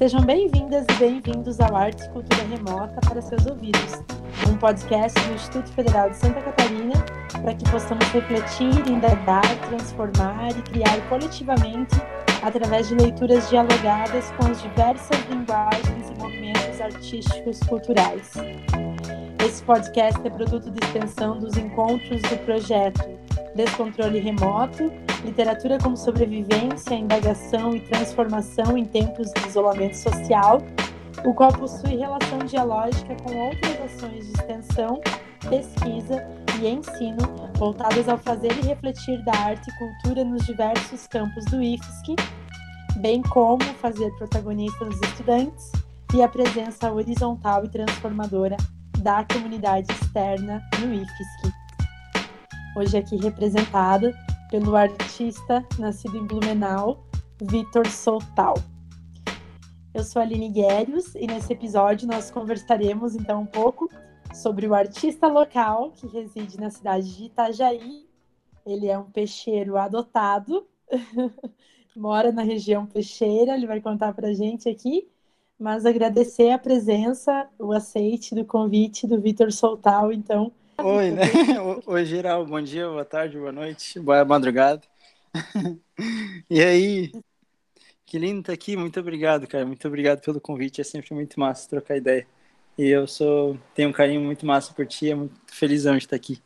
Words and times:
Sejam 0.00 0.22
bem-vindas 0.22 0.86
e 0.88 0.94
bem-vindos 0.94 1.60
ao 1.60 1.76
Arte 1.76 2.06
e 2.06 2.08
Cultura 2.08 2.42
Remota 2.44 2.98
para 3.06 3.20
seus 3.20 3.44
ouvidos, 3.44 4.02
um 4.48 4.56
podcast 4.56 5.20
do 5.28 5.34
Instituto 5.34 5.70
Federal 5.72 6.08
de 6.08 6.16
Santa 6.16 6.40
Catarina 6.40 6.94
para 7.30 7.54
que 7.54 7.70
possamos 7.70 8.06
refletir, 8.06 8.88
indagar, 8.90 9.44
transformar 9.68 10.52
e 10.52 10.62
criar 10.62 11.06
coletivamente 11.10 11.96
através 12.40 12.88
de 12.88 12.94
leituras 12.94 13.50
dialogadas 13.50 14.30
com 14.38 14.46
as 14.46 14.62
diversas 14.62 15.20
linguagens 15.28 16.08
e 16.08 16.18
movimentos 16.18 16.80
artísticos 16.80 17.60
culturais. 17.68 18.32
Esse 19.44 19.62
podcast 19.64 20.18
é 20.26 20.30
produto 20.30 20.70
de 20.70 20.82
extensão 20.82 21.38
dos 21.38 21.58
encontros 21.58 22.22
do 22.22 22.38
projeto 22.46 23.06
Descontrole 23.54 24.18
Remoto, 24.18 24.90
Literatura 25.24 25.78
como 25.78 25.96
Sobrevivência, 25.96 26.94
Indagação 26.94 27.74
e 27.76 27.80
Transformação 27.80 28.76
em 28.76 28.84
Tempos 28.84 29.30
de 29.32 29.48
Isolamento 29.48 29.96
Social, 29.96 30.62
o 31.24 31.34
qual 31.34 31.52
possui 31.52 31.96
relação 31.96 32.38
dialógica 32.38 33.14
com 33.22 33.36
outras 33.36 33.80
ações 33.82 34.26
de 34.26 34.32
extensão, 34.32 35.00
pesquisa 35.48 36.26
e 36.60 36.68
ensino 36.68 37.18
voltadas 37.56 38.08
ao 38.08 38.16
fazer 38.16 38.52
e 38.58 38.66
refletir 38.66 39.22
da 39.24 39.32
arte 39.32 39.70
e 39.70 39.78
cultura 39.78 40.24
nos 40.24 40.46
diversos 40.46 41.06
campos 41.06 41.44
do 41.46 41.62
IFSC, 41.62 42.16
bem 42.96 43.20
como 43.22 43.62
fazer 43.80 44.10
protagonista 44.16 44.84
dos 44.86 45.00
estudantes 45.02 45.70
e 46.14 46.22
a 46.22 46.28
presença 46.28 46.90
horizontal 46.90 47.64
e 47.64 47.68
transformadora 47.68 48.56
da 48.98 49.24
comunidade 49.24 49.86
externa 49.92 50.62
no 50.80 50.94
IFSC. 50.94 51.52
Hoje 52.76 52.96
aqui 52.96 53.16
representada 53.16 54.14
pelo 54.50 54.74
artista 54.74 55.64
nascido 55.78 56.18
em 56.18 56.26
Blumenau, 56.26 57.06
Vitor 57.40 57.86
Soltal. 57.88 58.54
Eu 59.94 60.02
sou 60.02 60.18
a 60.20 60.24
Aline 60.24 60.48
Guérios 60.48 61.14
e 61.14 61.24
nesse 61.26 61.52
episódio 61.52 62.08
nós 62.08 62.32
conversaremos 62.32 63.14
então 63.14 63.42
um 63.42 63.46
pouco 63.46 63.88
sobre 64.34 64.66
o 64.66 64.74
artista 64.74 65.28
local 65.28 65.92
que 65.92 66.08
reside 66.08 66.58
na 66.58 66.68
cidade 66.68 67.16
de 67.16 67.24
Itajaí. 67.26 68.08
Ele 68.66 68.88
é 68.88 68.98
um 68.98 69.10
peixeiro 69.10 69.76
adotado, 69.76 70.66
mora 71.94 72.32
na 72.32 72.42
região 72.42 72.86
peixeira, 72.86 73.54
ele 73.54 73.68
vai 73.68 73.80
contar 73.80 74.12
para 74.14 74.28
a 74.28 74.34
gente 74.34 74.68
aqui, 74.68 75.08
mas 75.56 75.86
agradecer 75.86 76.50
a 76.50 76.58
presença, 76.58 77.48
o 77.56 77.72
aceite 77.72 78.34
do 78.34 78.44
convite 78.44 79.06
do 79.06 79.20
Vitor 79.20 79.52
Soltal, 79.52 80.12
então. 80.12 80.52
Oi, 80.82 81.10
né? 81.10 81.22
Oi, 81.86 82.04
geral, 82.06 82.46
bom 82.46 82.60
dia, 82.60 82.88
boa 82.88 83.04
tarde, 83.04 83.36
boa 83.36 83.52
noite, 83.52 84.00
boa 84.00 84.24
madrugada. 84.24 84.82
E 86.48 86.62
aí, 86.62 87.12
que 88.06 88.18
lindo 88.18 88.40
estar 88.40 88.54
aqui, 88.54 88.76
muito 88.76 88.98
obrigado, 88.98 89.46
cara, 89.46 89.66
muito 89.66 89.86
obrigado 89.86 90.20
pelo 90.22 90.40
convite, 90.40 90.80
é 90.80 90.84
sempre 90.84 91.14
muito 91.14 91.38
massa 91.38 91.68
trocar 91.68 91.98
ideia. 91.98 92.26
E 92.78 92.88
eu 92.88 93.06
sou 93.06 93.58
tenho 93.74 93.90
um 93.90 93.92
carinho 93.92 94.22
muito 94.22 94.46
massa 94.46 94.72
por 94.72 94.86
ti, 94.86 95.10
é 95.10 95.14
muito 95.14 95.34
felizão 95.46 95.96
de 95.96 96.04
estar 96.04 96.16
aqui. 96.16 96.42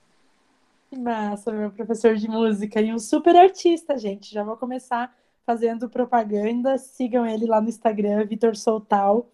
Que 0.91 0.99
massa, 0.99 1.53
meu 1.53 1.71
professor 1.71 2.17
de 2.17 2.29
música 2.29 2.81
e 2.81 2.93
um 2.93 2.99
super 2.99 3.37
artista, 3.37 3.97
gente. 3.97 4.33
Já 4.35 4.43
vou 4.43 4.57
começar 4.57 5.17
fazendo 5.47 5.89
propaganda. 5.89 6.77
Sigam 6.77 7.25
ele 7.25 7.47
lá 7.47 7.61
no 7.61 7.69
Instagram, 7.69 8.27
Vitor 8.27 8.57
Soltal. 8.57 9.31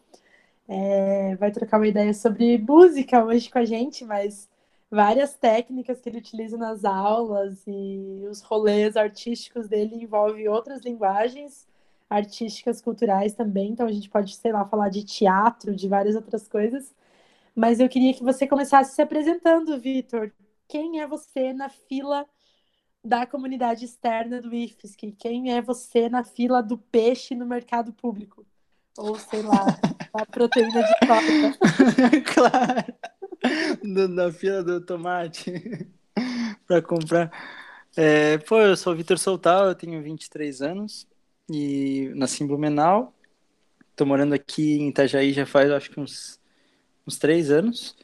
É, 0.69 1.37
vai 1.37 1.51
trocar 1.51 1.79
uma 1.79 1.89
ideia 1.89 2.13
sobre 2.13 2.59
música 2.59 3.25
hoje 3.25 3.49
com 3.51 3.59
a 3.59 3.65
gente, 3.65 4.05
mas 4.05 4.50
várias 4.91 5.35
técnicas 5.35 6.01
que 6.01 6.09
ele 6.09 6.19
utiliza 6.19 6.57
nas 6.57 6.85
aulas 6.85 7.63
e 7.67 8.27
os 8.29 8.41
rolês 8.41 8.97
artísticos 8.97 9.69
dele 9.69 9.95
envolvem 9.95 10.49
outras 10.49 10.83
linguagens 10.83 11.69
artísticas, 12.09 12.81
culturais 12.81 13.35
também. 13.35 13.71
Então 13.71 13.87
a 13.87 13.93
gente 13.93 14.11
pode, 14.11 14.35
sei 14.35 14.53
lá, 14.53 14.65
falar 14.65 14.89
de 14.89 15.05
teatro, 15.05 15.77
de 15.77 15.89
várias 15.89 16.17
outras 16.17 16.49
coisas. 16.49 16.93
Mas 17.55 17.79
eu 17.79 17.89
queria 17.89 18.13
que 18.13 18.25
você 18.25 18.47
começasse 18.47 18.95
se 18.95 19.03
apresentando, 19.03 19.79
Vitor. 19.79 20.33
Quem 20.67 21.01
é 21.01 21.07
você 21.07 21.53
na 21.53 21.69
fila 21.69 22.27
da 23.05 23.27
comunidade 23.27 23.85
externa 23.85 24.41
do 24.41 24.53
IFSC? 24.53 25.13
Quem 25.13 25.53
é 25.53 25.63
você 25.63 26.09
na 26.09 26.25
fila 26.25 26.61
do 26.63 26.77
peixe 26.77 27.35
no 27.35 27.47
mercado 27.47 27.93
público? 27.93 28.45
Ou, 28.99 29.17
sei 29.17 29.43
lá, 29.43 29.67
a 30.13 30.27
proteína 30.27 30.83
de 30.83 30.95
coca. 31.07 32.33
claro. 32.35 33.10
Do, 33.83 34.09
na 34.09 34.31
fila 34.31 34.63
do 34.63 34.81
tomate 34.81 35.53
para 36.67 36.83
comprar. 36.83 37.31
É, 37.97 38.39
pô, 38.39 38.61
eu 38.61 38.77
sou 38.77 38.93
o 38.93 38.97
Vitor 38.97 39.19
Soltal, 39.19 39.69
eu 39.69 39.75
tenho 39.75 40.03
23 40.03 40.63
anos 40.63 41.07
e 41.51 42.11
nasci 42.15 42.45
em 42.45 42.47
Blumenau. 42.47 43.15
Tô 43.97 44.07
morando 44.07 44.35
aqui 44.35 44.79
em 44.79 44.89
Itajaí 44.89 45.33
já 45.33 45.45
faz, 45.45 45.71
acho 45.71 45.91
que 45.91 46.01
uns, 46.01 46.41
uns 47.07 47.19
três 47.19 47.51
anos. 47.51 47.97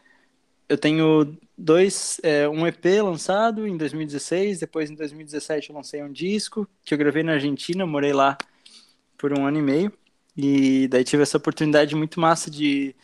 Eu 0.69 0.77
tenho 0.77 1.37
dois, 1.57 2.21
é, 2.23 2.49
um 2.49 2.67
EP 2.67 2.85
lançado 3.03 3.67
em 3.67 3.77
2016, 3.77 4.61
depois 4.61 4.91
em 4.91 4.95
2017 4.95 5.71
eu 5.71 5.77
lancei 5.77 6.03
um 6.03 6.13
disco 6.13 6.69
que 6.85 6.93
eu 6.93 6.99
gravei 6.99 7.23
na 7.23 7.35
Argentina, 7.35 7.87
morei 7.87 8.13
lá 8.13 8.37
por 9.17 9.33
um 9.39 9.47
ano 9.47 9.59
e 9.59 9.63
meio. 9.63 9.93
E 10.37 10.89
daí 10.89 11.05
tive 11.05 11.23
essa 11.23 11.39
oportunidade 11.39 11.95
muito 11.95 12.21
massa 12.21 12.51
de, 12.51 12.95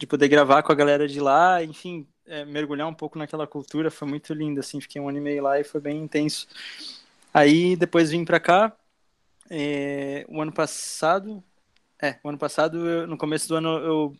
de 0.00 0.06
poder 0.06 0.28
gravar 0.28 0.62
com 0.62 0.72
a 0.72 0.74
galera 0.74 1.06
de 1.06 1.20
lá, 1.20 1.62
enfim, 1.62 2.06
é, 2.26 2.42
mergulhar 2.46 2.88
um 2.88 2.94
pouco 2.94 3.18
naquela 3.18 3.46
cultura, 3.46 3.90
foi 3.90 4.08
muito 4.08 4.32
lindo, 4.32 4.58
assim, 4.58 4.80
fiquei 4.80 4.98
um 4.98 5.10
ano 5.10 5.18
e 5.18 5.20
meio 5.20 5.42
lá 5.42 5.60
e 5.60 5.64
foi 5.64 5.78
bem 5.78 5.98
intenso. 5.98 6.48
Aí 7.34 7.76
depois 7.76 8.10
vim 8.10 8.24
para 8.24 8.40
cá, 8.40 8.74
é, 9.50 10.24
o 10.26 10.40
ano 10.40 10.52
passado, 10.52 11.44
é, 12.00 12.16
o 12.24 12.30
ano 12.30 12.38
passado, 12.38 12.88
eu, 12.88 13.06
no 13.06 13.18
começo 13.18 13.46
do 13.46 13.56
ano, 13.56 13.68
eu 13.68 14.16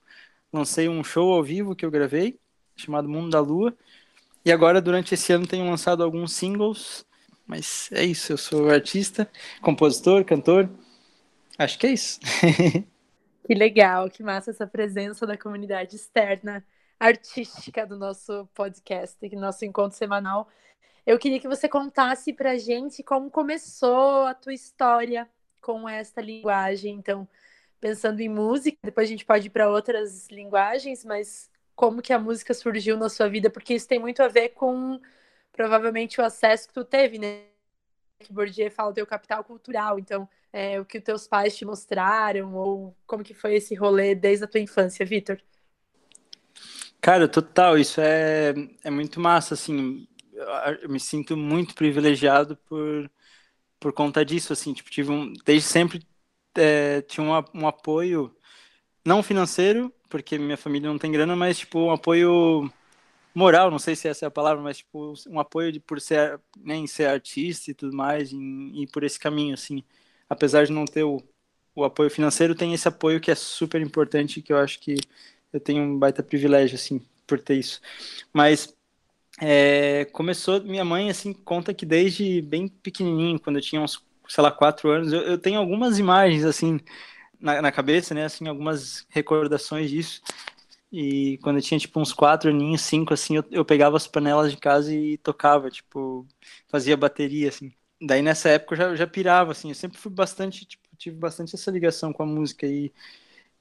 lancei 0.52 0.86
um 0.86 1.02
show 1.02 1.32
ao 1.32 1.42
vivo 1.42 1.74
que 1.74 1.86
eu 1.86 1.90
gravei, 1.90 2.38
chamado 2.76 3.08
Mundo 3.08 3.30
da 3.30 3.40
Lua. 3.40 3.74
E 4.44 4.52
agora, 4.52 4.82
durante 4.82 5.14
esse 5.14 5.32
ano, 5.32 5.46
tenho 5.46 5.64
lançado 5.64 6.02
alguns 6.02 6.34
singles. 6.34 7.06
Mas 7.46 7.88
é 7.92 8.04
isso, 8.04 8.34
eu 8.34 8.36
sou 8.36 8.68
artista, 8.68 9.26
compositor, 9.62 10.26
cantor. 10.26 10.68
Acho 11.58 11.78
que 11.78 11.86
é 11.86 11.92
isso. 11.92 12.20
que 13.50 13.54
legal, 13.56 14.08
que 14.08 14.22
massa 14.22 14.52
essa 14.52 14.64
presença 14.64 15.26
da 15.26 15.36
comunidade 15.36 15.96
externa 15.96 16.64
artística 17.00 17.84
do 17.84 17.96
nosso 17.96 18.46
podcast, 18.54 19.28
do 19.28 19.40
nosso 19.40 19.64
encontro 19.64 19.98
semanal. 19.98 20.48
Eu 21.04 21.18
queria 21.18 21.40
que 21.40 21.48
você 21.48 21.68
contasse 21.68 22.32
para 22.32 22.56
gente 22.56 23.02
como 23.02 23.28
começou 23.28 24.24
a 24.26 24.34
tua 24.34 24.54
história 24.54 25.28
com 25.60 25.88
esta 25.88 26.20
linguagem. 26.20 26.94
Então, 26.94 27.26
pensando 27.80 28.20
em 28.20 28.28
música, 28.28 28.78
depois 28.84 29.08
a 29.08 29.10
gente 29.10 29.24
pode 29.24 29.48
ir 29.48 29.50
para 29.50 29.68
outras 29.68 30.28
linguagens, 30.28 31.04
mas 31.04 31.50
como 31.74 32.00
que 32.00 32.12
a 32.12 32.20
música 32.20 32.54
surgiu 32.54 32.96
na 32.96 33.08
sua 33.08 33.28
vida? 33.28 33.50
Porque 33.50 33.74
isso 33.74 33.88
tem 33.88 33.98
muito 33.98 34.22
a 34.22 34.28
ver 34.28 34.50
com 34.50 35.00
provavelmente 35.50 36.20
o 36.20 36.24
acesso 36.24 36.68
que 36.68 36.74
tu 36.74 36.84
teve, 36.84 37.18
né? 37.18 37.46
Que 38.20 38.32
Bourdieu 38.32 38.70
fala 38.70 38.92
do 38.92 38.94
teu 38.94 39.06
capital 39.08 39.42
cultural. 39.42 39.98
Então, 39.98 40.28
é, 40.52 40.80
o 40.80 40.84
que 40.84 41.00
teus 41.00 41.26
pais 41.26 41.56
te 41.56 41.64
mostraram 41.64 42.54
ou 42.54 42.96
como 43.06 43.24
que 43.24 43.34
foi 43.34 43.54
esse 43.54 43.74
rolê 43.74 44.14
desde 44.14 44.44
a 44.44 44.48
tua 44.48 44.60
infância, 44.60 45.04
Vitor? 45.06 45.40
Cara, 47.00 47.26
total, 47.28 47.78
isso 47.78 48.00
é, 48.00 48.52
é 48.84 48.90
muito 48.90 49.20
massa, 49.20 49.54
assim, 49.54 50.06
eu 50.82 50.88
me 50.88 51.00
sinto 51.00 51.36
muito 51.36 51.74
privilegiado 51.74 52.56
por, 52.68 53.10
por 53.80 53.92
conta 53.92 54.24
disso, 54.24 54.52
assim, 54.52 54.72
tipo, 54.74 54.90
tive 54.90 55.10
um, 55.10 55.32
desde 55.44 55.68
sempre 55.68 56.02
é, 56.56 57.02
tinha 57.02 57.24
um, 57.24 57.62
um 57.62 57.66
apoio, 57.66 58.34
não 59.04 59.22
financeiro, 59.22 59.92
porque 60.08 60.38
minha 60.38 60.56
família 60.56 60.90
não 60.90 60.98
tem 60.98 61.12
grana, 61.12 61.36
mas, 61.36 61.58
tipo, 61.60 61.78
um 61.80 61.92
apoio 61.92 62.70
moral, 63.34 63.70
não 63.70 63.78
sei 63.78 63.96
se 63.96 64.08
essa 64.08 64.26
é 64.26 64.28
a 64.28 64.30
palavra, 64.30 64.62
mas, 64.62 64.78
tipo, 64.78 65.14
um 65.28 65.40
apoio 65.40 65.72
de, 65.72 65.80
por 65.80 66.00
ser, 66.00 66.40
nem 66.56 66.82
né, 66.82 66.88
ser 66.88 67.06
artista 67.06 67.70
e 67.70 67.74
tudo 67.74 67.96
mais, 67.96 68.32
e, 68.32 68.36
e 68.82 68.86
por 68.88 69.04
esse 69.04 69.18
caminho, 69.18 69.54
assim, 69.54 69.84
apesar 70.30 70.64
de 70.64 70.72
não 70.72 70.84
ter 70.84 71.02
o, 71.02 71.20
o 71.74 71.84
apoio 71.84 72.08
financeiro, 72.08 72.54
tem 72.54 72.72
esse 72.72 72.86
apoio 72.88 73.20
que 73.20 73.30
é 73.30 73.34
super 73.34 73.80
importante, 73.82 74.40
que 74.40 74.52
eu 74.52 74.58
acho 74.58 74.78
que 74.80 74.96
eu 75.52 75.60
tenho 75.60 75.82
um 75.82 75.98
baita 75.98 76.22
privilégio, 76.22 76.76
assim, 76.76 77.02
por 77.26 77.40
ter 77.40 77.56
isso. 77.56 77.80
Mas 78.32 78.74
é, 79.40 80.04
começou, 80.06 80.62
minha 80.62 80.84
mãe, 80.84 81.10
assim, 81.10 81.32
conta 81.32 81.74
que 81.74 81.86
desde 81.86 82.42
bem 82.42 82.68
pequenininho, 82.68 83.40
quando 83.40 83.56
eu 83.56 83.62
tinha 83.62 83.82
uns, 83.82 84.04
sei 84.28 84.42
lá, 84.42 84.52
quatro 84.52 84.90
anos, 84.90 85.12
eu, 85.12 85.22
eu 85.22 85.38
tenho 85.38 85.58
algumas 85.58 85.98
imagens, 85.98 86.44
assim, 86.44 86.80
na, 87.40 87.62
na, 87.62 87.72
cabeça, 87.72 88.14
né, 88.14 88.24
assim, 88.26 88.48
algumas 88.48 89.06
recordações 89.10 89.90
disso. 89.90 90.22
E 90.92 91.38
quando 91.42 91.56
eu 91.58 91.62
tinha, 91.62 91.78
tipo, 91.80 92.00
uns 92.00 92.12
quatro 92.12 92.50
aninhos, 92.50 92.82
cinco, 92.82 93.14
assim, 93.14 93.36
eu, 93.36 93.44
eu 93.50 93.64
pegava 93.64 93.96
as 93.96 94.06
panelas 94.08 94.50
de 94.52 94.58
casa 94.58 94.94
e 94.94 95.18
tocava, 95.18 95.70
tipo, 95.70 96.26
fazia 96.68 96.96
bateria, 96.96 97.48
assim. 97.48 97.72
Daí, 98.00 98.22
nessa 98.22 98.48
época, 98.50 98.74
eu 98.74 98.78
já, 98.78 98.96
já 98.96 99.06
pirava, 99.06 99.52
assim, 99.52 99.68
eu 99.70 99.74
sempre 99.74 99.98
fui 99.98 100.10
bastante, 100.10 100.64
tipo, 100.64 100.82
tive 100.96 101.16
bastante 101.16 101.54
essa 101.54 101.70
ligação 101.70 102.12
com 102.12 102.22
a 102.22 102.26
música. 102.26 102.66
E, 102.66 102.92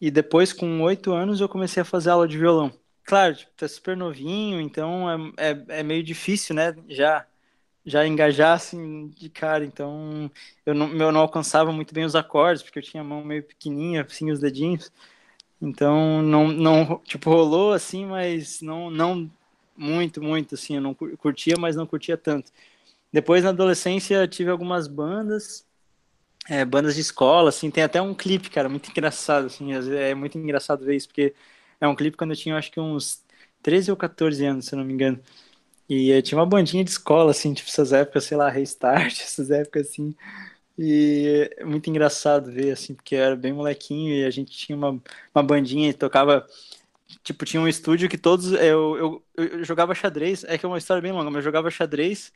e 0.01 0.11
depois, 0.11 0.53
com 0.53 0.81
oito 0.83 1.13
anos, 1.13 1.41
eu 1.41 1.49
comecei 1.49 1.81
a 1.81 1.85
fazer 1.85 2.11
aula 2.11 2.27
de 2.27 2.37
violão 2.37 2.73
claro, 3.09 3.35
tipo, 3.35 3.51
tá 3.57 3.67
super 3.67 3.97
novinho, 3.97 4.61
então 4.61 5.09
é, 5.37 5.49
é, 5.51 5.79
é, 5.79 5.83
meio 5.83 6.03
difícil, 6.03 6.53
né? 6.55 6.75
Já 6.87 7.25
já 7.85 8.05
engajar 8.07 8.53
assim 8.55 9.07
de 9.09 9.29
cara. 9.29 9.65
Então 9.65 10.31
eu 10.65 10.75
não, 10.75 10.89
eu 10.95 11.11
não 11.11 11.21
alcançava 11.21 11.71
muito 11.71 11.93
bem 11.93 12.05
os 12.05 12.15
acordes, 12.15 12.61
porque 12.63 12.79
eu 12.79 12.83
tinha 12.83 13.01
a 13.01 13.03
mão 13.03 13.23
meio 13.23 13.43
pequenininha, 13.43 14.03
assim, 14.03 14.31
os 14.31 14.39
dedinhos. 14.39 14.91
Então 15.61 16.21
não, 16.23 16.49
não 16.49 16.99
tipo, 17.05 17.29
rolou 17.31 17.73
assim, 17.73 18.05
mas 18.05 18.61
não, 18.61 18.91
não 18.91 19.31
muito, 19.77 20.21
muito 20.23 20.55
assim. 20.55 20.75
Eu 20.75 20.81
não 20.81 20.93
curtia, 20.95 21.55
mas 21.59 21.75
não 21.75 21.87
curtia 21.87 22.17
tanto. 22.17 22.51
Depois 23.11 23.43
na 23.43 23.49
adolescência 23.49 24.27
tive 24.27 24.51
algumas 24.51 24.87
bandas, 24.87 25.65
é, 26.49 26.65
bandas 26.65 26.95
de 26.95 27.01
escola, 27.01 27.49
assim, 27.49 27.71
tem 27.71 27.83
até 27.83 28.01
um 28.01 28.13
clipe, 28.13 28.49
cara, 28.49 28.69
muito 28.69 28.89
engraçado, 28.89 29.47
assim, 29.47 29.73
é 29.73 30.15
muito 30.15 30.37
engraçado 30.37 30.85
ver 30.85 30.95
isso, 30.95 31.07
porque 31.07 31.33
é 31.79 31.87
um 31.87 31.95
clipe 31.95 32.17
quando 32.17 32.31
eu 32.31 32.37
tinha, 32.37 32.57
acho 32.57 32.71
que 32.71 32.79
uns 32.79 33.23
13 33.61 33.91
ou 33.91 33.97
14 33.97 34.45
anos, 34.45 34.65
se 34.65 34.73
eu 34.75 34.79
não 34.79 34.85
me 34.85 34.93
engano. 34.93 35.19
E 35.89 36.09
eu 36.11 36.21
tinha 36.21 36.37
uma 36.39 36.45
bandinha 36.45 36.83
de 36.83 36.91
escola, 36.91 37.31
assim, 37.31 37.53
tipo, 37.53 37.69
essas 37.69 37.93
épocas, 37.93 38.23
sei 38.25 38.37
lá, 38.37 38.49
Restart, 38.49 39.13
essas 39.21 39.51
épocas, 39.51 39.89
assim. 39.89 40.15
E 40.77 41.51
é 41.57 41.65
muito 41.65 41.89
engraçado 41.89 42.51
ver, 42.51 42.71
assim, 42.71 42.95
porque 42.95 43.15
eu 43.15 43.19
era 43.23 43.35
bem 43.35 43.53
molequinho 43.53 44.13
e 44.15 44.25
a 44.25 44.29
gente 44.31 44.51
tinha 44.51 44.77
uma, 44.77 45.01
uma 45.35 45.43
bandinha 45.43 45.89
e 45.89 45.93
tocava. 45.93 46.47
Tipo, 47.23 47.45
tinha 47.45 47.61
um 47.61 47.67
estúdio 47.67 48.09
que 48.09 48.17
todos. 48.17 48.51
Eu, 48.53 48.97
eu, 48.97 49.25
eu 49.37 49.63
jogava 49.63 49.95
xadrez, 49.95 50.43
é 50.45 50.57
que 50.57 50.65
é 50.65 50.69
uma 50.69 50.77
história 50.77 51.01
bem 51.01 51.11
longa, 51.11 51.25
mas 51.29 51.37
eu 51.37 51.43
jogava 51.43 51.71
xadrez 51.71 52.31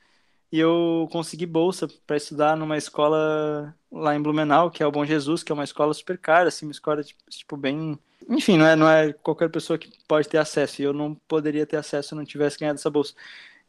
e 0.54 0.60
eu 0.60 1.10
consegui 1.12 1.48
bolsa 1.48 1.88
para 2.06 2.16
estudar 2.16 2.56
numa 2.56 2.78
escola 2.78 3.76
lá 3.92 4.16
em 4.16 4.22
Blumenau, 4.22 4.70
que 4.70 4.84
é 4.84 4.86
o 4.86 4.92
Bom 4.92 5.04
Jesus, 5.04 5.42
que 5.42 5.52
é 5.52 5.56
uma 5.56 5.64
escola 5.64 5.92
super 5.96 6.16
cara, 6.16 6.50
assim, 6.50 6.68
uma 6.68 6.72
escola, 6.72 7.04
tipo, 7.04 7.58
bem 7.58 7.98
enfim, 8.30 8.56
não 8.56 8.66
é, 8.68 8.76
não 8.76 8.88
é 8.88 9.14
qualquer 9.14 9.50
pessoa 9.50 9.80
que 9.80 9.90
pode 10.08 10.30
ter 10.30 10.38
acesso. 10.38 10.80
E 10.80 10.86
eu 10.86 10.94
não 10.94 11.16
poderia 11.28 11.66
ter 11.66 11.78
acesso 11.78 12.10
se 12.10 12.14
eu 12.14 12.18
não 12.18 12.26
tivesse 12.26 12.60
ganhado 12.60 12.78
essa 12.78 12.90
bolsa. 12.90 13.16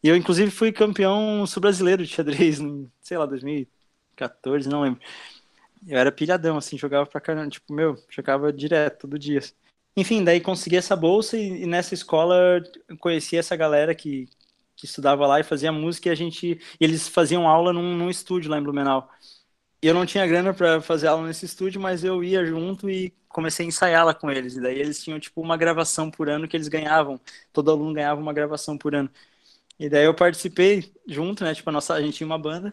E 0.03 0.09
eu, 0.09 0.15
inclusive, 0.15 0.51
fui 0.51 0.73
campeão 0.73 1.47
sul-brasileiro 1.47 2.05
de 2.05 2.13
xadrez 2.13 2.61
em, 2.61 2.91
sei 3.01 3.17
lá, 3.17 3.25
2014, 3.25 4.69
não 4.69 4.83
lembro. 4.83 5.01
Eu 5.87 5.99
era 5.99 6.13
pilhadão, 6.13 6.59
assim, 6.59 6.77
jogava 6.79 7.07
pra 7.07 7.21
caramba. 7.21 7.49
Tipo, 7.49 7.73
meu, 7.73 7.97
jogava 8.11 8.53
direto, 8.53 9.03
todo 9.03 9.19
dia. 9.19 9.41
Enfim, 9.97 10.23
daí 10.23 10.41
consegui 10.41 10.77
essa 10.77 10.95
bolsa 10.97 11.39
e, 11.39 11.63
e 11.63 11.67
nessa 11.67 11.95
escola 11.95 12.63
conheci 13.01 13.37
essa 13.37 13.57
galera 13.57 13.95
que, 13.95 14.29
que 14.85 14.91
estudava 14.91 15.27
lá 15.27 15.41
e 15.41 15.43
fazia 15.43 15.73
música 15.73 16.09
e 16.09 16.13
a 16.13 16.15
gente... 16.15 16.61
Eles 16.79 17.09
faziam 17.09 17.49
aula 17.49 17.73
num, 17.73 17.97
num 17.97 18.11
estúdio 18.11 18.51
lá 18.51 18.59
em 18.59 18.63
Blumenau. 18.63 19.11
E 19.83 19.87
eu 19.87 19.95
não 19.95 20.07
tinha 20.07 20.27
grana 20.27 20.53
para 20.53 20.81
fazer 20.81 21.09
aula 21.09 21.27
nesse 21.27 21.47
estúdio, 21.47 21.81
mas 21.81 22.05
eu 22.05 22.23
ia 22.23 22.45
junto 22.45 22.89
e 22.91 23.15
comecei 23.29 23.65
a 23.67 23.69
ensaiá-la 23.69 24.15
com 24.15 24.31
eles. 24.31 24.57
E 24.57 24.61
daí 24.61 24.79
eles 24.79 25.03
tinham, 25.03 25.19
tipo, 25.19 25.41
uma 25.41 25.57
gravação 25.57 26.11
por 26.11 26.29
ano 26.29 26.47
que 26.47 26.57
eles 26.57 26.69
ganhavam. 26.69 27.21
Todo 27.53 27.71
aluno 27.71 27.95
ganhava 27.95 28.21
uma 28.21 28.33
gravação 28.33 28.77
por 28.79 28.95
ano. 28.95 29.11
E 29.79 29.89
daí 29.89 30.05
eu 30.05 30.15
participei 30.15 30.93
junto, 31.07 31.45
né? 31.45 31.55
Tipo, 31.55 31.71
a, 31.71 31.73
nossa, 31.73 31.95
a 31.95 32.03
gente 32.03 32.17
tinha 32.17 32.27
uma 32.27 32.39
banda. 32.39 32.73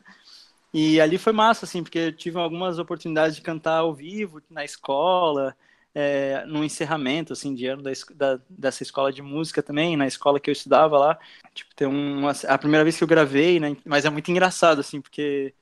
E 0.74 1.02
ali 1.02 1.18
foi 1.18 1.34
massa, 1.34 1.66
assim, 1.66 1.84
porque 1.84 2.00
eu 2.00 2.16
tive 2.16 2.38
algumas 2.40 2.80
oportunidades 2.80 3.36
de 3.36 3.42
cantar 3.42 3.80
ao 3.80 3.94
vivo 3.94 4.42
na 4.50 4.64
escola, 4.64 5.56
é, 5.94 6.46
no 6.46 6.64
encerramento, 6.64 7.34
assim, 7.34 7.54
de 7.54 7.68
ano 7.68 7.84
da, 7.84 7.92
da, 8.16 8.42
dessa 8.50 8.84
escola 8.84 9.12
de 9.12 9.22
música 9.22 9.62
também, 9.62 9.98
na 9.98 10.08
escola 10.08 10.40
que 10.40 10.50
eu 10.50 10.54
estudava 10.54 10.98
lá. 10.98 11.20
Tipo, 11.54 11.76
ter 11.76 11.86
uma, 11.86 12.32
a 12.48 12.58
primeira 12.58 12.84
vez 12.84 12.98
que 12.98 13.04
eu 13.04 13.08
gravei, 13.08 13.60
né? 13.60 13.76
Mas 13.86 14.06
é 14.06 14.10
muito 14.10 14.32
engraçado, 14.32 14.80
assim, 14.80 15.02
porque 15.02 15.54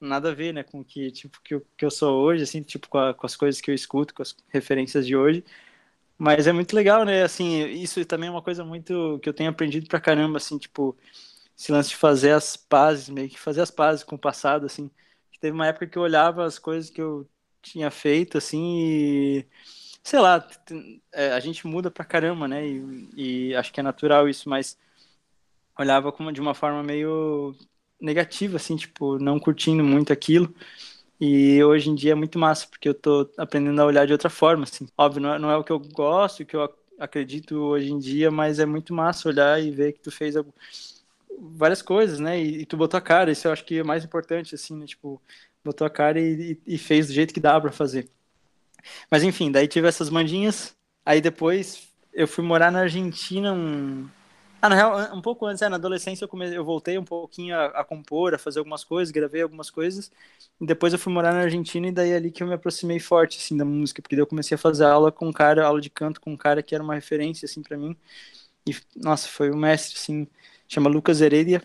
nada 0.00 0.30
a 0.30 0.34
ver, 0.34 0.52
né, 0.52 0.62
com 0.64 0.84
que 0.84 1.10
tipo 1.12 1.40
que 1.42 1.54
eu, 1.54 1.66
que 1.76 1.84
eu 1.84 1.90
sou 1.90 2.22
hoje, 2.22 2.42
assim, 2.42 2.62
tipo 2.62 2.88
com, 2.88 2.98
a, 2.98 3.14
com, 3.14 3.26
as 3.26 3.36
coisas 3.36 3.60
que 3.60 3.70
eu 3.70 3.74
escuto, 3.74 4.14
com 4.14 4.22
as 4.22 4.36
referências 4.48 5.06
de 5.06 5.16
hoje. 5.16 5.44
Mas 6.18 6.46
é 6.46 6.52
muito 6.52 6.74
legal, 6.76 7.04
né? 7.04 7.22
Assim, 7.24 7.64
isso 7.70 8.04
também 8.06 8.28
é 8.28 8.32
uma 8.32 8.42
coisa 8.42 8.64
muito 8.64 9.18
que 9.22 9.28
eu 9.28 9.34
tenho 9.34 9.50
aprendido 9.50 9.88
pra 9.88 10.00
caramba, 10.00 10.38
assim, 10.38 10.58
tipo, 10.58 10.96
esse 11.58 11.72
lance 11.72 11.90
de 11.90 11.96
fazer 11.96 12.32
as 12.32 12.56
pazes, 12.56 13.08
meio 13.08 13.28
que 13.28 13.38
fazer 13.38 13.62
as 13.62 13.70
pazes 13.70 14.04
com 14.04 14.16
o 14.16 14.18
passado, 14.18 14.66
assim. 14.66 14.90
Teve 15.40 15.54
uma 15.54 15.66
época 15.66 15.86
que 15.88 15.98
eu 15.98 16.02
olhava 16.02 16.44
as 16.44 16.58
coisas 16.58 16.90
que 16.90 17.02
eu 17.02 17.28
tinha 17.62 17.90
feito, 17.90 18.38
assim, 18.38 18.60
e 19.40 19.46
sei 20.02 20.20
lá, 20.20 20.46
é, 21.12 21.32
a 21.32 21.40
gente 21.40 21.66
muda 21.66 21.90
pra 21.90 22.04
caramba, 22.04 22.48
né? 22.48 22.66
E, 22.66 23.50
e 23.50 23.54
acho 23.54 23.72
que 23.72 23.80
é 23.80 23.82
natural 23.82 24.28
isso, 24.28 24.48
mas 24.48 24.78
olhava 25.78 26.12
como 26.12 26.32
de 26.32 26.40
uma 26.40 26.54
forma 26.54 26.82
meio 26.82 27.54
negativa, 28.00 28.56
assim, 28.56 28.76
tipo, 28.76 29.18
não 29.18 29.38
curtindo 29.38 29.84
muito 29.84 30.12
aquilo. 30.12 30.54
E 31.20 31.62
hoje 31.62 31.88
em 31.88 31.94
dia 31.94 32.12
é 32.12 32.14
muito 32.16 32.38
massa, 32.38 32.66
porque 32.68 32.88
eu 32.88 32.94
tô 32.94 33.30
aprendendo 33.38 33.80
a 33.80 33.86
olhar 33.86 34.06
de 34.06 34.12
outra 34.12 34.28
forma, 34.28 34.64
assim. 34.64 34.88
Óbvio, 34.98 35.22
não 35.22 35.34
é, 35.34 35.38
não 35.38 35.50
é 35.50 35.56
o 35.56 35.64
que 35.64 35.72
eu 35.72 35.78
gosto, 35.78 36.40
o 36.42 36.46
que 36.46 36.56
eu 36.56 36.68
acredito 36.98 37.56
hoje 37.56 37.92
em 37.92 37.98
dia, 37.98 38.30
mas 38.30 38.58
é 38.58 38.66
muito 38.66 38.92
massa 38.94 39.28
olhar 39.28 39.62
e 39.62 39.70
ver 39.70 39.92
que 39.92 40.00
tu 40.00 40.10
fez 40.10 40.34
várias 41.38 41.82
coisas, 41.82 42.18
né? 42.18 42.40
E, 42.40 42.62
e, 42.62 42.66
tu 42.66 42.76
botou 42.76 42.98
a 42.98 43.00
cara, 43.00 43.30
isso 43.30 43.46
eu 43.46 43.52
acho 43.52 43.64
que 43.64 43.78
é 43.78 43.84
mais 43.84 44.04
importante, 44.04 44.54
assim, 44.54 44.76
né? 44.76 44.86
Tipo, 44.86 45.20
botou 45.64 45.86
a 45.86 45.90
cara 45.90 46.20
e, 46.20 46.58
e, 46.66 46.78
fez 46.78 47.06
do 47.06 47.12
jeito 47.12 47.34
que 47.34 47.40
dá 47.40 47.60
para 47.60 47.72
fazer. 47.72 48.08
Mas 49.10 49.22
enfim, 49.22 49.50
daí 49.50 49.68
tive 49.68 49.88
essas 49.88 50.10
mandinhas, 50.10 50.76
aí 51.04 51.20
depois 51.20 51.88
eu 52.12 52.26
fui 52.28 52.44
morar 52.44 52.70
na 52.70 52.80
Argentina 52.80 53.52
um, 53.52 54.08
ah, 54.62 54.68
na 54.68 54.76
real, 54.76 55.16
um 55.16 55.20
pouco 55.20 55.44
antes, 55.44 55.60
é, 55.60 55.68
na 55.68 55.74
adolescência 55.74 56.24
eu, 56.24 56.28
comecei, 56.28 56.56
eu 56.56 56.64
voltei 56.64 56.96
um 56.96 57.04
pouquinho 57.04 57.56
a, 57.56 57.66
a, 57.80 57.84
compor, 57.84 58.32
a 58.32 58.38
fazer 58.38 58.60
algumas 58.60 58.84
coisas, 58.84 59.10
gravei 59.10 59.42
algumas 59.42 59.70
coisas, 59.70 60.08
e 60.60 60.64
depois 60.64 60.92
eu 60.92 61.00
fui 61.00 61.12
morar 61.12 61.32
na 61.32 61.40
Argentina 61.40 61.88
e 61.88 61.90
daí 61.90 62.10
é 62.12 62.16
ali 62.16 62.30
que 62.30 62.44
eu 62.44 62.46
me 62.46 62.54
aproximei 62.54 63.00
forte, 63.00 63.38
assim, 63.38 63.56
da 63.56 63.64
música, 63.64 64.00
porque 64.00 64.14
daí 64.14 64.22
eu 64.22 64.26
comecei 64.26 64.54
a 64.54 64.58
fazer 64.58 64.84
aula 64.84 65.10
com 65.10 65.26
um 65.26 65.32
cara, 65.32 65.66
aula 65.66 65.80
de 65.80 65.90
canto 65.90 66.20
com 66.20 66.32
um 66.32 66.36
cara 66.36 66.62
que 66.62 66.76
era 66.76 66.84
uma 66.84 66.94
referência, 66.94 67.46
assim, 67.46 67.60
para 67.60 67.76
mim, 67.76 67.96
e, 68.64 68.76
nossa, 68.96 69.26
foi 69.28 69.50
um 69.50 69.56
mestre, 69.56 69.98
assim, 69.98 70.28
chama 70.68 70.88
Lucas 70.88 71.20
Heredia, 71.20 71.60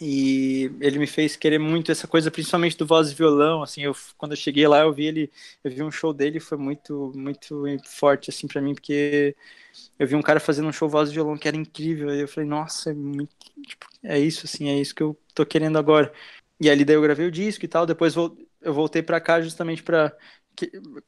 e 0.00 0.70
ele 0.80 0.98
me 0.98 1.06
fez 1.06 1.36
querer 1.36 1.58
muito 1.58 1.92
essa 1.92 2.08
coisa, 2.08 2.30
principalmente 2.30 2.76
do 2.76 2.86
voz 2.86 3.10
e 3.10 3.14
violão, 3.14 3.62
assim, 3.62 3.82
eu, 3.82 3.94
quando 4.16 4.32
eu 4.32 4.36
cheguei 4.36 4.66
lá, 4.66 4.80
eu 4.80 4.92
vi 4.92 5.06
ele, 5.06 5.30
eu 5.62 5.70
vi 5.70 5.82
um 5.82 5.90
show 5.90 6.12
dele, 6.14 6.40
foi 6.40 6.56
muito, 6.58 7.12
muito 7.14 7.78
forte, 7.86 8.30
assim, 8.30 8.46
para 8.48 8.62
mim, 8.62 8.74
porque 8.74 9.36
eu 9.98 10.06
vi 10.06 10.14
um 10.16 10.22
cara 10.22 10.40
fazendo 10.40 10.68
um 10.68 10.72
show 10.72 10.88
voz 10.88 11.10
e 11.10 11.14
violão 11.14 11.36
que 11.38 11.48
era 11.48 11.56
incrível, 11.56 12.14
e 12.14 12.20
eu 12.20 12.28
falei, 12.28 12.48
nossa, 12.48 12.90
é, 12.90 12.94
muito, 12.94 13.34
tipo, 13.66 13.86
é 14.02 14.18
isso, 14.18 14.46
assim, 14.46 14.68
é 14.68 14.80
isso 14.80 14.94
que 14.94 15.02
eu 15.02 15.18
tô 15.34 15.44
querendo 15.46 15.78
agora. 15.78 16.12
E 16.60 16.70
ali 16.70 16.84
daí 16.84 16.96
eu 16.96 17.02
gravei 17.02 17.26
o 17.26 17.30
disco 17.30 17.64
e 17.64 17.68
tal, 17.68 17.86
depois 17.86 18.14
eu 18.16 18.74
voltei 18.74 19.02
para 19.02 19.20
cá 19.20 19.40
justamente 19.40 19.82
para 19.82 20.14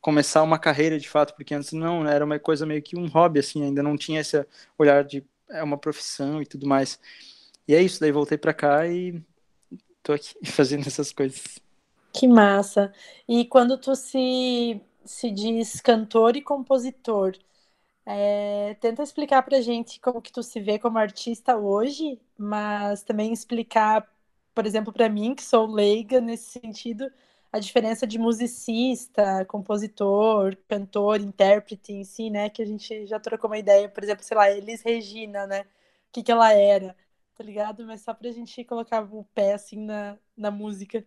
começar 0.00 0.42
uma 0.42 0.58
carreira 0.58 0.98
de 0.98 1.08
fato, 1.08 1.34
porque 1.34 1.54
antes 1.54 1.72
não, 1.72 2.06
era 2.06 2.24
uma 2.24 2.38
coisa 2.38 2.66
meio 2.66 2.82
que 2.82 2.96
um 2.96 3.06
hobby, 3.08 3.40
assim, 3.40 3.62
ainda 3.64 3.82
não 3.82 3.96
tinha 3.96 4.20
esse 4.20 4.44
olhar 4.78 5.04
de 5.04 5.24
é 5.50 5.62
uma 5.62 5.76
profissão 5.76 6.40
e 6.40 6.46
tudo 6.46 6.66
mais. 6.66 6.98
E 7.66 7.74
é 7.74 7.82
isso, 7.82 8.00
daí 8.00 8.12
voltei 8.12 8.38
para 8.38 8.54
cá 8.54 8.86
e 8.86 9.22
tô 10.02 10.12
aqui 10.12 10.34
fazendo 10.46 10.86
essas 10.86 11.12
coisas. 11.12 11.58
Que 12.12 12.28
massa. 12.28 12.92
E 13.28 13.44
quando 13.46 13.78
tu 13.78 13.94
se, 13.96 14.80
se 15.04 15.30
diz 15.30 15.80
cantor 15.80 16.36
e 16.36 16.42
compositor, 16.42 17.36
é, 18.04 18.74
tenta 18.80 19.02
explicar 19.02 19.42
pra 19.42 19.60
gente 19.60 20.00
como 20.00 20.20
que 20.20 20.32
tu 20.32 20.42
se 20.42 20.60
vê 20.60 20.78
como 20.78 20.98
artista 20.98 21.56
hoje, 21.56 22.20
mas 22.36 23.02
também 23.02 23.32
explicar, 23.32 24.06
por 24.54 24.66
exemplo, 24.66 24.92
para 24.92 25.08
mim, 25.08 25.34
que 25.34 25.42
sou 25.42 25.66
leiga 25.66 26.20
nesse 26.20 26.60
sentido, 26.60 27.10
a 27.52 27.58
diferença 27.58 28.06
de 28.06 28.18
musicista, 28.18 29.44
compositor, 29.46 30.56
cantor, 30.68 31.20
intérprete 31.20 31.92
em 31.92 32.04
si, 32.04 32.30
né? 32.30 32.50
Que 32.50 32.62
a 32.62 32.66
gente 32.66 33.06
já 33.06 33.20
trocou 33.20 33.50
uma 33.50 33.58
ideia, 33.58 33.88
por 33.88 34.02
exemplo, 34.02 34.24
sei 34.24 34.36
lá, 34.36 34.50
Elis 34.50 34.82
Regina, 34.82 35.46
né? 35.46 35.62
O 35.62 35.66
que, 36.12 36.22
que 36.22 36.32
ela 36.32 36.52
era 36.52 36.96
tá 37.42 37.46
ligado? 37.46 37.84
Mas 37.84 38.02
só 38.02 38.14
pra 38.14 38.30
gente 38.30 38.64
colocar 38.64 39.02
o 39.02 39.24
pé 39.34 39.54
assim 39.54 39.84
na, 39.84 40.16
na 40.36 40.50
música. 40.50 41.04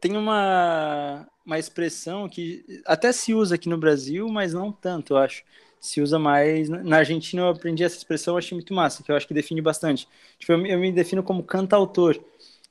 Tem 0.00 0.16
uma, 0.16 1.26
uma 1.46 1.58
expressão 1.58 2.28
que 2.28 2.82
até 2.84 3.12
se 3.12 3.32
usa 3.32 3.54
aqui 3.54 3.68
no 3.68 3.78
Brasil, 3.78 4.28
mas 4.28 4.52
não 4.52 4.72
tanto, 4.72 5.14
eu 5.14 5.18
acho. 5.18 5.44
Se 5.80 6.00
usa 6.00 6.18
mais. 6.18 6.68
Na 6.68 6.98
Argentina 6.98 7.42
eu 7.42 7.48
aprendi 7.48 7.84
essa 7.84 7.96
expressão, 7.96 8.34
eu 8.34 8.38
achei 8.38 8.56
muito 8.56 8.74
massa, 8.74 9.02
que 9.02 9.12
eu 9.12 9.16
acho 9.16 9.28
que 9.28 9.34
define 9.34 9.62
bastante. 9.62 10.08
Tipo, 10.36 10.52
eu, 10.52 10.66
eu 10.66 10.78
me 10.80 10.90
defino 10.90 11.22
como 11.22 11.44
cantautor, 11.44 12.18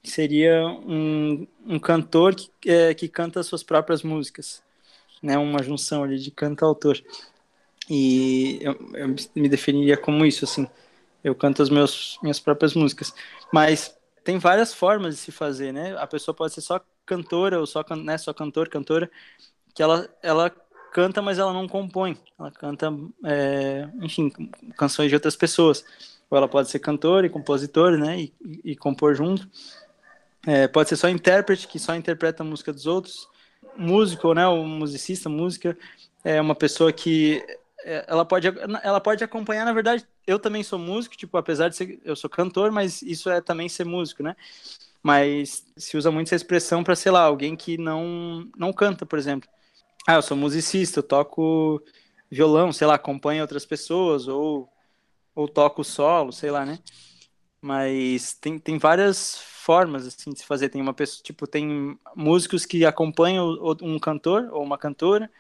que 0.04 0.12
seria 0.12 0.66
um, 0.68 1.48
um 1.66 1.80
cantor 1.80 2.36
que, 2.36 2.50
é, 2.70 2.94
que 2.94 3.08
canta 3.08 3.42
suas 3.42 3.64
próprias 3.64 4.04
músicas. 4.04 4.62
Né? 5.24 5.38
Uma 5.38 5.64
junção 5.64 6.04
ali 6.04 6.20
de 6.20 6.30
cantautor. 6.30 7.02
E 7.90 8.60
eu, 8.62 8.74
eu 8.94 9.16
me 9.34 9.48
definiria 9.48 9.96
como 9.96 10.26
isso, 10.26 10.44
assim 10.44 10.68
eu 11.24 11.36
canto 11.36 11.62
as 11.62 11.70
meus, 11.70 12.18
minhas 12.22 12.40
próprias 12.40 12.74
músicas. 12.74 13.14
Mas 13.52 13.96
tem 14.24 14.38
várias 14.38 14.74
formas 14.74 15.16
de 15.16 15.22
se 15.22 15.32
fazer, 15.32 15.72
né? 15.72 15.96
A 15.98 16.08
pessoa 16.08 16.36
pode 16.36 16.54
ser 16.54 16.62
só 16.62 16.82
cantora 17.06 17.60
ou 17.60 17.66
só, 17.66 17.84
né, 17.96 18.18
só 18.18 18.34
cantor, 18.34 18.68
cantora, 18.68 19.10
que 19.74 19.82
ela, 19.82 20.10
ela 20.22 20.52
canta, 20.92 21.22
mas 21.22 21.40
ela 21.40 21.54
não 21.54 21.68
compõe. 21.68 22.18
Ela 22.38 22.52
canta, 22.52 22.94
é, 23.24 23.88
enfim, 24.02 24.32
canções 24.78 25.10
de 25.10 25.16
outras 25.16 25.36
pessoas. 25.36 25.86
Ou 26.30 26.38
ela 26.38 26.48
pode 26.48 26.70
ser 26.70 26.80
cantora 26.80 27.26
e 27.26 27.30
compositor, 27.30 27.98
né? 27.98 28.20
E, 28.20 28.34
e, 28.64 28.76
compor 28.76 29.16
junto. 29.16 29.48
É, 30.46 30.68
pode 30.68 30.90
ser 30.90 30.98
só 30.98 31.08
intérprete, 31.08 31.68
que 31.68 31.80
só 31.80 31.96
interpreta 31.96 32.44
a 32.44 32.46
música 32.46 32.74
dos 32.74 32.86
outros. 32.86 33.30
Músico, 33.78 34.34
né? 34.34 34.46
O 34.48 34.64
musicista, 34.64 35.30
música, 35.30 35.78
é 36.24 36.42
uma 36.42 36.56
pessoa 36.56 36.92
que 36.92 37.42
ela 37.84 38.26
pode, 38.26 38.48
ela 38.84 39.00
pode 39.00 39.24
acompanhar, 39.24 39.66
na 39.66 39.74
verdade, 39.74 40.06
eu 40.26 40.40
também 40.40 40.64
sou 40.64 40.80
músico, 40.80 41.16
tipo, 41.16 41.38
apesar 41.38 41.70
de 41.70 41.76
ser, 41.76 42.00
eu 42.04 42.16
sou 42.16 42.30
cantor, 42.30 42.72
mas 42.72 43.02
isso 43.02 43.30
é 43.30 43.40
também 43.40 43.70
ser 43.70 43.86
músico, 43.86 44.24
né? 44.24 44.36
mas 45.08 45.66
se 45.78 45.96
usa 45.96 46.12
muito 46.12 46.28
essa 46.28 46.36
expressão 46.36 46.84
para, 46.84 46.94
sei 46.94 47.12
lá, 47.12 47.22
alguém 47.22 47.56
que 47.56 47.78
não, 47.78 48.46
não 48.58 48.74
canta, 48.74 49.06
por 49.06 49.18
exemplo. 49.18 49.50
Ah, 50.06 50.16
eu 50.16 50.22
sou 50.22 50.36
musicista, 50.36 51.00
eu 51.00 51.04
toco 51.04 51.82
violão, 52.30 52.74
sei 52.74 52.88
lá, 52.88 52.96
acompanho 52.96 53.42
outras 53.42 53.66
pessoas, 53.66 54.28
ou, 54.28 54.70
ou 55.34 55.48
toco 55.48 55.82
solo, 55.82 56.34
sei 56.34 56.52
lá, 56.52 56.66
né? 56.66 56.80
Mas 57.62 58.34
tem, 58.34 58.60
tem 58.60 58.78
várias 58.78 59.38
formas, 59.38 60.06
assim, 60.06 60.32
de 60.32 60.40
se 60.40 60.46
fazer. 60.46 60.68
Tem 60.68 60.82
uma 60.82 60.94
pessoa, 60.94 61.24
tipo, 61.24 61.48
tem 61.48 61.98
músicos 62.14 62.66
que 62.66 62.86
acompanham 62.86 63.58
um 63.82 63.98
cantor 64.00 64.50
ou 64.52 64.62
uma 64.62 64.78
cantora, 64.78 65.32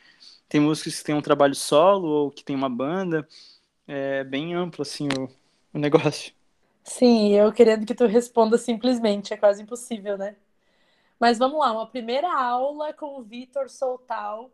tem 0.49 0.61
músicos 0.61 0.99
que 0.99 1.05
têm 1.05 1.15
um 1.15 1.21
trabalho 1.21 1.55
solo 1.55 2.07
ou 2.07 2.31
que 2.31 2.43
tem 2.43 2.55
uma 2.55 2.69
banda. 2.69 3.27
É 3.87 4.23
bem 4.23 4.53
amplo, 4.55 4.81
assim, 4.83 5.07
o, 5.17 5.29
o 5.73 5.79
negócio. 5.79 6.33
Sim, 6.83 7.33
eu 7.33 7.51
querendo 7.51 7.85
que 7.85 7.93
tu 7.93 8.05
responda 8.05 8.57
simplesmente, 8.57 9.33
é 9.33 9.37
quase 9.37 9.61
impossível, 9.61 10.17
né? 10.17 10.35
Mas 11.19 11.37
vamos 11.39 11.59
lá, 11.59 11.71
uma 11.73 11.87
primeira 11.87 12.31
aula 12.33 12.93
com 12.93 13.19
o 13.19 13.23
Vitor 13.23 13.69
Soltal. 13.69 14.51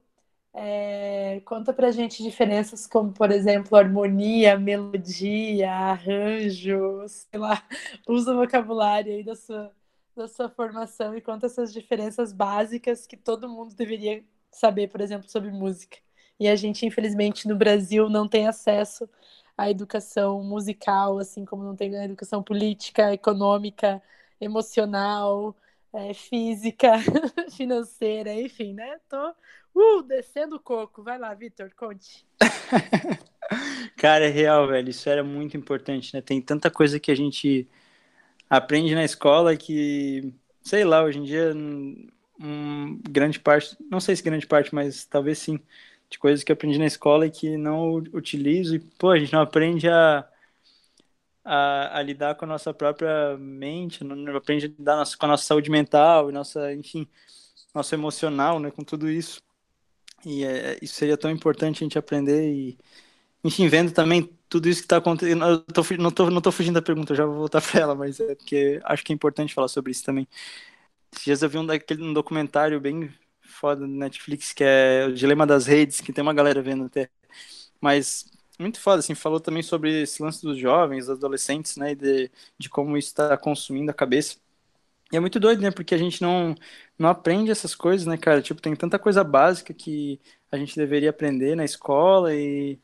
É, 0.54 1.42
conta 1.46 1.74
pra 1.74 1.92
gente 1.92 2.24
diferenças 2.24 2.88
como, 2.88 3.14
por 3.14 3.32
exemplo, 3.32 3.78
harmonia, 3.78 4.58
melodia, 4.60 5.72
arranjo, 5.72 7.08
sei 7.10 7.40
lá, 7.40 7.64
usa 8.08 8.34
o 8.34 8.38
vocabulário 8.38 9.14
aí 9.14 9.24
da 9.24 9.36
sua, 9.36 9.74
da 10.16 10.28
sua 10.28 10.50
formação 10.50 11.16
e 11.18 11.22
conta 11.22 11.48
essas 11.48 11.74
diferenças 11.74 12.34
básicas 12.34 13.08
que 13.08 13.18
todo 13.18 13.50
mundo 13.50 13.76
deveria 13.76 14.24
saber, 14.58 14.90
por 14.90 15.02
exemplo, 15.02 15.30
sobre 15.30 15.52
música. 15.52 15.98
E 16.40 16.48
a 16.48 16.56
gente, 16.56 16.86
infelizmente, 16.86 17.48
no 17.48 17.56
Brasil 17.56 18.10
não 18.10 18.28
tem 18.28 18.48
acesso 18.48 19.10
à 19.58 19.70
educação 19.70 20.44
musical, 20.44 21.20
assim 21.20 21.46
como 21.46 21.64
não 21.64 21.76
tem 21.76 21.96
a 21.96 22.06
educação 22.06 22.42
política, 22.42 23.14
econômica, 23.14 24.02
emocional, 24.42 25.56
é, 25.94 26.14
física, 26.14 26.94
financeira, 27.56 28.34
enfim, 28.34 28.74
né? 28.74 29.00
Tô 29.08 29.34
uh, 29.76 30.04
descendo 30.04 30.56
o 30.56 30.60
coco. 30.60 31.04
Vai 31.04 31.20
lá, 31.20 31.34
Vitor, 31.34 31.72
conte. 31.76 32.26
Cara, 33.98 34.26
é 34.26 34.30
real, 34.30 34.68
velho. 34.68 34.90
Isso 34.90 35.08
era 35.10 35.24
muito 35.24 35.56
importante, 35.56 36.14
né? 36.14 36.22
Tem 36.22 36.42
tanta 36.42 36.72
coisa 36.72 37.00
que 37.00 37.12
a 37.12 37.16
gente 37.16 37.68
aprende 38.50 38.96
na 38.96 39.04
escola 39.04 39.56
que, 39.56 40.34
sei 40.62 40.84
lá, 40.84 41.04
hoje 41.04 41.20
em 41.20 41.24
dia, 41.24 41.54
um, 42.40 43.00
grande 43.10 43.40
parte, 43.40 43.78
não 43.90 44.00
sei 44.00 44.16
se 44.16 44.24
grande 44.24 44.48
parte, 44.48 44.74
mas 44.74 45.06
talvez 45.06 45.40
sim, 45.40 45.60
de 46.10 46.20
coisas 46.20 46.44
que 46.44 46.52
eu 46.52 46.56
aprendi 46.56 46.78
na 46.80 46.86
escola 46.86 47.26
e 47.28 47.32
que 47.32 47.58
não 47.58 47.96
utilizo. 48.14 48.76
E, 48.76 48.80
pô, 48.80 49.10
a 49.12 49.20
gente 49.20 49.34
não 49.34 49.42
aprende 49.42 49.90
a, 49.90 50.28
a, 51.44 52.00
a 52.00 52.02
lidar 52.02 52.36
com 52.36 52.46
a 52.46 52.48
nossa 52.48 52.74
própria 52.74 53.38
mente, 53.38 54.04
não 54.04 54.36
aprende 54.36 54.66
a 54.66 54.70
lidar 54.70 55.04
com 55.18 55.26
a 55.26 55.30
nossa 55.30 55.44
saúde 55.46 55.70
mental 55.70 56.32
nossa, 56.32 56.74
enfim, 56.74 57.08
nosso 57.74 57.96
emocional, 57.96 58.60
né, 58.60 58.72
com 58.72 58.84
tudo 58.84 59.10
isso. 59.10 59.42
E 60.26 60.46
é, 60.46 60.78
isso 60.82 60.96
seria 60.96 61.18
tão 61.18 61.32
importante 61.32 61.84
a 61.84 61.86
gente 61.86 61.98
aprender 61.98 62.50
e, 62.54 62.78
enfim, 63.44 63.68
vendo 63.68 63.92
também 63.94 64.30
tudo 64.50 64.70
isso 64.70 64.82
que 64.82 64.86
está 64.86 64.98
acontecendo. 64.98 65.46
Eu 65.46 65.60
tô, 65.62 65.84
não, 65.98 66.12
tô, 66.12 66.30
não 66.30 66.42
tô 66.42 66.52
fugindo 66.52 66.76
da 66.76 66.82
pergunta, 66.82 67.14
eu 67.14 67.18
já 67.18 67.26
vou 67.26 67.36
voltar 67.36 67.62
para 67.64 67.82
ela, 67.82 67.96
mas 67.96 68.20
é 68.20 68.36
porque 68.36 68.80
acho 68.86 69.04
que 69.04 69.12
é 69.14 69.16
importante 69.16 69.54
falar 69.54 69.68
sobre 69.68 69.92
isso 69.92 70.04
também. 70.04 70.28
Esses 71.14 71.24
dias 71.26 71.42
eu 71.44 71.50
vi 71.50 71.58
um, 71.58 71.66
daquele, 71.66 72.04
um 72.04 72.14
documentário 72.14 72.80
bem 72.80 73.14
foda 73.42 73.82
do 73.82 73.88
Netflix, 73.88 74.52
que 74.54 74.64
é 74.64 75.06
o 75.08 75.14
Dilema 75.14 75.46
das 75.46 75.66
Redes, 75.68 76.02
que 76.02 76.12
tem 76.14 76.22
uma 76.24 76.34
galera 76.34 76.62
vendo 76.62 76.86
até. 76.86 77.10
Mas 77.82 78.26
muito 78.60 78.80
foda, 78.80 79.00
assim, 79.00 79.16
falou 79.16 79.40
também 79.40 79.64
sobre 79.64 80.04
esse 80.04 80.22
lance 80.24 80.42
dos 80.44 80.58
jovens, 80.58 81.08
dos 81.08 81.18
adolescentes, 81.18 81.78
né, 81.78 81.96
de, 81.96 82.32
de 82.58 82.70
como 82.70 82.98
isso 82.98 83.10
está 83.10 83.38
consumindo 83.38 83.92
a 83.92 83.94
cabeça. 83.94 84.38
E 85.12 85.18
é 85.18 85.20
muito 85.20 85.40
doido, 85.40 85.62
né, 85.62 85.72
porque 85.72 85.96
a 85.96 85.98
gente 85.98 86.22
não, 86.22 86.56
não 87.00 87.10
aprende 87.10 87.52
essas 87.52 87.76
coisas, 87.76 88.08
né, 88.08 88.18
cara? 88.18 88.42
Tipo, 88.42 88.62
tem 88.62 88.76
tanta 88.76 89.00
coisa 89.00 89.24
básica 89.24 89.74
que 89.74 90.20
a 90.52 90.58
gente 90.58 90.76
deveria 90.76 91.12
aprender 91.12 91.56
na 91.56 91.66
escola 91.66 92.36
e 92.36 92.80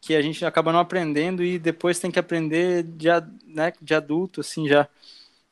que 0.00 0.14
a 0.14 0.22
gente 0.22 0.44
acaba 0.44 0.72
não 0.72 0.80
aprendendo 0.80 1.44
e 1.44 1.58
depois 1.58 1.98
tem 2.00 2.10
que 2.10 2.18
aprender 2.18 2.84
de, 2.84 3.08
né, 3.46 3.72
de 3.80 3.94
adulto, 3.94 4.40
assim, 4.40 4.68
já. 4.68 4.88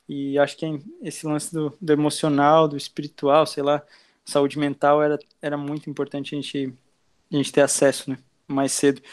E 0.09 0.39
acho 0.39 0.57
que 0.57 0.65
esse 1.03 1.27
lance 1.27 1.53
do, 1.53 1.71
do 1.79 1.93
emocional, 1.93 2.67
do 2.67 2.75
espiritual, 2.75 3.45
sei 3.45 3.61
lá, 3.61 3.83
saúde 4.25 4.57
mental 4.57 5.03
era, 5.03 5.19
era 5.39 5.55
muito 5.55 5.87
importante 5.87 6.33
a 6.33 6.37
gente, 6.41 6.73
a 7.31 7.35
gente 7.35 7.51
ter 7.51 7.61
acesso, 7.61 8.09
né? 8.09 8.17
Mais 8.47 8.71
cedo. 8.71 9.03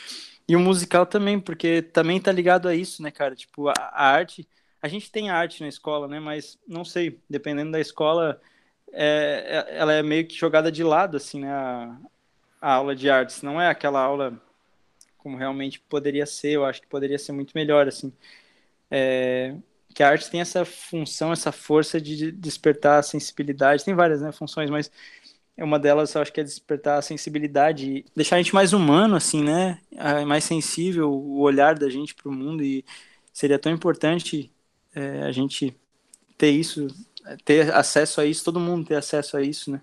E 0.49 0.57
o 0.57 0.61
musical 0.61 1.05
também, 1.05 1.39
porque 1.39 1.83
também 1.83 2.19
tá 2.19 2.33
ligado 2.33 2.67
a 2.67 2.75
isso, 2.75 3.03
né, 3.03 3.11
cara? 3.11 3.37
Tipo, 3.37 3.69
a, 3.69 3.75
a 3.77 4.09
arte. 4.11 4.49
A 4.81 4.89
gente 4.89 5.11
tem 5.11 5.29
arte 5.29 5.61
na 5.63 5.69
escola, 5.69 6.09
né? 6.09 6.19
Mas 6.19 6.59
não 6.67 6.85
sei, 6.85 7.21
dependendo 7.29 7.73
da 7.73 7.81
escola, 7.81 8.41
é, 8.91 9.67
é, 9.69 9.77
ela 9.79 9.93
é 9.93 10.03
meio 10.03 10.27
que 10.27 10.35
jogada 10.35 10.73
de 10.73 10.83
lado, 10.83 11.19
assim, 11.19 11.41
né? 11.41 11.53
A, 11.53 11.99
a 12.59 12.73
aula 12.75 12.97
de 12.97 13.11
artes. 13.11 13.43
Não 13.43 13.61
é 13.61 13.69
aquela 13.69 14.01
aula 14.01 14.41
como 15.19 15.37
realmente 15.37 15.79
poderia 15.81 16.25
ser. 16.25 16.53
Eu 16.53 16.65
acho 16.65 16.81
que 16.81 16.87
poderia 16.89 17.19
ser 17.19 17.33
muito 17.33 17.53
melhor, 17.55 17.87
assim. 17.89 18.13
É, 18.91 19.55
que 19.97 20.03
a 20.03 20.11
arte 20.11 20.31
tem 20.31 20.43
essa 20.43 20.63
função, 20.63 21.33
essa 21.33 21.51
força 21.51 21.99
de 21.99 22.31
despertar 22.31 22.99
a 22.99 23.03
sensibilidade. 23.03 23.83
Tem 23.83 23.95
várias 23.95 24.21
né, 24.21 24.31
funções, 24.31 24.69
mas 24.69 24.91
uma 25.57 25.79
delas 25.79 26.15
eu 26.15 26.21
acho 26.21 26.31
que 26.31 26.39
é 26.39 26.45
despertar 26.45 26.99
a 26.99 27.03
sensibilidade, 27.03 28.05
deixar 28.15 28.37
a 28.37 28.39
gente 28.39 28.55
mais 28.55 28.75
humano, 28.75 29.17
assim, 29.17 29.43
né? 29.43 29.81
Mais 30.27 30.45
sensível, 30.45 31.11
o 31.11 31.41
olhar 31.41 31.79
da 31.79 31.89
gente 31.89 32.15
para 32.15 32.29
o 32.29 32.33
mundo. 32.33 32.63
E 32.63 32.85
seria 33.33 33.59
tão 33.59 33.73
importante 33.73 34.53
é, 34.95 35.23
a 35.23 35.33
gente 35.33 35.75
ter 36.37 36.51
isso, 36.51 36.89
ter 37.43 37.75
acesso 37.75 38.21
a 38.21 38.27
isso, 38.27 38.45
todo 38.45 38.61
mundo 38.61 38.87
ter 38.87 38.97
acesso 38.97 39.35
a 39.35 39.41
isso, 39.41 39.71
né? 39.71 39.81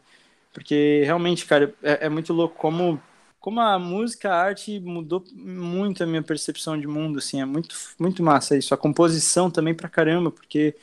Porque 0.53 1.01
realmente, 1.05 1.47
cara, 1.47 1.73
é, 1.81 2.05
é 2.05 2.09
muito 2.09 2.31
louco 2.33 2.55
como 2.55 3.01
como 3.43 3.59
a 3.59 3.77
música, 3.77 4.31
a 4.31 4.41
arte 4.41 4.79
mudou 4.79 5.21
muito 5.33 6.01
a 6.01 6.07
minha 6.07 6.23
percepção 6.23 6.79
de 6.79 6.87
mundo, 6.87 7.19
assim, 7.19 7.41
é 7.41 7.45
muito, 7.45 7.75
muito 7.99 8.23
massa 8.23 8.55
isso. 8.57 8.73
A 8.73 8.77
composição 8.77 9.51
também 9.51 9.75
pra 9.75 9.89
caramba, 9.89 10.31
porque 10.31 10.77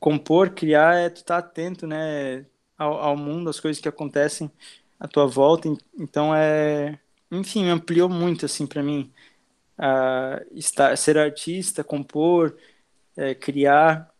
compor, 0.00 0.50
criar 0.50 0.96
é 0.96 1.10
tu 1.10 1.24
tá 1.24 1.38
atento, 1.38 1.86
né, 1.86 2.46
ao, 2.78 2.94
ao 3.00 3.16
mundo, 3.16 3.50
às 3.50 3.60
coisas 3.60 3.80
que 3.82 3.88
acontecem 3.88 4.50
à 5.00 5.08
tua 5.08 5.26
volta. 5.26 5.68
Então 5.98 6.34
é, 6.34 6.98
enfim, 7.32 7.66
ampliou 7.68 8.08
muito, 8.08 8.46
assim, 8.46 8.66
para 8.66 8.82
mim, 8.82 9.12
a 9.78 10.42
estar, 10.52 10.96
ser 10.98 11.18
artista, 11.18 11.84
compor, 11.84 12.56
é, 13.16 13.34
criar, 13.34 14.10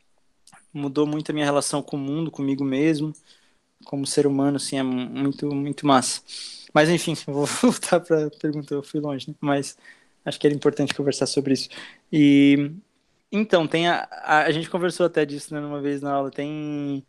mudou 0.73 1.07
muito 1.07 1.31
a 1.31 1.35
minha 1.35 1.47
relação 1.47 1.83
com 1.83 1.97
o 1.97 2.01
mundo, 2.01 2.31
comigo 2.31 2.65
mesmo, 2.65 3.13
como 3.87 4.07
ser 4.07 4.27
humano, 4.27 4.57
assim, 4.59 4.79
é 4.79 4.83
muito, 4.85 5.47
muito 5.55 5.87
massa. 5.87 6.23
Mas 6.75 6.89
enfim, 6.89 7.15
vou 7.27 7.47
voltar 7.47 8.01
para 8.01 8.27
a 8.27 8.31
pergunta, 8.31 8.75
eu 8.75 8.83
fui 8.83 9.01
longe, 9.01 9.29
né? 9.31 9.35
mas 9.41 9.77
acho 10.25 10.39
que 10.39 10.47
era 10.47 10.55
importante 10.55 10.95
conversar 10.95 11.27
sobre 11.27 11.55
isso. 11.55 11.69
E 12.13 12.73
então, 13.31 13.67
tem 13.67 13.89
a, 13.89 14.09
a, 14.11 14.45
a 14.45 14.51
gente 14.51 14.71
conversou 14.71 15.07
até 15.07 15.25
disso 15.27 15.53
né, 15.55 15.61
uma 15.61 15.81
vez 15.81 16.01
na 16.01 16.13
aula, 16.13 16.31
tem, 16.31 17.05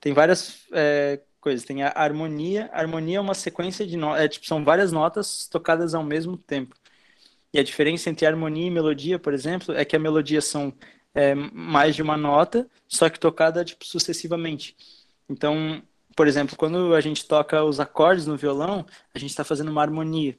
tem 0.00 0.12
várias 0.14 0.66
é, 0.72 1.20
coisas, 1.40 1.64
tem 1.66 1.82
a 1.82 1.92
harmonia, 1.94 2.70
a 2.72 2.80
harmonia 2.80 3.18
é 3.18 3.20
uma 3.20 3.34
sequência 3.34 3.86
de 3.86 3.96
notas, 3.96 4.22
é, 4.24 4.28
tipo, 4.28 4.46
são 4.46 4.64
várias 4.64 4.92
notas 4.92 5.46
tocadas 5.48 5.94
ao 5.94 6.04
mesmo 6.04 6.36
tempo. 6.36 6.74
E 7.52 7.58
a 7.58 7.62
diferença 7.62 8.10
entre 8.10 8.26
harmonia 8.26 8.66
e 8.66 8.70
melodia, 8.70 9.18
por 9.18 9.34
exemplo, 9.34 9.74
é 9.74 9.84
que 9.84 9.96
a 9.96 9.98
melodia 9.98 10.40
são 10.40 10.72
é, 11.14 11.34
mais 11.34 11.96
de 11.96 12.02
uma 12.02 12.16
nota, 12.16 12.68
só 12.86 13.08
que 13.10 13.18
tocada 13.20 13.64
tipo, 13.64 13.84
sucessivamente. 13.86 14.76
Então, 15.28 15.82
por 16.18 16.26
exemplo, 16.26 16.56
quando 16.56 16.96
a 16.96 17.00
gente 17.00 17.24
toca 17.24 17.62
os 17.62 17.78
acordes 17.78 18.26
no 18.26 18.36
violão, 18.36 18.84
a 19.14 19.18
gente 19.20 19.30
está 19.30 19.44
fazendo 19.44 19.70
uma 19.70 19.82
harmonia. 19.82 20.36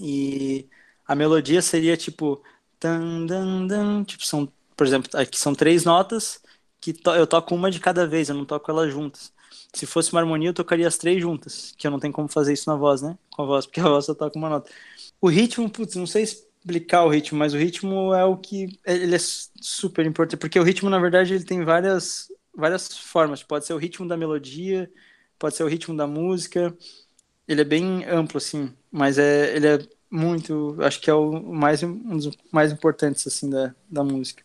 E 0.00 0.68
a 1.06 1.14
melodia 1.14 1.62
seria 1.62 1.96
tipo. 1.96 2.42
Dan, 2.80 3.26
dan, 3.68 4.02
tipo 4.02 4.26
são, 4.26 4.52
por 4.76 4.84
exemplo, 4.84 5.08
aqui 5.14 5.38
são 5.38 5.54
três 5.54 5.84
notas 5.84 6.42
que 6.80 6.92
to 6.92 7.12
eu 7.14 7.24
toco 7.24 7.54
uma 7.54 7.70
de 7.70 7.78
cada 7.78 8.04
vez, 8.04 8.28
eu 8.28 8.34
não 8.34 8.44
toco 8.44 8.68
elas 8.68 8.92
juntas. 8.92 9.32
Se 9.72 9.86
fosse 9.86 10.10
uma 10.10 10.20
harmonia, 10.22 10.48
eu 10.48 10.54
tocaria 10.54 10.88
as 10.88 10.98
três 10.98 11.22
juntas, 11.22 11.72
que 11.78 11.86
eu 11.86 11.90
não 11.92 12.00
tenho 12.00 12.12
como 12.12 12.26
fazer 12.26 12.52
isso 12.52 12.68
na 12.68 12.74
voz, 12.74 13.00
né? 13.00 13.16
Com 13.30 13.42
a 13.42 13.46
voz, 13.46 13.66
porque 13.66 13.78
a 13.78 13.84
voz 13.84 14.06
só 14.06 14.12
toca 14.12 14.36
uma 14.36 14.48
nota. 14.48 14.72
O 15.20 15.28
ritmo, 15.28 15.70
putz, 15.70 15.94
não 15.94 16.06
sei 16.06 16.24
explicar 16.24 17.04
o 17.04 17.08
ritmo, 17.08 17.38
mas 17.38 17.54
o 17.54 17.58
ritmo 17.58 18.12
é 18.12 18.24
o 18.24 18.36
que 18.36 18.76
ele 18.84 19.14
é 19.14 19.18
super 19.20 20.04
importante, 20.04 20.40
porque 20.40 20.58
o 20.58 20.64
ritmo, 20.64 20.90
na 20.90 20.98
verdade, 20.98 21.34
ele 21.34 21.44
tem 21.44 21.64
várias 21.64 22.28
várias 22.54 22.96
formas. 22.96 23.42
Pode 23.42 23.66
ser 23.66 23.72
o 23.72 23.78
ritmo 23.78 24.06
da 24.06 24.16
melodia, 24.16 24.90
pode 25.38 25.56
ser 25.56 25.64
o 25.64 25.68
ritmo 25.68 25.96
da 25.96 26.06
música. 26.06 26.76
Ele 27.46 27.60
é 27.60 27.64
bem 27.64 28.04
amplo, 28.04 28.38
assim, 28.38 28.74
mas 28.90 29.18
é, 29.18 29.56
ele 29.56 29.66
é 29.66 29.78
muito. 30.10 30.76
Acho 30.80 31.00
que 31.00 31.10
é 31.10 31.14
o 31.14 31.40
mais, 31.42 31.82
um 31.82 32.16
dos 32.16 32.36
mais 32.52 32.72
importantes, 32.72 33.26
assim, 33.26 33.48
da, 33.50 33.74
da 33.88 34.04
música. 34.04 34.42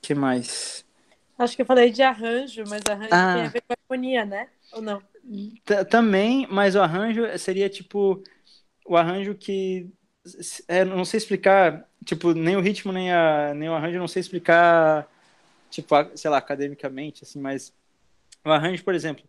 que 0.00 0.14
mais? 0.14 0.84
Acho 1.38 1.56
que 1.56 1.62
eu 1.62 1.66
falei 1.66 1.90
de 1.90 2.02
arranjo, 2.02 2.64
mas 2.68 2.82
arranjo 2.86 3.08
ah. 3.12 3.34
tem 3.34 3.44
a 3.44 3.48
ver 3.48 3.62
com 3.62 3.72
a 3.72 3.76
harmonia, 3.82 4.24
né? 4.24 4.48
Ou 4.72 4.82
não? 4.82 5.02
Também, 5.88 6.46
mas 6.50 6.74
o 6.74 6.80
arranjo 6.80 7.26
seria 7.38 7.68
tipo 7.68 8.22
o 8.84 8.96
arranjo 8.96 9.34
que 9.34 9.88
é, 10.68 10.84
não 10.84 11.04
sei 11.04 11.18
explicar, 11.18 11.88
tipo, 12.04 12.32
nem 12.34 12.56
o 12.56 12.60
ritmo 12.60 12.92
nem, 12.92 13.12
a, 13.12 13.54
nem 13.54 13.68
o 13.68 13.74
arranjo, 13.74 13.98
não 13.98 14.08
sei 14.08 14.20
explicar 14.20 15.08
tipo, 15.70 15.94
sei 16.14 16.30
lá, 16.30 16.38
academicamente, 16.38 17.24
assim, 17.24 17.40
mas 17.40 17.72
o 18.44 18.50
arranjo, 18.50 18.84
por 18.84 18.94
exemplo, 18.94 19.24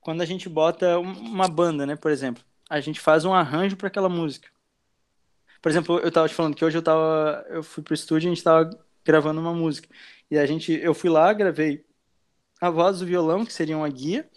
quando 0.00 0.20
a 0.20 0.24
gente 0.24 0.48
bota 0.48 0.98
uma 0.98 1.48
banda, 1.48 1.86
né, 1.86 1.96
por 1.96 2.10
exemplo, 2.10 2.42
a 2.68 2.80
gente 2.80 3.00
faz 3.00 3.24
um 3.24 3.32
arranjo 3.32 3.76
para 3.76 3.88
aquela 3.88 4.08
música. 4.08 4.48
Por 5.62 5.70
exemplo, 5.70 5.98
eu 6.00 6.12
tava 6.12 6.28
te 6.28 6.34
falando 6.34 6.54
que 6.54 6.64
hoje 6.64 6.76
eu 6.76 6.82
tava, 6.82 7.44
eu 7.48 7.62
fui 7.62 7.82
pro 7.82 7.94
estúdio 7.94 8.26
e 8.26 8.28
a 8.28 8.34
gente 8.34 8.44
tava 8.44 8.70
gravando 9.04 9.40
uma 9.40 9.54
música. 9.54 9.88
E 10.30 10.36
a 10.38 10.44
gente, 10.44 10.72
eu 10.72 10.92
fui 10.92 11.08
lá, 11.08 11.32
gravei 11.32 11.84
a 12.60 12.70
voz 12.70 12.98
do 12.98 13.06
violão, 13.06 13.44
que 13.44 13.52
seria 13.52 13.76
uma 13.76 13.88
guia, 13.88 14.28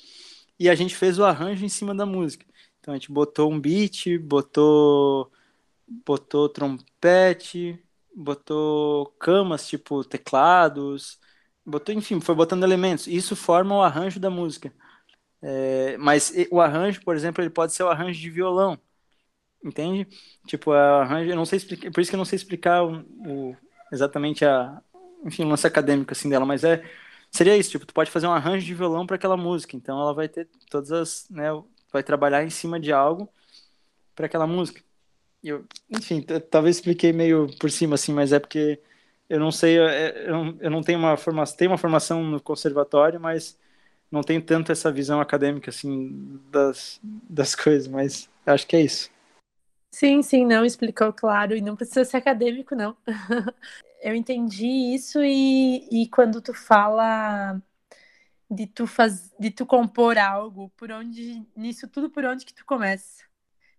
e 0.59 0.69
a 0.69 0.75
gente 0.75 0.95
fez 0.95 1.19
o 1.19 1.25
arranjo 1.25 1.65
em 1.65 1.69
cima 1.69 1.93
da 1.93 2.05
música. 2.05 2.45
Então 2.79 2.93
a 2.93 2.97
gente 2.97 3.11
botou 3.11 3.51
um 3.51 3.59
beat, 3.59 4.17
botou 4.19 5.31
botou 6.05 6.49
trompete, 6.49 7.81
botou 8.15 9.07
camas, 9.19 9.67
tipo 9.67 10.03
teclados, 10.03 11.19
botou, 11.67 11.93
enfim, 11.93 12.19
foi 12.21 12.35
botando 12.35 12.63
elementos. 12.63 13.07
Isso 13.07 13.35
forma 13.35 13.75
o 13.75 13.81
arranjo 13.83 14.19
da 14.19 14.29
música. 14.29 14.73
É, 15.41 15.97
mas 15.97 16.33
o 16.51 16.61
arranjo, 16.61 17.01
por 17.03 17.15
exemplo, 17.15 17.43
ele 17.43 17.49
pode 17.49 17.73
ser 17.73 17.83
o 17.83 17.89
arranjo 17.89 18.19
de 18.19 18.29
violão, 18.29 18.79
entende? 19.63 20.07
Tipo, 20.47 20.71
a 20.71 21.03
arranjo, 21.03 21.31
eu 21.31 21.35
não 21.35 21.45
sei 21.45 21.57
explicar, 21.57 21.91
por 21.91 22.01
isso 22.01 22.09
que 22.11 22.15
eu 22.15 22.19
não 22.19 22.25
sei 22.25 22.37
explicar 22.37 22.83
o, 22.83 23.01
o, 23.25 23.57
exatamente 23.91 24.45
a, 24.45 24.81
enfim, 25.25 25.43
o 25.45 25.49
lance 25.49 25.67
acadêmico 25.67 26.11
assim 26.13 26.29
dela, 26.29 26.45
mas 26.45 26.63
é 26.63 26.83
seria 27.31 27.57
isso, 27.57 27.71
tipo, 27.71 27.85
tu 27.85 27.93
pode 27.93 28.11
fazer 28.11 28.27
um 28.27 28.33
arranjo 28.33 28.65
de 28.65 28.73
violão 28.73 29.05
para 29.05 29.15
aquela 29.15 29.37
música, 29.37 29.75
então 29.75 29.99
ela 30.01 30.13
vai 30.13 30.27
ter 30.29 30.47
todas 30.69 30.91
as, 30.91 31.29
né, 31.29 31.47
vai 31.91 32.03
trabalhar 32.03 32.43
em 32.43 32.49
cima 32.49 32.79
de 32.79 32.91
algo 32.91 33.29
para 34.15 34.25
aquela 34.27 34.47
música. 34.47 34.81
Eu, 35.43 35.65
enfim, 35.89 36.21
talvez 36.49 36.77
expliquei 36.77 37.13
meio 37.13 37.47
por 37.59 37.69
cima 37.71 37.95
assim, 37.95 38.13
mas 38.13 38.33
é 38.33 38.39
porque 38.39 38.81
eu 39.29 39.39
não 39.39 39.51
sei, 39.51 39.77
eu 39.77 40.31
não, 40.31 40.57
eu 40.59 40.71
não 40.71 40.81
tenho 40.81 40.99
uma 40.99 41.17
formação, 41.17 41.57
tenho 41.57 41.71
uma 41.71 41.77
formação 41.77 42.23
no 42.23 42.41
conservatório, 42.41 43.19
mas 43.19 43.57
não 44.09 44.21
tenho 44.21 44.41
tanto 44.41 44.71
essa 44.71 44.91
visão 44.91 45.19
acadêmica 45.19 45.69
assim 45.69 46.39
das, 46.49 46.99
das 47.03 47.53
coisas, 47.55 47.87
mas 47.87 48.29
acho 48.45 48.65
que 48.65 48.75
é 48.75 48.81
isso. 48.81 49.11
Sim, 49.91 50.21
sim, 50.21 50.45
não 50.45 50.63
explicou 50.65 51.11
claro 51.11 51.55
e 51.55 51.61
não 51.61 51.75
precisa 51.75 52.05
ser 52.05 52.17
acadêmico 52.17 52.75
não. 52.75 52.95
eu 54.01 54.15
entendi 54.15 54.67
isso 54.93 55.23
e, 55.23 55.87
e 55.91 56.07
quando 56.07 56.41
tu 56.41 56.53
fala 56.53 57.59
de 58.49 58.67
tu 58.67 58.87
faz, 58.87 59.33
de 59.39 59.51
tu 59.51 59.65
compor 59.65 60.17
algo, 60.17 60.69
por 60.77 60.91
onde 60.91 61.45
nisso 61.55 61.87
tudo 61.87 62.09
por 62.09 62.23
onde 62.25 62.45
que 62.45 62.53
tu 62.53 62.65
começa? 62.65 63.23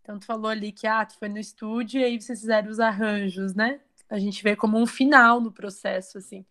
Então 0.02 0.18
tu 0.18 0.26
falou 0.26 0.50
ali 0.50 0.72
que 0.72 0.86
ah, 0.86 1.04
tu 1.04 1.18
foi 1.18 1.28
no 1.28 1.38
estúdio 1.38 2.00
e 2.00 2.04
aí 2.04 2.20
vocês 2.20 2.40
fizeram 2.40 2.70
os 2.70 2.80
arranjos, 2.80 3.54
né? 3.54 3.80
A 4.08 4.18
gente 4.18 4.42
vê 4.42 4.56
como 4.56 4.78
um 4.78 4.86
final 4.86 5.40
no 5.40 5.52
processo 5.52 6.18
assim. 6.18 6.44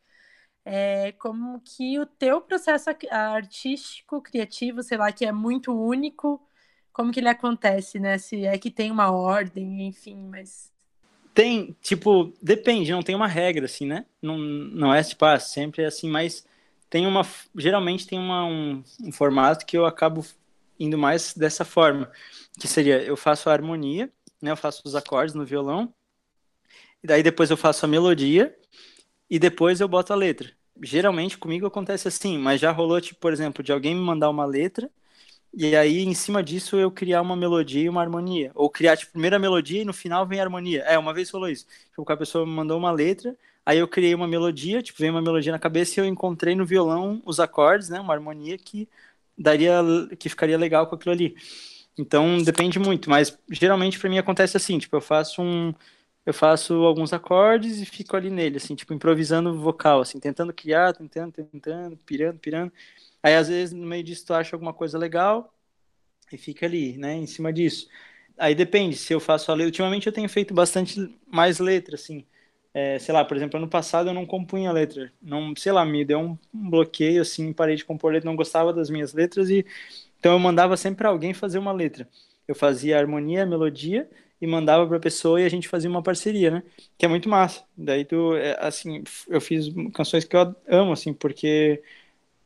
É 0.65 1.13
como 1.13 1.61
que 1.61 1.97
o 1.99 2.05
teu 2.05 2.41
processo 2.41 2.89
artístico, 3.09 4.21
criativo, 4.21 4.83
sei 4.83 4.97
lá, 4.97 5.11
que 5.11 5.25
é 5.25 5.31
muito 5.31 5.73
único, 5.73 6.45
como 6.91 7.11
que 7.11 7.19
ele 7.19 7.29
acontece, 7.29 7.99
né? 7.99 8.17
Se 8.17 8.45
é 8.45 8.57
que 8.57 8.69
tem 8.69 8.91
uma 8.91 9.11
ordem, 9.11 9.87
enfim, 9.87 10.27
mas 10.29 10.71
tem, 11.37 11.77
tipo, 11.83 12.33
depende, 12.41 12.91
não 12.91 13.03
tem 13.03 13.13
uma 13.13 13.27
regra, 13.27 13.65
assim, 13.65 13.85
né? 13.85 14.07
Não, 14.19 14.39
não 14.39 14.91
é, 14.91 15.03
tipo, 15.03 15.23
ah, 15.23 15.39
sempre 15.39 15.83
é 15.83 15.85
assim, 15.85 16.09
mas 16.09 16.43
tem 16.89 17.05
uma. 17.05 17.21
Geralmente 17.55 18.07
tem 18.07 18.17
uma, 18.17 18.43
um, 18.43 18.83
um 19.03 19.11
formato 19.11 19.63
que 19.63 19.77
eu 19.77 19.85
acabo 19.85 20.25
indo 20.79 20.97
mais 20.97 21.35
dessa 21.35 21.63
forma. 21.63 22.11
Que 22.59 22.67
seria, 22.67 23.03
eu 23.03 23.15
faço 23.15 23.51
a 23.51 23.53
harmonia, 23.53 24.11
né? 24.41 24.49
Eu 24.49 24.57
faço 24.57 24.81
os 24.83 24.95
acordes 24.95 25.35
no 25.35 25.45
violão, 25.45 25.93
e 27.03 27.07
daí 27.07 27.23
depois 27.23 27.49
eu 27.49 27.57
faço 27.57 27.85
a 27.85 27.89
melodia, 27.89 28.55
e 29.29 29.39
depois 29.39 29.81
eu 29.81 29.87
boto 29.87 30.13
a 30.13 30.15
letra. 30.15 30.51
Geralmente 30.83 31.37
comigo 31.37 31.65
acontece 31.65 32.07
assim, 32.07 32.37
mas 32.37 32.61
já 32.61 32.71
rolou, 32.71 33.01
tipo, 33.01 33.19
por 33.19 33.33
exemplo, 33.33 33.63
de 33.63 33.71
alguém 33.71 33.95
me 33.95 34.01
mandar 34.01 34.29
uma 34.29 34.45
letra 34.45 34.89
e 35.53 35.75
aí, 35.75 36.03
em 36.03 36.13
cima 36.13 36.43
disso, 36.43 36.75
eu 36.77 36.91
criar 36.91 37.21
uma 37.21 37.35
melodia 37.35 37.81
e 37.83 37.89
uma 37.89 38.01
harmonia. 38.01 38.51
Ou 38.53 38.69
criar, 38.69 38.95
tipo, 38.95 39.11
primeiro 39.13 39.35
a 39.35 39.39
melodia 39.39 39.81
e 39.81 39.85
no 39.85 39.93
final 39.93 40.25
vem 40.27 40.39
a 40.39 40.43
harmonia. 40.43 40.83
É, 40.83 40.97
uma 40.99 41.13
vez 41.13 41.29
falou 41.31 41.49
isso. 41.49 41.65
Tipo, 41.89 42.11
a 42.11 42.17
pessoa 42.17 42.45
me 42.45 42.51
mandou 42.51 42.77
uma 42.77 42.91
letra, 42.91 43.35
aí 43.65 43.79
eu 43.79 43.87
criei 43.87 44.13
uma 44.13 44.27
melodia, 44.27 44.83
tipo, 44.83 44.99
veio 44.99 45.11
uma 45.13 45.21
melodia 45.21 45.51
na 45.51 45.59
cabeça 45.59 45.99
e 45.99 46.03
eu 46.03 46.07
encontrei 46.07 46.53
no 46.55 46.65
violão 46.65 47.21
os 47.25 47.39
acordes, 47.39 47.89
né? 47.89 47.99
Uma 47.99 48.13
harmonia 48.13 48.57
que 48.57 48.87
daria, 49.37 49.81
que 50.19 50.29
ficaria 50.29 50.57
legal 50.57 50.85
com 50.87 50.95
aquilo 50.95 51.13
ali. 51.13 51.35
Então, 51.97 52.37
depende 52.43 52.77
muito, 52.77 53.09
mas 53.09 53.35
geralmente 53.49 53.99
para 53.99 54.09
mim 54.09 54.19
acontece 54.19 54.55
assim, 54.55 54.77
tipo, 54.77 54.95
eu 54.95 55.01
faço 55.01 55.41
um 55.41 55.73
eu 56.27 56.33
faço 56.33 56.73
alguns 56.83 57.13
acordes 57.13 57.79
e 57.81 57.85
fico 57.85 58.17
ali 58.17 58.29
nele, 58.29 58.57
assim, 58.57 58.75
tipo, 58.75 58.93
improvisando 58.93 59.57
vocal, 59.57 60.01
assim, 60.01 60.19
tentando 60.19 60.53
criar, 60.53 60.91
tentando, 60.91 61.31
tentando, 61.31 61.95
pirando, 62.05 62.37
pirando. 62.37 62.73
Aí, 63.23 63.33
às 63.33 63.47
vezes, 63.47 63.73
no 63.73 63.87
meio 63.87 64.03
disso, 64.03 64.25
tu 64.25 64.33
acha 64.33 64.53
alguma 64.53 64.73
coisa 64.73 64.97
legal 64.97 65.53
e 66.29 66.37
fica 66.37 66.65
ali, 66.65 66.97
né, 66.97 67.15
em 67.15 67.25
cima 67.25 67.53
disso. 67.53 67.87
Aí 68.37 68.53
depende, 68.53 68.97
se 68.97 69.13
eu 69.13 69.21
faço 69.21 69.51
a 69.53 69.55
letra. 69.55 69.67
Ultimamente 69.67 70.07
eu 70.07 70.11
tenho 70.13 70.27
feito 70.27 70.53
bastante 70.53 71.17
mais 71.25 71.59
letra, 71.59 71.95
assim. 71.95 72.25
É, 72.73 72.99
sei 72.99 73.13
lá, 73.13 73.23
por 73.23 73.37
exemplo, 73.37 73.57
ano 73.57 73.69
passado 73.69 74.09
eu 74.09 74.13
não 74.13 74.25
compunha 74.25 74.71
letra. 74.73 75.13
Não, 75.21 75.55
sei 75.55 75.71
lá, 75.71 75.85
me 75.85 76.03
deu 76.03 76.19
um, 76.19 76.37
um 76.53 76.69
bloqueio, 76.69 77.21
assim, 77.21 77.53
parei 77.53 77.77
de 77.77 77.85
compor 77.85 78.11
letra, 78.11 78.29
não 78.29 78.35
gostava 78.35 78.73
das 78.73 78.89
minhas 78.89 79.13
letras 79.13 79.49
e. 79.49 79.65
Então 80.19 80.33
eu 80.33 80.39
mandava 80.39 80.75
sempre 80.75 81.07
alguém 81.07 81.33
fazer 81.33 81.57
uma 81.57 81.71
letra. 81.71 82.05
Eu 82.45 82.53
fazia 82.55 82.99
harmonia, 82.99 83.45
melodia 83.45 84.09
e 84.41 84.47
mandava 84.47 84.87
para 84.87 84.97
a 84.97 84.99
pessoa 84.99 85.41
e 85.41 85.45
a 85.45 85.49
gente 85.49 85.67
fazia 85.67 85.89
uma 85.89 86.03
parceria, 86.03 86.51
né? 86.51 86.63
Que 86.97 87.05
é 87.05 87.09
muito 87.09 87.27
massa. 87.29 87.63
Daí 87.75 88.05
tu, 88.05 88.35
é, 88.35 88.57
assim, 88.59 89.03
eu 89.27 89.41
fiz 89.41 89.67
canções 89.93 90.23
que 90.25 90.35
eu 90.35 90.55
amo, 90.67 90.91
assim, 90.93 91.13
porque 91.13 91.81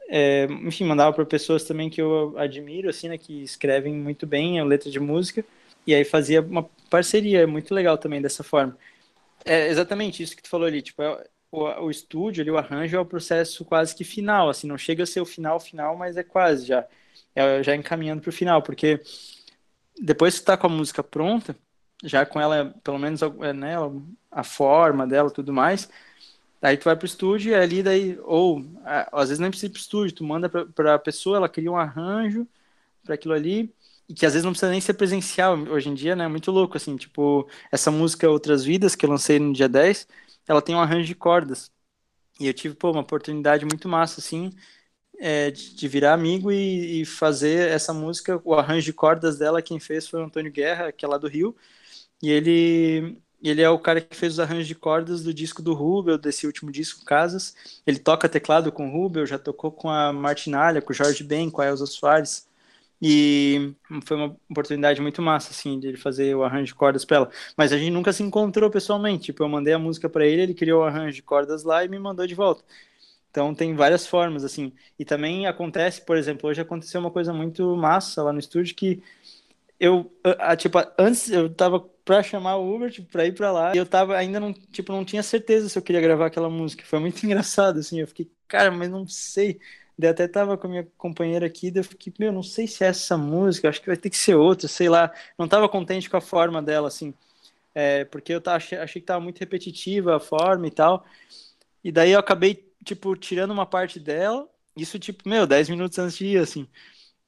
é, 0.10 0.43
enfim, 0.45 0.84
mandava 0.84 1.13
para 1.13 1.25
pessoas 1.25 1.63
também 1.63 1.89
que 1.89 2.01
eu 2.01 2.38
admiro, 2.38 2.89
assim, 2.89 3.08
né, 3.08 3.17
que 3.17 3.43
escrevem 3.43 3.93
muito 3.93 4.27
bem 4.27 4.60
a 4.60 4.65
letra 4.65 4.91
de 4.91 4.99
música, 4.99 5.43
e 5.88 5.95
aí 5.95 6.04
fazia 6.04 6.41
uma 6.41 6.63
parceria, 6.89 7.47
muito 7.47 7.73
legal 7.73 7.97
também 7.97 8.21
dessa 8.21 8.43
forma. 8.43 8.77
É 9.45 9.69
exatamente 9.69 10.21
isso 10.21 10.36
que 10.36 10.43
tu 10.43 10.49
falou 10.49 10.67
ali, 10.67 10.82
tipo, 10.82 11.01
é, 11.01 11.25
o, 11.51 11.63
o 11.86 11.91
estúdio 11.91 12.41
ali, 12.41 12.51
o 12.51 12.58
arranjo 12.58 12.97
é 12.97 12.99
o 12.99 13.06
processo 13.06 13.63
quase 13.65 13.95
que 13.95 14.04
final, 14.04 14.49
assim, 14.49 14.67
não 14.67 14.77
chega 14.77 15.04
a 15.04 15.06
ser 15.06 15.21
o 15.21 15.25
final 15.25 15.60
final, 15.62 15.95
mas 15.97 16.17
é 16.17 16.23
quase 16.23 16.65
já, 16.67 16.86
é 17.36 17.63
já 17.63 17.75
encaminhando 17.75 18.21
para 18.21 18.30
o 18.30 18.34
final, 18.34 18.62
porque 18.62 19.01
depois 19.99 20.39
que 20.39 20.45
tá 20.45 20.58
com 20.58 20.67
a 20.67 20.69
música 20.69 21.01
pronta, 21.04 21.56
já 22.04 22.26
com 22.26 22.40
ela, 22.40 22.74
pelo 22.84 23.00
menos, 23.00 23.22
né, 23.56 23.76
a 24.32 24.44
forma 24.44 25.06
dela 25.08 25.30
tudo 25.30 25.54
mais, 25.54 25.90
Daí 26.62 26.78
tu 26.78 26.86
vai 26.86 26.96
pro 26.96 27.08
estúdio 27.08 27.52
e 27.52 27.56
ali 27.56 27.82
daí, 27.82 28.20
ou 28.24 28.64
às 29.12 29.30
vezes 29.30 29.40
nem 29.40 29.50
precisa 29.50 29.68
ir 29.68 29.72
pro 29.72 29.82
estúdio, 29.82 30.16
tu 30.16 30.24
manda 30.24 30.48
pra, 30.48 30.66
pra 30.68 31.00
pessoa, 31.00 31.38
ela 31.38 31.50
cria 31.50 31.72
um 31.72 31.78
arranjo 31.78 32.48
para 33.04 33.16
aquilo 33.16 33.34
ali, 33.34 33.74
e 34.08 34.14
que 34.14 34.26
às 34.26 34.34
vezes 34.34 34.46
não 34.46 34.52
precisa 34.52 34.72
nem 34.72 34.82
ser 34.82 34.94
presencial, 34.94 35.58
hoje 35.58 35.90
em 35.90 35.96
dia, 35.96 36.16
né, 36.16 36.26
é 36.26 36.28
muito 36.28 36.52
louco, 36.52 36.78
assim, 36.78 36.96
tipo, 36.98 37.50
essa 37.72 37.90
música 37.92 38.30
Outras 38.30 38.64
Vidas, 38.64 38.96
que 38.96 39.06
eu 39.06 39.10
lancei 39.10 39.40
no 39.40 39.54
dia 39.54 39.68
10, 39.68 40.08
ela 40.48 40.62
tem 40.62 40.76
um 40.76 40.82
arranjo 40.82 41.08
de 41.08 41.16
cordas, 41.16 41.72
e 42.40 42.48
eu 42.48 42.54
tive, 42.54 42.76
pô, 42.76 42.92
uma 42.92 43.02
oportunidade 43.02 43.66
muito 43.66 43.90
massa, 43.90 44.22
assim, 44.22 44.52
é, 45.20 45.52
de, 45.52 45.76
de, 45.76 45.88
virar 45.88 46.14
amigo 46.14 46.52
e, 46.52 47.02
e, 47.02 47.06
fazer 47.06 47.70
essa 47.72 47.94
música, 47.94 48.42
o 48.44 48.54
arranjo 48.56 48.86
de 48.86 48.94
cordas 48.94 49.38
dela, 49.38 49.62
quem 49.62 49.80
fez 49.80 50.08
foi 50.08 50.22
o 50.22 50.26
Antônio 50.26 50.52
Guerra, 50.52 50.92
que 50.92 51.06
é 51.06 51.08
lá 51.08 51.18
do 51.18 51.28
Rio, 51.28 51.56
e 52.22 52.30
ele 52.30 53.18
ele 53.44 53.62
é 53.62 53.70
o 53.70 53.80
cara 53.80 54.00
que 54.00 54.16
fez 54.16 54.34
os 54.34 54.40
arranjos 54.40 54.68
de 54.68 54.76
cordas 54.76 55.24
do 55.24 55.34
disco 55.34 55.62
do 55.64 55.74
Rubel, 55.74 56.18
desse 56.18 56.46
último 56.46 56.72
disco, 56.72 57.04
Casas. 57.04 57.56
Ele 57.88 57.98
toca 57.98 58.30
teclado 58.30 58.72
com 58.72 58.88
o 58.88 58.92
Rubel, 58.92 59.26
já 59.26 59.40
tocou 59.40 59.72
com 59.72 59.90
a 59.90 60.14
Martinalha, 60.14 60.82
com 60.82 60.92
o 60.94 60.96
Jorge 60.96 61.24
Ben, 61.24 61.50
com 61.50 61.62
a 61.62 61.66
Elza 61.66 61.88
Soares. 61.88 62.48
E 63.02 63.74
foi 64.06 64.16
uma 64.16 64.38
oportunidade 64.50 65.02
muito 65.02 65.24
massa, 65.24 65.50
assim, 65.52 65.80
de 65.80 65.88
ele 65.88 65.98
fazer 65.98 66.36
o 66.36 66.44
arranjo 66.44 66.66
de 66.68 66.76
cordas 66.76 67.04
para 67.04 67.18
ela. 67.18 67.32
Mas 67.58 67.74
a 67.74 67.78
gente 67.78 67.90
nunca 67.92 68.14
se 68.14 68.22
encontrou 68.22 68.70
pessoalmente. 68.70 69.26
Tipo, 69.26 69.44
eu 69.44 69.50
mandei 69.50 69.74
a 69.74 69.80
música 69.80 70.08
para 70.08 70.26
ele, 70.26 70.44
ele 70.44 70.54
criou 70.54 70.82
o 70.84 70.86
arranjo 70.86 71.16
de 71.16 71.24
cordas 71.24 71.64
lá 71.64 71.84
e 71.84 71.90
me 71.90 71.98
mandou 71.98 72.28
de 72.28 72.36
volta. 72.36 72.64
Então 73.32 73.56
tem 73.56 73.76
várias 73.76 74.06
formas, 74.06 74.44
assim. 74.44 74.72
E 75.00 75.06
também 75.06 75.48
acontece, 75.48 76.02
por 76.06 76.18
exemplo, 76.18 76.50
hoje 76.50 76.62
aconteceu 76.62 77.00
uma 77.02 77.10
coisa 77.12 77.34
muito 77.34 77.76
massa 77.76 78.22
lá 78.22 78.32
no 78.34 78.40
estúdio 78.40 78.76
que 78.76 79.02
eu, 79.82 80.15
a, 80.38 80.56
tipo, 80.56 80.78
antes 80.96 81.28
eu 81.32 81.52
tava 81.52 81.80
pra 82.06 82.22
chamar 82.22 82.58
o 82.58 82.76
Uber, 82.76 82.91
tipo, 82.91 83.12
pra 83.12 83.26
ir 83.26 83.34
pra 83.34 83.52
lá, 83.52 83.74
e 83.74 83.80
eu 83.80 83.86
tava, 83.86 84.15
ainda 84.15 84.39
não, 84.39 84.54
tipo, 84.54 84.91
não 84.91 85.04
tinha 85.04 85.24
certeza 85.24 85.67
se 85.67 85.76
eu 85.78 85.82
queria 85.82 86.00
gravar 86.00 86.28
aquela 86.28 86.52
música. 86.52 86.86
Foi 86.86 87.00
muito 87.00 87.22
engraçado, 87.26 87.80
assim, 87.80 88.00
eu 88.00 88.08
fiquei, 88.08 88.30
cara, 88.48 88.70
mas 88.70 88.91
não 88.91 89.08
sei. 89.08 89.60
Daí 89.98 90.12
até 90.12 90.28
tava 90.28 90.56
com 90.56 90.67
a 90.67 90.70
minha 90.70 90.88
companheira 90.98 91.48
aqui, 91.48 91.72
daí 91.72 91.80
eu 91.82 91.84
fiquei, 91.84 92.13
meu, 92.20 92.32
não 92.32 92.44
sei 92.44 92.67
se 92.67 92.84
é 92.84 92.88
essa 92.89 93.17
música, 93.17 93.70
acho 93.70 93.82
que 93.82 93.88
vai 93.88 93.98
ter 93.98 94.12
que 94.12 94.17
ser 94.17 94.36
outra, 94.36 94.67
sei 94.67 94.88
lá. 94.88 95.12
Não 95.38 95.48
tava 95.48 95.67
contente 95.67 96.08
com 96.10 96.17
a 96.17 96.22
forma 96.22 96.62
dela, 96.62 96.88
assim, 96.88 97.12
é, 97.74 98.06
porque 98.06 98.34
eu 98.34 98.41
tava, 98.41 98.58
achei, 98.58 98.78
achei 98.78 99.02
que 99.02 99.08
tava 99.08 99.20
muito 99.22 99.39
repetitiva 99.39 100.17
a 100.17 100.20
forma 100.20 100.67
e 100.67 100.72
tal. 100.72 101.04
E 101.84 101.91
daí 101.91 102.12
eu 102.12 102.20
acabei, 102.20 102.72
tipo, 102.86 103.15
tirando 103.15 103.52
uma 103.52 103.65
parte 103.65 104.00
dela, 104.00 104.48
isso, 104.78 105.00
tipo, 105.00 105.28
meu, 105.28 105.48
10 105.48 105.70
minutos 105.70 105.98
antes 106.00 106.17
de 106.17 106.26
ir, 106.28 106.38
assim. 106.38 106.67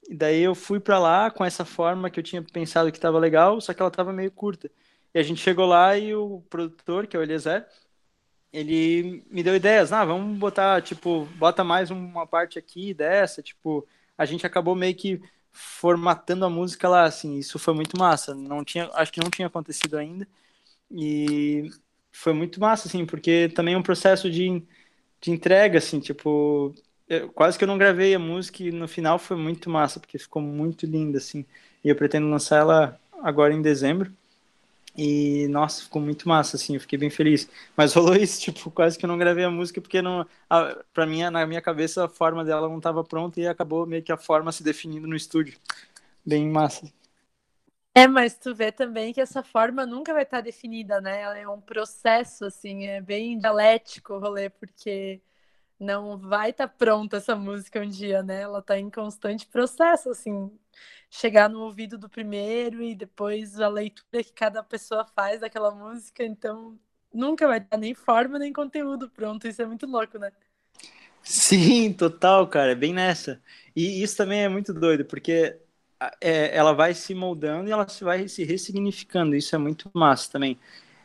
E 0.09 0.15
daí 0.15 0.41
eu 0.41 0.53
fui 0.55 0.79
para 0.79 0.99
lá 0.99 1.31
com 1.31 1.45
essa 1.45 1.65
forma 1.65 2.09
que 2.09 2.19
eu 2.19 2.23
tinha 2.23 2.41
pensado 2.41 2.91
que 2.91 2.97
estava 2.97 3.17
legal, 3.19 3.59
só 3.61 3.73
que 3.73 3.81
ela 3.81 3.89
estava 3.89 4.13
meio 4.13 4.31
curta. 4.31 4.69
E 5.13 5.19
a 5.19 5.23
gente 5.23 5.41
chegou 5.41 5.65
lá 5.65 5.97
e 5.97 6.13
o 6.15 6.41
produtor, 6.49 7.07
que 7.07 7.15
é 7.15 7.19
o 7.19 7.23
Eliezer, 7.23 7.67
ele 8.51 9.25
me 9.31 9.43
deu 9.43 9.55
ideias, 9.55 9.91
ah, 9.91 10.05
vamos 10.05 10.37
botar, 10.37 10.81
tipo, 10.81 11.25
bota 11.37 11.63
mais 11.63 11.89
uma 11.91 12.27
parte 12.27 12.59
aqui 12.59 12.93
dessa, 12.93 13.41
tipo, 13.41 13.87
a 14.17 14.25
gente 14.25 14.45
acabou 14.45 14.75
meio 14.75 14.95
que 14.95 15.21
formatando 15.51 16.45
a 16.45 16.49
música 16.49 16.87
lá, 16.89 17.03
assim, 17.05 17.37
isso 17.37 17.57
foi 17.59 17.73
muito 17.73 17.97
massa, 17.97 18.35
não 18.35 18.63
tinha, 18.63 18.89
acho 18.93 19.11
que 19.11 19.21
não 19.21 19.29
tinha 19.29 19.47
acontecido 19.47 19.97
ainda, 19.97 20.27
e 20.91 21.71
foi 22.11 22.33
muito 22.33 22.59
massa, 22.59 22.87
assim, 22.87 23.05
porque 23.05 23.49
também 23.55 23.73
é 23.75 23.77
um 23.77 23.83
processo 23.83 24.29
de, 24.29 24.63
de 25.21 25.31
entrega, 25.31 25.79
assim, 25.79 25.99
tipo, 25.99 26.75
eu, 27.07 27.31
quase 27.31 27.57
que 27.57 27.63
eu 27.63 27.67
não 27.67 27.77
gravei 27.77 28.13
a 28.15 28.19
música 28.19 28.63
e 28.63 28.71
no 28.71 28.87
final 28.87 29.19
foi 29.19 29.37
muito 29.37 29.69
massa, 29.69 29.99
porque 29.99 30.17
ficou 30.17 30.41
muito 30.41 30.85
linda, 30.85 31.17
assim, 31.17 31.45
e 31.83 31.89
eu 31.89 31.95
pretendo 31.95 32.29
lançar 32.29 32.57
ela 32.57 32.99
agora 33.21 33.53
em 33.53 33.61
dezembro, 33.61 34.11
e, 34.95 35.47
nossa, 35.49 35.83
ficou 35.83 36.01
muito 36.01 36.27
massa, 36.29 36.55
assim, 36.55 36.75
eu 36.75 36.81
fiquei 36.81 36.99
bem 36.99 37.09
feliz. 37.09 37.49
Mas 37.75 37.93
rolou 37.93 38.15
isso, 38.17 38.41
tipo, 38.41 38.69
quase 38.71 38.97
que 38.97 39.05
eu 39.05 39.07
não 39.07 39.17
gravei 39.17 39.43
a 39.43 39.49
música, 39.51 39.81
porque 39.81 40.01
não, 40.01 40.25
a, 40.49 40.77
pra 40.93 41.05
mim, 41.05 41.23
na 41.29 41.45
minha 41.47 41.61
cabeça, 41.61 42.05
a 42.05 42.09
forma 42.09 42.45
dela 42.45 42.69
não 42.69 42.77
estava 42.77 43.03
pronta 43.03 43.39
e 43.39 43.47
acabou 43.47 43.87
meio 43.87 44.03
que 44.03 44.11
a 44.11 44.17
forma 44.17 44.51
se 44.51 44.63
definindo 44.63 45.07
no 45.07 45.15
estúdio. 45.15 45.57
Bem 46.25 46.49
massa. 46.49 46.87
É, 47.95 48.07
mas 48.07 48.35
tu 48.37 48.55
vê 48.55 48.71
também 48.71 49.13
que 49.13 49.21
essa 49.21 49.43
forma 49.43 49.85
nunca 49.85 50.13
vai 50.13 50.23
estar 50.23 50.41
definida, 50.41 50.99
né? 50.99 51.21
Ela 51.21 51.37
é 51.37 51.47
um 51.47 51.61
processo, 51.61 52.45
assim, 52.45 52.85
é 52.87 52.99
bem 53.01 53.37
dialético 53.37 54.13
o 54.15 54.19
rolê, 54.19 54.49
porque 54.49 55.21
não 55.83 56.17
vai 56.17 56.49
estar 56.49 56.67
pronta 56.67 57.17
essa 57.17 57.35
música 57.35 57.79
um 57.81 57.87
dia, 57.87 58.23
né? 58.23 58.41
Ela 58.41 58.59
está 58.59 58.79
em 58.79 58.89
constante 58.89 59.45
processo, 59.47 60.09
assim, 60.09 60.51
chegar 61.09 61.49
no 61.49 61.61
ouvido 61.61 61.97
do 61.97 62.09
primeiro 62.09 62.81
e 62.81 62.95
depois 62.95 63.59
a 63.59 63.67
leitura 63.67 64.23
que 64.23 64.33
cada 64.33 64.63
pessoa 64.63 65.05
faz 65.05 65.41
daquela 65.41 65.69
música, 65.71 66.23
então 66.23 66.79
nunca 67.13 67.47
vai 67.47 67.59
dar 67.59 67.77
nem 67.77 67.93
forma 67.93 68.39
nem 68.39 68.51
conteúdo 68.51 69.09
pronto, 69.09 69.47
isso 69.47 69.61
é 69.61 69.65
muito 69.65 69.85
louco, 69.85 70.17
né? 70.17 70.31
Sim, 71.23 71.93
total, 71.93 72.47
cara, 72.47 72.71
é 72.71 72.75
bem 72.75 72.93
nessa. 72.93 73.41
E 73.75 74.01
isso 74.03 74.17
também 74.17 74.43
é 74.43 74.49
muito 74.49 74.73
doido, 74.73 75.05
porque 75.05 75.55
é, 76.19 76.55
ela 76.55 76.73
vai 76.73 76.93
se 76.93 77.13
moldando 77.13 77.69
e 77.69 77.71
ela 77.71 77.87
vai 78.01 78.27
se 78.27 78.43
ressignificando, 78.43 79.35
isso 79.35 79.55
é 79.55 79.57
muito 79.57 79.89
massa 79.93 80.31
também. 80.31 80.57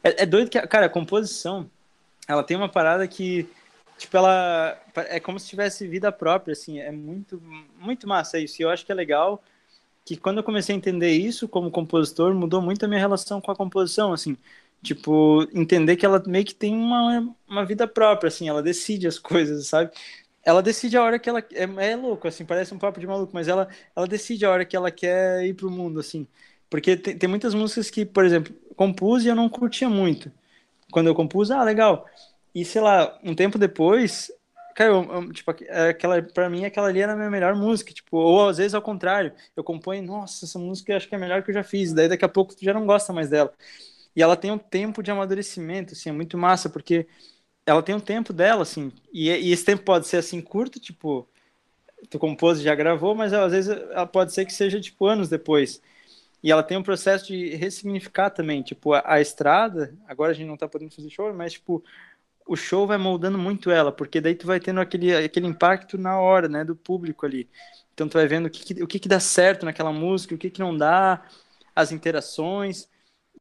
É, 0.03 0.23
é 0.23 0.27
doido 0.27 0.51
que, 0.51 0.61
cara, 0.67 0.87
a 0.87 0.91
composição, 0.91 1.71
ela 2.27 2.43
tem 2.43 2.57
uma 2.57 2.69
parada 2.69 3.07
que, 3.07 3.49
tipo, 3.99 4.17
ela 4.17 4.81
é 5.11 5.21
como 5.21 5.39
se 5.41 5.49
tivesse 5.49 5.87
vida 5.89 6.13
própria, 6.13 6.53
assim, 6.53 6.81
é 6.81 6.91
muito, 6.93 7.43
muito 7.79 8.09
massa 8.09 8.39
isso, 8.39 8.63
e 8.63 8.65
eu 8.65 8.71
acho 8.71 8.87
que 8.87 8.93
é 8.93 8.95
legal 8.95 9.43
que 10.05 10.17
quando 10.17 10.39
eu 10.39 10.45
comecei 10.45 10.75
a 10.75 10.79
entender 10.79 11.13
isso 11.13 11.49
como 11.49 11.71
compositor, 11.71 12.35
mudou 12.35 12.63
muito 12.63 12.85
a 12.85 12.89
minha 12.89 13.01
relação 13.01 13.41
com 13.41 13.51
a 13.51 13.57
composição, 13.57 14.13
assim, 14.13 14.37
tipo, 14.83 15.43
entender 15.55 15.97
que 15.97 16.07
ela 16.07 16.23
meio 16.27 16.45
que 16.45 16.55
tem 16.55 16.75
uma, 16.75 17.35
uma 17.49 17.65
vida 17.67 17.87
própria, 17.89 18.29
assim, 18.29 18.49
ela 18.49 18.63
decide 18.63 19.07
as 19.07 19.19
coisas, 19.21 19.67
sabe? 19.67 19.93
Ela 20.45 20.63
decide 20.63 20.97
a 20.97 21.03
hora 21.03 21.19
que 21.19 21.29
ela 21.29 21.41
é, 21.53 21.91
é 21.93 21.97
louco, 21.97 22.27
assim, 22.29 22.45
parece 22.45 22.73
um 22.75 22.79
papo 22.79 23.01
de 23.01 23.07
maluco, 23.07 23.33
mas 23.35 23.49
ela 23.49 23.69
ela 23.95 24.07
decide 24.07 24.47
a 24.47 24.51
hora 24.51 24.65
que 24.65 24.77
ela 24.77 24.91
quer 24.91 25.45
ir 25.47 25.55
pro 25.55 25.71
mundo, 25.71 26.01
assim. 26.01 26.27
Porque 26.71 26.97
tem, 26.97 27.17
tem 27.19 27.29
muitas 27.29 27.55
músicas 27.55 27.91
que, 27.91 28.05
por 28.07 28.25
exemplo, 28.25 28.55
compus 28.77 29.25
e 29.25 29.29
eu 29.29 29.35
não 29.35 29.49
curtia 29.49 29.89
muito. 29.89 30.31
Quando 30.91 31.09
eu 31.09 31.15
compus, 31.15 31.51
ah, 31.51 31.63
legal. 31.65 32.07
E 32.55 32.65
sei 32.65 32.81
lá, 32.81 33.19
um 33.23 33.35
tempo 33.35 33.59
depois, 33.59 34.31
Cara, 34.75 34.93
eu, 34.93 35.03
eu, 35.13 35.33
tipo, 35.33 35.51
é 35.67 35.89
aquela, 35.89 36.23
pra 36.23 36.49
mim 36.49 36.65
aquela 36.65 36.87
ali 36.89 37.01
era 37.01 37.13
a 37.13 37.17
minha 37.17 37.29
melhor 37.31 37.57
música, 37.57 37.93
tipo, 37.93 38.17
ou 38.17 38.49
às 38.49 38.59
vezes 38.59 38.75
ao 38.75 38.83
contrário, 38.83 39.33
eu 39.57 39.65
componho, 39.65 40.05
nossa, 40.05 40.45
essa 40.45 40.57
música 40.57 40.97
acho 40.97 41.09
que 41.09 41.15
é 41.17 41.19
a 41.19 41.21
melhor 41.21 41.43
que 41.43 41.51
eu 41.51 41.55
já 41.55 41.65
fiz, 41.65 41.93
daí 41.93 42.09
daqui 42.09 42.25
a 42.25 42.29
pouco 42.29 42.55
tu 42.55 42.65
já 42.65 42.73
não 42.73 42.87
gosta 42.87 43.13
mais 43.13 43.29
dela. 43.29 43.53
E 44.17 44.23
ela 44.23 44.37
tem 44.37 44.51
um 44.53 44.59
tempo 44.59 45.03
de 45.03 45.11
amadurecimento, 45.11 45.95
assim, 45.95 46.11
é 46.11 46.13
muito 46.13 46.39
massa, 46.39 46.71
porque 46.71 47.09
ela 47.67 47.83
tem 47.83 47.95
um 47.95 48.01
tempo 48.01 48.33
dela, 48.33 48.63
assim, 48.63 48.93
e, 49.13 49.31
e 49.31 49.53
esse 49.53 49.65
tempo 49.65 49.85
pode 49.85 50.09
ser, 50.09 50.19
assim, 50.19 50.41
curto, 50.41 50.81
tipo, 50.81 51.29
tu 52.11 52.19
compôs 52.19 52.61
e 52.61 52.63
já 52.63 52.75
gravou, 52.75 53.15
mas 53.15 53.33
às 53.33 53.53
vezes 53.53 53.71
ela 53.71 54.07
pode 54.07 54.33
ser 54.33 54.45
que 54.47 54.53
seja, 54.53 54.81
tipo, 54.81 55.07
anos 55.07 55.29
depois. 55.29 55.81
E 56.43 56.53
ela 56.53 56.63
tem 56.63 56.77
um 56.79 56.83
processo 56.83 57.27
de 57.29 57.57
ressignificar 57.57 58.31
também, 58.31 58.63
tipo, 58.63 58.95
a, 58.95 59.03
a 59.07 59.21
estrada, 59.21 59.95
agora 60.07 60.33
a 60.33 60.35
gente 60.35 60.49
não 60.49 60.57
tá 60.57 60.69
podendo 60.69 60.95
fazer 60.95 61.11
show, 61.11 61.33
mas, 61.35 61.55
tipo, 61.55 61.85
o 62.49 62.57
show 62.57 62.87
vai 62.87 62.97
moldando 62.97 63.37
muito 63.37 63.71
ela, 63.71 63.93
porque 63.93 64.23
daí 64.23 64.35
tu 64.35 64.47
vai 64.47 64.59
tendo 64.59 64.81
aquele, 64.81 65.15
aquele 65.15 65.47
impacto 65.47 65.99
na 65.99 66.19
hora, 66.19 66.49
né, 66.49 66.65
do 66.65 66.75
público 66.75 67.27
ali. 67.27 67.47
Então 67.93 68.09
tu 68.09 68.15
vai 68.15 68.27
vendo 68.27 68.47
o 68.47 68.51
que, 68.51 68.83
o 68.83 68.87
que, 68.87 68.99
que 68.99 69.09
dá 69.09 69.21
certo 69.21 69.67
naquela 69.67 69.93
música, 69.93 70.35
o 70.35 70.39
que, 70.39 70.49
que 70.49 70.61
não 70.61 70.75
dá, 70.75 71.23
as 71.77 71.93
interações, 71.93 72.89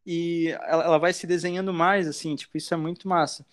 e 0.06 0.50
ela, 0.62 0.84
ela 0.84 0.98
vai 0.98 1.14
se 1.14 1.26
desenhando 1.26 1.74
mais, 1.74 2.06
assim, 2.06 2.36
tipo, 2.36 2.58
isso 2.58 2.74
é 2.74 2.78
muito 2.78 3.08
massa. 3.08 3.46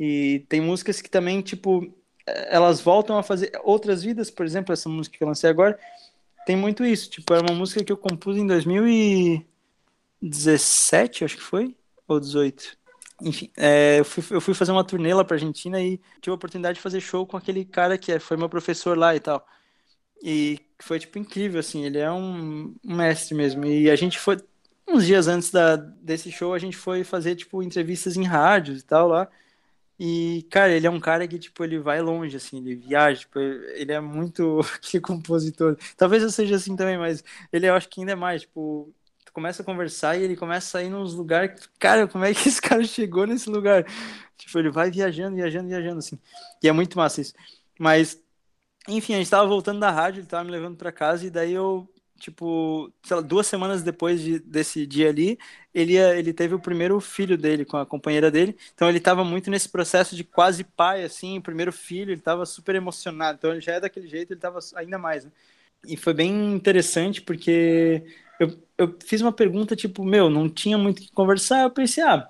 E 0.00 0.46
tem 0.48 0.62
músicas 0.62 1.02
que 1.02 1.10
também, 1.10 1.42
tipo, 1.42 1.92
elas 2.26 2.80
voltam 2.80 3.18
a 3.18 3.22
fazer 3.22 3.52
outras 3.62 4.02
vidas, 4.02 4.30
por 4.30 4.46
exemplo, 4.46 4.72
essa 4.72 4.88
música 4.88 5.18
que 5.18 5.22
eu 5.22 5.28
lancei 5.28 5.50
agora, 5.50 5.78
tem 6.46 6.56
muito 6.56 6.82
isso, 6.84 7.10
tipo, 7.10 7.34
era 7.34 7.42
uma 7.42 7.54
música 7.54 7.84
que 7.84 7.92
eu 7.92 7.96
compus 7.98 8.38
em 8.38 8.46
2017, 8.46 11.24
acho 11.24 11.36
que 11.36 11.42
foi, 11.42 11.76
ou 12.08 12.18
18 12.18 12.82
enfim, 13.24 13.50
é, 13.56 14.00
eu, 14.00 14.04
fui, 14.04 14.22
eu, 14.30 14.40
fui, 14.40 14.54
fazer 14.54 14.72
uma 14.72 14.84
turnê 14.84 15.14
lá 15.14 15.24
pra 15.24 15.36
Argentina 15.36 15.80
e 15.80 15.98
tive 16.20 16.30
a 16.32 16.34
oportunidade 16.34 16.76
de 16.76 16.82
fazer 16.82 17.00
show 17.00 17.26
com 17.26 17.36
aquele 17.36 17.64
cara 17.64 17.98
que 17.98 18.12
é, 18.12 18.18
foi 18.18 18.36
meu 18.36 18.48
professor 18.48 18.96
lá 18.96 19.16
e 19.16 19.20
tal. 19.20 19.46
E 20.22 20.60
foi, 20.80 20.98
tipo, 20.98 21.18
incrível, 21.18 21.60
assim, 21.60 21.84
ele 21.84 21.98
é 21.98 22.10
um, 22.10 22.74
mestre 22.84 23.34
mesmo. 23.34 23.64
E 23.64 23.90
a 23.90 23.96
gente 23.96 24.18
foi, 24.18 24.38
uns 24.88 25.06
dias 25.06 25.28
antes 25.28 25.50
da, 25.50 25.76
desse 25.76 26.30
show, 26.32 26.54
a 26.54 26.58
gente 26.58 26.76
foi 26.76 27.04
fazer, 27.04 27.36
tipo, 27.36 27.62
entrevistas 27.62 28.16
em 28.16 28.24
rádios 28.24 28.80
e 28.80 28.84
tal 28.84 29.08
lá. 29.08 29.28
E, 29.98 30.46
cara, 30.50 30.72
ele 30.72 30.86
é 30.86 30.90
um 30.90 31.00
cara 31.00 31.26
que, 31.28 31.38
tipo, 31.38 31.62
ele 31.64 31.78
vai 31.78 32.02
longe, 32.02 32.36
assim, 32.36 32.58
ele 32.58 32.74
viaja, 32.74 33.20
tipo, 33.20 33.38
ele 33.38 33.92
é 33.92 34.00
muito 34.00 34.60
que 34.82 35.00
compositor. 35.00 35.76
Talvez 35.96 36.22
eu 36.22 36.30
seja 36.30 36.56
assim 36.56 36.76
também, 36.76 36.98
mas 36.98 37.22
ele 37.52 37.66
eu 37.68 37.74
acho 37.74 37.88
que 37.88 38.00
ainda 38.00 38.12
é 38.12 38.16
mais, 38.16 38.42
tipo, 38.42 38.92
começa 39.34 39.62
a 39.62 39.64
conversar 39.64 40.16
e 40.16 40.22
ele 40.22 40.36
começa 40.36 40.78
a 40.78 40.82
ir 40.82 40.88
nos 40.90 41.14
lugares. 41.14 41.68
Cara, 41.78 42.06
como 42.08 42.24
é 42.24 42.32
que 42.32 42.48
esse 42.48 42.62
cara 42.62 42.84
chegou 42.84 43.26
nesse 43.26 43.50
lugar? 43.50 43.84
Tipo, 44.38 44.58
ele 44.58 44.70
vai 44.70 44.90
viajando, 44.90 45.36
viajando, 45.36 45.68
viajando, 45.68 45.98
assim. 45.98 46.18
E 46.62 46.68
é 46.68 46.72
muito 46.72 46.96
massa 46.96 47.20
isso. 47.20 47.34
Mas, 47.78 48.18
enfim, 48.88 49.14
a 49.14 49.18
gente 49.18 49.30
tava 49.30 49.46
voltando 49.48 49.80
da 49.80 49.90
rádio, 49.90 50.20
ele 50.20 50.26
tava 50.28 50.44
me 50.44 50.50
levando 50.50 50.76
para 50.76 50.92
casa, 50.92 51.26
e 51.26 51.30
daí 51.30 51.52
eu, 51.52 51.88
tipo, 52.18 52.92
lá, 53.10 53.20
duas 53.20 53.46
semanas 53.46 53.82
depois 53.82 54.20
de, 54.20 54.38
desse 54.38 54.86
dia 54.86 55.08
ali, 55.08 55.38
ele, 55.74 55.96
ele 55.96 56.32
teve 56.32 56.54
o 56.54 56.60
primeiro 56.60 57.00
filho 57.00 57.36
dele 57.36 57.64
com 57.64 57.76
a 57.76 57.86
companheira 57.86 58.30
dele. 58.30 58.56
Então 58.74 58.88
ele 58.88 59.00
tava 59.00 59.24
muito 59.24 59.50
nesse 59.50 59.68
processo 59.68 60.14
de 60.16 60.24
quase 60.24 60.64
pai, 60.64 61.04
assim, 61.04 61.40
primeiro 61.40 61.72
filho, 61.72 62.12
ele 62.12 62.20
tava 62.20 62.46
super 62.46 62.74
emocionado. 62.76 63.38
Então 63.38 63.50
ele 63.52 63.60
já 63.60 63.74
é 63.74 63.80
daquele 63.80 64.08
jeito, 64.08 64.32
ele 64.32 64.40
tava 64.40 64.60
ainda 64.76 64.98
mais, 64.98 65.24
né? 65.24 65.32
E 65.86 65.96
foi 65.96 66.14
bem 66.14 66.54
interessante 66.54 67.20
porque 67.22 68.04
eu, 68.40 68.48
eu 68.78 68.96
fiz 69.04 69.20
uma 69.20 69.32
pergunta, 69.32 69.76
tipo, 69.76 70.04
meu, 70.04 70.28
não 70.30 70.48
tinha 70.48 70.76
muito 70.78 70.98
o 70.98 71.02
que 71.02 71.12
conversar, 71.12 71.62
eu 71.62 71.70
pensei, 71.70 72.02
ah, 72.04 72.28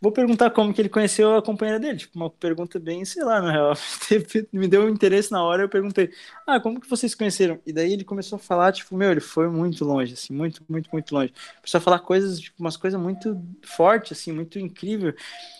vou 0.00 0.12
perguntar 0.12 0.50
como 0.50 0.74
que 0.74 0.80
ele 0.82 0.88
conheceu 0.88 1.36
a 1.36 1.42
companheira 1.42 1.80
dele, 1.80 1.98
tipo, 1.98 2.16
uma 2.18 2.30
pergunta 2.30 2.78
bem, 2.78 3.04
sei 3.04 3.22
lá, 3.24 3.40
na 3.40 3.52
real, 3.52 3.74
me 4.52 4.68
deu 4.68 4.82
um 4.84 4.88
interesse 4.88 5.30
na 5.32 5.42
hora, 5.42 5.62
eu 5.62 5.68
perguntei, 5.68 6.10
ah, 6.46 6.60
como 6.60 6.80
que 6.80 6.88
vocês 6.88 7.14
conheceram? 7.14 7.60
E 7.66 7.72
daí 7.72 7.92
ele 7.92 8.04
começou 8.04 8.36
a 8.36 8.38
falar, 8.38 8.72
tipo, 8.72 8.96
meu, 8.96 9.10
ele 9.12 9.20
foi 9.20 9.48
muito 9.48 9.84
longe, 9.84 10.14
assim, 10.14 10.34
muito, 10.34 10.62
muito, 10.68 10.90
muito 10.92 11.14
longe. 11.14 11.32
Começou 11.56 11.78
a 11.78 11.80
falar 11.80 12.00
coisas, 12.00 12.40
tipo, 12.40 12.56
umas 12.60 12.76
coisas 12.76 13.00
muito 13.00 13.40
fortes, 13.64 14.18
assim, 14.18 14.32
muito 14.32 14.58
incrível, 14.58 15.14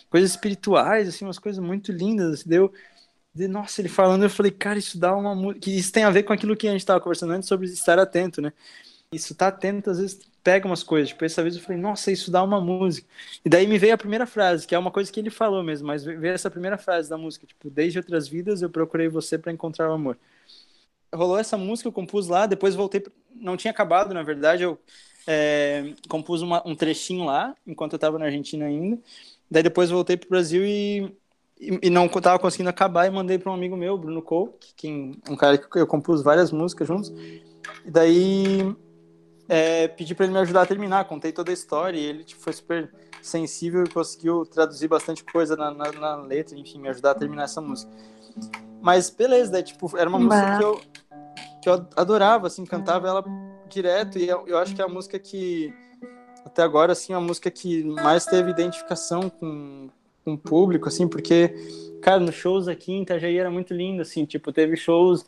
coisas 0.09 0.31
espirituais, 0.31 1.07
assim, 1.09 1.25
umas 1.25 1.39
coisas 1.39 1.63
muito 1.63 1.91
lindas, 1.91 2.41
assim, 2.41 2.49
deu... 2.49 2.73
De, 3.33 3.47
nossa, 3.49 3.81
ele 3.81 3.89
falando, 3.89 4.23
eu 4.23 4.29
falei, 4.29 4.51
cara, 4.51 4.79
isso 4.79 4.97
dá 4.97 5.13
uma. 5.15 5.53
que 5.55 5.69
Isso 5.71 5.91
tem 5.91 6.03
a 6.05 6.09
ver 6.09 6.23
com 6.23 6.31
aquilo 6.33 6.55
que 6.55 6.67
a 6.67 6.71
gente 6.71 6.79
estava 6.81 7.01
conversando 7.01 7.33
antes 7.33 7.49
sobre 7.49 7.67
estar 7.67 7.99
atento, 7.99 8.41
né? 8.41 8.53
Isso 9.11 9.35
tá 9.35 9.47
atento, 9.47 9.89
às 9.89 9.99
vezes 9.99 10.19
pega 10.43 10.67
umas 10.67 10.83
coisas. 10.83 11.09
Tipo, 11.09 11.25
essa 11.25 11.41
vez 11.41 11.55
eu 11.55 11.61
falei, 11.61 11.81
nossa, 11.81 12.11
isso 12.11 12.29
dá 12.29 12.43
uma 12.43 12.61
música. 12.61 13.07
E 13.43 13.49
daí 13.49 13.65
me 13.65 13.79
veio 13.79 13.95
a 13.95 13.97
primeira 13.97 14.27
frase, 14.27 14.67
que 14.67 14.75
é 14.75 14.79
uma 14.79 14.91
coisa 14.91 15.11
que 15.11 15.19
ele 15.19 15.31
falou 15.31 15.63
mesmo, 15.63 15.87
mas 15.87 16.03
veio 16.03 16.27
essa 16.27 16.51
primeira 16.51 16.77
frase 16.77 17.09
da 17.09 17.17
música, 17.17 17.47
tipo, 17.47 17.69
desde 17.69 17.97
outras 17.97 18.27
vidas 18.27 18.61
eu 18.61 18.69
procurei 18.69 19.07
você 19.07 19.37
para 19.37 19.51
encontrar 19.51 19.89
o 19.89 19.93
amor. 19.93 20.17
Rolou 21.13 21.39
essa 21.39 21.57
música, 21.57 21.87
eu 21.87 21.93
compus 21.93 22.27
lá, 22.27 22.45
depois 22.45 22.75
voltei, 22.75 23.03
não 23.33 23.57
tinha 23.57 23.71
acabado, 23.71 24.13
na 24.13 24.21
verdade, 24.21 24.63
eu 24.63 24.77
é, 25.25 25.93
compus 26.07 26.41
uma, 26.43 26.61
um 26.67 26.75
trechinho 26.75 27.25
lá, 27.25 27.55
enquanto 27.65 27.93
eu 27.93 27.97
estava 27.97 28.19
na 28.19 28.25
Argentina 28.25 28.65
ainda. 28.65 28.99
Daí 29.49 29.63
depois 29.63 29.89
voltei 29.89 30.17
pro 30.17 30.29
Brasil 30.29 30.63
e, 30.63 31.11
e, 31.59 31.89
não 31.89 32.05
estava 32.05 32.37
conseguindo 32.37 32.69
acabar 32.69 33.07
e 33.07 33.09
mandei 33.09 33.39
para 33.39 33.51
um 33.51 33.55
amigo 33.55 33.75
meu, 33.75 33.97
Bruno 33.97 34.21
Cole, 34.21 34.51
que, 34.75 34.87
um 35.29 35.35
cara 35.35 35.57
que 35.57 35.79
eu 35.79 35.87
compus 35.87 36.21
várias 36.21 36.51
músicas 36.51 36.87
juntos. 36.87 37.13
E 37.83 37.89
daí 37.89 38.75
é, 39.47 39.87
pedi 39.87 40.15
para 40.15 40.25
ele 40.25 40.33
me 40.33 40.39
ajudar 40.39 40.63
a 40.63 40.65
terminar, 40.65 41.05
contei 41.05 41.31
toda 41.31 41.51
a 41.51 41.53
história 41.53 41.97
e 41.97 42.03
ele 42.03 42.23
tipo, 42.23 42.41
foi 42.41 42.53
super 42.53 42.91
sensível 43.21 43.83
e 43.83 43.89
conseguiu 43.89 44.45
traduzir 44.45 44.87
bastante 44.87 45.23
coisa 45.23 45.55
na, 45.55 45.71
na, 45.71 45.91
na, 45.91 46.15
letra, 46.17 46.57
enfim, 46.57 46.79
me 46.79 46.89
ajudar 46.89 47.11
a 47.11 47.15
terminar 47.15 47.43
essa 47.43 47.61
música. 47.61 47.91
Mas 48.81 49.09
beleza, 49.09 49.51
daí, 49.51 49.63
tipo, 49.63 49.97
era 49.97 50.09
uma 50.09 50.19
música 50.19 50.57
que 50.57 50.63
eu, 50.63 50.81
que 51.61 51.69
eu 51.69 51.87
adorava, 51.95 52.47
assim, 52.47 52.65
cantava 52.65 53.07
ela 53.07 53.23
direto. 53.67 54.19
E 54.19 54.27
eu, 54.27 54.47
eu 54.47 54.57
acho 54.57 54.75
que 54.75 54.81
é 54.81 54.85
a 54.85 54.87
música 54.87 55.17
que, 55.17 55.73
até 56.45 56.61
agora, 56.61 56.91
assim, 56.91 57.13
a 57.13 57.19
música 57.19 57.49
que 57.49 57.83
mais 57.83 58.25
teve 58.25 58.51
identificação 58.51 59.29
com, 59.29 59.89
com 60.23 60.33
o 60.33 60.37
público, 60.37 60.87
assim, 60.87 61.07
porque, 61.07 61.55
cara, 62.01 62.19
nos 62.19 62.35
shows 62.35 62.67
aqui 62.67 62.91
em 62.93 63.01
Itajaí 63.01 63.37
era 63.37 63.49
muito 63.49 63.73
lindo, 63.73 64.03
assim, 64.03 64.25
tipo, 64.25 64.51
teve 64.51 64.75
shows 64.75 65.25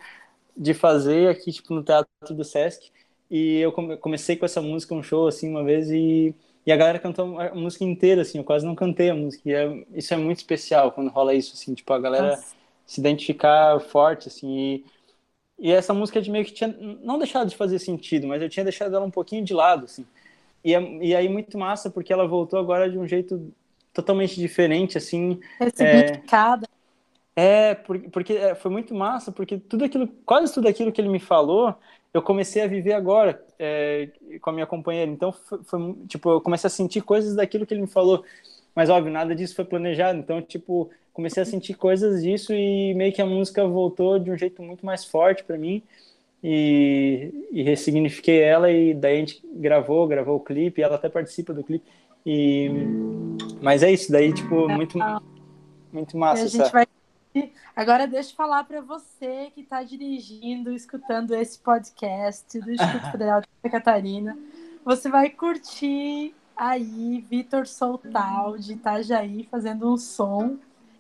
de 0.55 0.73
fazer 0.73 1.29
aqui, 1.29 1.51
tipo, 1.51 1.73
no 1.73 1.83
Teatro 1.83 2.09
do 2.29 2.43
Sesc, 2.43 2.91
e 3.29 3.57
eu 3.57 3.71
comecei 3.71 4.35
com 4.35 4.45
essa 4.45 4.61
música, 4.61 4.95
um 4.95 5.03
show, 5.03 5.27
assim, 5.27 5.49
uma 5.49 5.63
vez, 5.63 5.89
e, 5.89 6.33
e 6.65 6.71
a 6.71 6.77
galera 6.77 6.99
cantou 6.99 7.39
a 7.39 7.53
música 7.53 7.83
inteira, 7.83 8.21
assim, 8.21 8.37
eu 8.37 8.43
quase 8.43 8.65
não 8.65 8.75
cantei 8.75 9.09
a 9.09 9.15
música, 9.15 9.49
é, 9.49 9.85
isso 9.93 10.13
é 10.13 10.17
muito 10.17 10.37
especial 10.37 10.91
quando 10.91 11.09
rola 11.09 11.33
isso, 11.33 11.53
assim, 11.53 11.73
tipo, 11.73 11.91
a 11.93 11.99
galera 11.99 12.29
Nossa. 12.29 12.55
se 12.85 12.99
identificar 12.99 13.79
forte, 13.79 14.27
assim, 14.27 14.47
e, 14.49 14.85
e 15.59 15.71
essa 15.71 15.93
música 15.93 16.21
de 16.21 16.31
meio 16.31 16.45
que 16.45 16.53
tinha 16.53 16.75
não 17.01 17.17
deixado 17.17 17.49
de 17.49 17.55
fazer 17.55 17.79
sentido, 17.79 18.27
mas 18.27 18.41
eu 18.41 18.49
tinha 18.49 18.63
deixado 18.63 18.95
ela 18.95 19.05
um 19.05 19.11
pouquinho 19.11 19.43
de 19.43 19.53
lado, 19.53 19.85
assim, 19.85 20.05
e, 20.63 20.71
e 20.71 21.15
aí 21.15 21.29
muito 21.29 21.57
massa, 21.57 21.89
porque 21.89 22.11
ela 22.11 22.27
voltou 22.27 22.59
agora 22.59 22.89
de 22.89 22.97
um 22.97 23.07
jeito 23.07 23.53
totalmente 23.93 24.35
diferente, 24.35 24.97
assim. 24.97 25.39
Ressignificada. 25.59 26.67
É, 27.35 27.69
é 27.71 27.75
porque 27.75 28.33
é, 28.33 28.55
foi 28.55 28.71
muito 28.71 28.93
massa, 28.93 29.31
porque 29.31 29.57
tudo 29.57 29.85
aquilo, 29.85 30.07
quase 30.25 30.53
tudo 30.53 30.67
aquilo 30.67 30.91
que 30.91 30.99
ele 30.99 31.09
me 31.09 31.19
falou, 31.19 31.75
eu 32.17 32.21
comecei 32.21 32.61
a 32.61 32.67
viver 32.67 32.93
agora 32.93 33.43
é, 33.57 34.09
com 34.41 34.49
a 34.49 34.53
minha 34.53 34.65
companheira. 34.65 35.09
Então, 35.11 35.31
foi, 35.31 35.59
foi, 35.63 35.95
tipo, 36.07 36.29
eu 36.29 36.41
comecei 36.41 36.67
a 36.67 36.71
sentir 36.71 37.01
coisas 37.01 37.35
daquilo 37.35 37.65
que 37.65 37.73
ele 37.73 37.81
me 37.81 37.87
falou. 37.87 38.23
Mas, 38.75 38.89
óbvio, 38.89 39.11
nada 39.11 39.35
disso 39.35 39.55
foi 39.55 39.65
planejado. 39.65 40.19
Então, 40.19 40.41
tipo, 40.41 40.89
comecei 41.13 41.41
a 41.41 41.45
sentir 41.45 41.73
coisas 41.73 42.21
disso 42.21 42.53
e 42.53 42.93
meio 42.93 43.13
que 43.13 43.21
a 43.21 43.25
música 43.25 43.67
voltou 43.67 44.19
de 44.19 44.29
um 44.29 44.37
jeito 44.37 44.61
muito 44.61 44.85
mais 44.85 45.03
forte 45.03 45.43
para 45.43 45.57
mim 45.57 45.81
e, 46.43 47.33
e 47.51 47.63
ressignifiquei 47.63 48.39
ela 48.39 48.71
e 48.71 48.93
daí 48.93 49.15
a 49.15 49.19
gente 49.19 49.41
gravou, 49.53 50.07
gravou 50.07 50.35
o 50.35 50.39
clipe, 50.39 50.79
e 50.79 50.83
ela 50.83 50.95
até 50.95 51.09
participa 51.09 51.53
do 51.53 51.63
clipe. 51.63 51.85
E 52.25 52.69
mas 53.61 53.81
é 53.81 53.91
isso, 53.91 54.11
daí 54.11 54.33
tipo 54.33 54.67
muito 54.69 54.99
muito 55.91 56.17
massa. 56.17 56.43
a 56.43 56.47
gente 56.47 56.71
vai 56.71 56.85
Agora 57.75 58.07
deixa 58.07 58.31
eu 58.31 58.35
falar 58.35 58.63
para 58.63 58.81
você 58.81 59.51
que 59.53 59.61
está 59.61 59.83
dirigindo, 59.83 60.73
escutando 60.73 61.35
esse 61.35 61.59
podcast 61.59 62.59
do 62.59 62.71
Instituto 62.71 63.09
Federal 63.11 63.41
de 63.41 63.47
Santa 63.47 63.69
Catarina. 63.69 64.37
Você 64.83 65.09
vai 65.09 65.29
curtir 65.29 66.33
aí 66.55 67.25
Vitor 67.29 67.67
Soltal 67.67 68.57
de 68.57 68.73
Itajaí 68.73 69.47
fazendo 69.49 69.91
um 69.91 69.97
som 69.97 70.57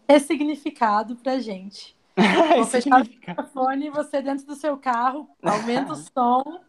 ressignificado 0.07 1.15
pra 1.15 1.39
gente. 1.39 1.95
Vou 2.55 2.65
fechar 2.65 3.01
o 3.01 3.05
microfone 3.05 3.89
você 3.89 4.21
dentro 4.21 4.45
do 4.45 4.55
seu 4.55 4.77
carro, 4.77 5.29
aumenta 5.41 5.93
o 5.93 5.95
som. 5.97 6.61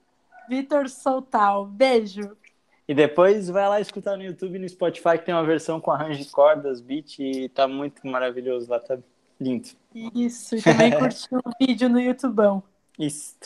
Vitor 0.49 0.89
Soltal, 0.89 1.67
beijo. 1.67 2.37
E 2.89 2.95
depois 2.95 3.51
vai 3.51 3.69
lá 3.69 3.81
escutar 3.81 4.17
no 4.17 4.23
YouTube 4.23 4.57
e 4.57 4.59
no 4.59 4.69
Spotify 4.69 5.19
que 5.19 5.27
tem 5.27 5.35
uma 5.35 5.45
versão 5.45 5.79
com 5.79 5.91
arranjo 5.91 6.25
de 6.25 6.31
cordas, 6.31 6.81
beat 6.81 7.19
e 7.19 7.51
tá 7.51 7.69
muito 7.69 8.07
maravilhoso 8.07 8.71
lá, 8.71 8.81
tá 8.81 8.99
lindo. 9.41 9.69
Isso, 10.15 10.57
e 10.57 10.63
também 10.63 10.91
curtiu 10.99 11.39
o 11.45 11.51
vídeo 11.61 11.89
no 11.89 12.01
YouTubão. 12.01 12.63
Isso. 12.99 13.37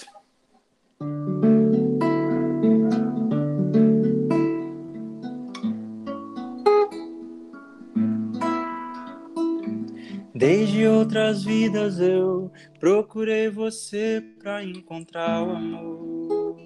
Desde 10.34 10.86
outras 10.88 11.44
vidas 11.44 12.00
eu 12.00 12.50
procurei 12.80 13.48
você 13.48 14.20
para 14.40 14.64
encontrar 14.64 15.40
o 15.40 15.52
amor. 15.52 16.56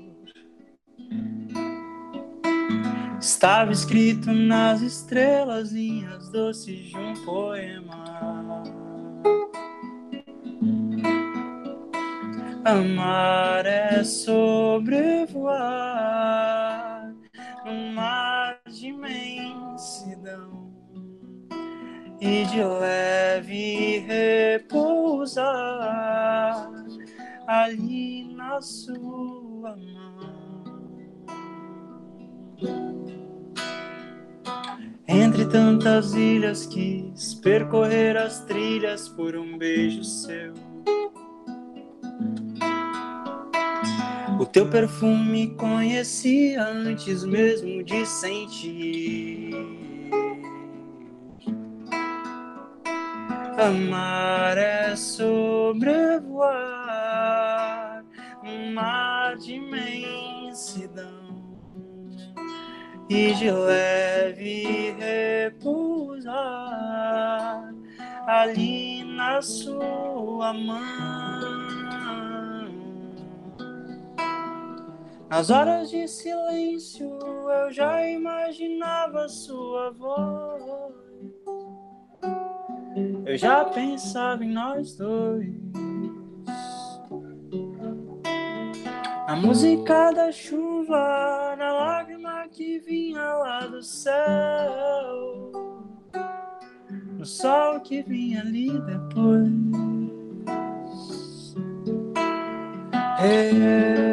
Estava 3.20 3.72
escrito 3.72 4.32
nas 4.32 4.80
estrelas 4.80 5.72
linhas 5.72 6.30
doces 6.30 6.86
de 6.86 6.96
um 6.96 7.12
poema. 7.24 8.45
Amar 12.64 13.64
é 13.64 14.02
sobrevoar 14.02 15.46
num 17.64 17.92
mar 17.92 18.60
de 18.68 18.88
imensidão 18.88 20.66
e 22.20 22.44
de 22.44 22.64
leve 22.64 23.98
repousar 24.00 25.46
ali 27.46 28.34
na 28.34 28.60
sua 28.60 29.76
mão. 29.76 30.26
Entre 35.08 35.44
tantas 35.46 36.14
ilhas 36.14 36.66
quis 36.66 37.34
percorrer 37.34 38.16
as 38.16 38.40
trilhas 38.40 39.08
por 39.08 39.36
um 39.36 39.56
beijo 39.56 40.02
seu. 40.02 40.52
O 44.40 44.44
teu 44.44 44.68
perfume 44.68 45.54
conhecia 45.54 46.62
antes 46.62 47.24
mesmo 47.24 47.84
de 47.84 48.04
sentir. 48.04 49.54
Amar 53.56 54.58
é 54.58 54.94
sobrevoar 54.96 56.44
um 58.44 58.74
mar 58.74 59.36
de 59.36 59.54
imensidão 59.54 61.25
e 63.08 63.32
de 63.34 63.50
leve 63.50 64.94
repousar 64.98 66.34
ali 68.26 69.04
na 69.04 69.40
sua 69.40 70.52
mão. 70.52 71.16
Nas 75.28 75.50
horas 75.50 75.90
de 75.90 76.06
silêncio 76.06 77.18
eu 77.50 77.72
já 77.72 78.08
imaginava 78.08 79.28
sua 79.28 79.90
voz. 79.90 80.62
Eu 83.24 83.36
já 83.36 83.64
pensava 83.64 84.44
em 84.44 84.52
nós 84.52 84.96
dois. 84.96 85.54
A 89.26 89.34
música 89.34 90.12
da 90.12 90.30
chuva, 90.30 91.56
na 91.58 91.72
lágrima 91.72 92.46
que 92.48 92.78
vinha 92.78 93.20
lá 93.20 93.66
do 93.66 93.82
céu, 93.82 95.50
no 97.18 97.26
sol 97.26 97.80
que 97.80 98.02
vinha 98.02 98.40
ali 98.40 98.70
depois. 98.82 99.50
Hey, 103.18 104.05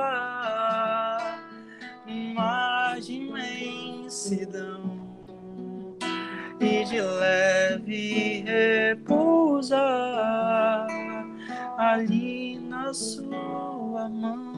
mar 2.35 2.99
de 3.01 3.13
imensidão 3.13 4.83
e 6.59 6.83
de 6.85 7.01
leve 7.01 8.43
repousar 8.45 9.77
ali 11.77 12.59
na 12.59 12.93
sua 12.93 14.07
mão. 14.07 14.57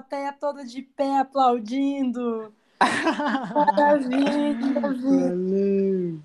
Plateia 0.00 0.32
toda 0.32 0.64
de 0.64 0.80
pé 0.82 1.18
aplaudindo. 1.18 2.54
Maravilha, 3.54 4.54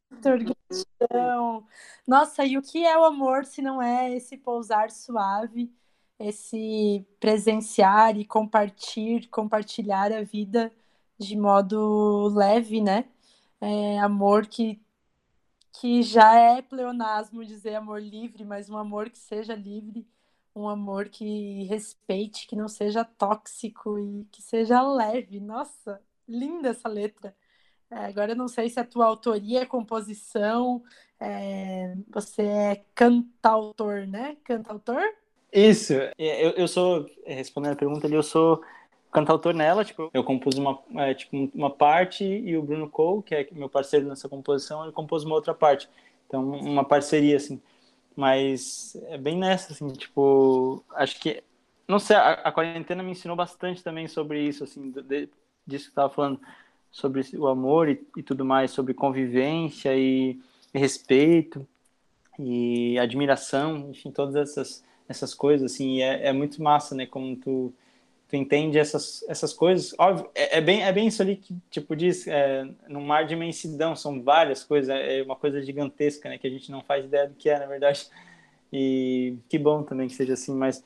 Vitor, 0.10 0.40
gratidão. 0.40 1.68
Nossa, 2.08 2.46
e 2.46 2.58
o 2.58 2.62
que 2.62 2.86
é 2.86 2.98
o 2.98 3.04
amor 3.04 3.44
se 3.44 3.62
não 3.62 3.82
é 3.82 4.16
esse 4.16 4.38
pousar 4.38 4.90
suave, 4.90 5.70
esse 6.18 7.06
presenciar 7.20 8.18
e 8.18 8.24
compartilhar, 8.24 9.28
compartilhar 9.30 10.14
a 10.14 10.24
vida 10.24 10.72
de 11.18 11.36
modo 11.36 12.30
leve, 12.34 12.80
né? 12.80 13.06
É, 13.60 14.00
amor 14.00 14.48
que 14.48 14.80
que 15.82 16.02
já 16.02 16.34
é 16.40 16.62
pleonasmo 16.62 17.44
dizer 17.44 17.76
amor 17.76 18.02
livre, 18.02 18.46
mas 18.46 18.70
um 18.70 18.78
amor 18.78 19.10
que 19.10 19.18
seja 19.18 19.54
livre, 19.54 20.08
um 20.56 20.70
amor 20.70 21.10
que 21.10 21.64
respeite, 21.64 22.48
que 22.48 22.56
não 22.56 22.68
seja 22.68 23.04
tóxico 23.04 24.00
e 24.00 24.26
que 24.32 24.42
seja 24.42 24.82
leve. 24.82 25.40
Nossa, 25.40 26.02
linda 26.28 26.70
essa 26.70 26.88
letra. 26.88 27.36
É, 27.92 28.06
agora 28.06 28.32
eu 28.32 28.36
não 28.36 28.48
sei 28.48 28.70
se 28.70 28.80
a 28.80 28.86
tua 28.86 29.06
autoria 29.06 29.62
é 29.62 29.66
composição, 29.66 30.82
é, 31.20 31.94
você 32.10 32.42
é 32.42 32.84
cantautor, 32.96 34.08
né? 34.08 34.38
Cantautor? 34.44 35.02
Isso, 35.52 35.94
eu, 36.18 36.52
eu 36.52 36.68
sou, 36.68 37.06
respondendo 37.26 37.74
a 37.74 37.78
pergunta 37.78 38.08
ali, 38.08 38.16
eu 38.16 38.24
sou 38.24 38.62
cantautor 39.12 39.54
nela, 39.54 39.86
tipo, 39.86 40.10
eu 40.14 40.24
compus 40.24 40.58
uma, 40.58 40.78
é, 40.98 41.14
tipo, 41.14 41.50
uma 41.54 41.70
parte 41.70 42.26
e 42.26 42.58
o 42.58 42.62
Bruno 42.62 42.90
Cole, 42.90 43.24
que 43.24 43.34
é 43.34 43.48
meu 43.54 43.70
parceiro 43.70 44.08
nessa 44.08 44.28
composição, 44.28 44.84
ele 44.84 44.92
compôs 44.92 45.24
uma 45.24 45.36
outra 45.36 45.54
parte. 45.54 45.90
Então, 46.28 46.44
uma 46.44 46.84
parceria, 46.84 47.38
assim. 47.38 47.62
Mas 48.16 48.96
é 49.08 49.18
bem 49.18 49.38
nessa, 49.38 49.74
assim, 49.74 49.88
tipo, 49.90 50.84
acho 50.92 51.20
que, 51.20 51.44
não 51.88 52.00
sei, 52.00 52.16
a, 52.16 52.34
a 52.34 52.52
quarentena 52.52 53.04
me 53.04 53.12
ensinou 53.12 53.36
bastante 53.36 53.84
também 53.84 54.08
sobre 54.08 54.42
isso, 54.42 54.64
assim, 54.64 54.90
de, 54.92 55.30
disso 55.68 55.86
que 55.86 55.92
eu 55.92 55.96
tava 55.96 56.14
falando, 56.14 56.40
sobre 56.92 57.22
o 57.38 57.48
amor 57.48 57.90
e, 57.90 58.02
e 58.16 58.24
tudo 58.24 58.46
mais, 58.46 58.72
sobre 58.72 58.94
convivência 58.94 59.96
e, 59.98 60.40
e 60.74 60.80
respeito 60.80 61.68
e 62.40 62.98
admiração, 63.00 63.90
enfim, 63.92 64.12
todas 64.12 64.36
essas 64.36 64.84
essas 65.08 65.34
coisas, 65.34 65.72
assim, 65.72 66.02
é, 66.02 66.28
é 66.28 66.34
muito 66.34 66.62
massa, 66.62 66.96
né, 66.96 67.06
como 67.06 67.36
tu, 67.36 67.74
tu 68.28 68.36
entende 68.36 68.80
essas, 68.80 69.24
essas 69.28 69.54
coisas, 69.54 69.94
óbvio, 69.98 70.30
é, 70.34 70.58
é 70.58 70.62
bem, 70.62 70.84
é 70.84 70.92
bem 70.92 71.08
isso 71.08 71.22
ali 71.22 71.36
que, 71.36 71.56
tipo, 71.70 71.96
diz, 71.96 72.28
é, 72.28 72.68
mar 72.90 73.26
de 73.26 73.34
imensidão, 73.34 73.96
são 73.96 74.22
várias 74.22 74.64
coisas, 74.64 74.90
é, 74.90 75.20
é 75.20 75.24
uma 75.24 75.36
coisa 75.36 75.62
gigantesca, 75.62 76.30
né, 76.30 76.38
que 76.38 76.48
a 76.48 76.50
gente 76.50 76.72
não 76.72 76.82
faz 76.82 77.06
ideia 77.06 77.28
do 77.28 77.36
que 77.36 77.50
é, 77.50 77.60
na 77.60 77.66
verdade, 77.66 78.08
e 78.74 79.38
que 79.48 79.58
bom 79.60 79.84
também 79.84 80.08
que 80.08 80.16
seja 80.16 80.34
assim, 80.34 80.56
mas 80.56 80.84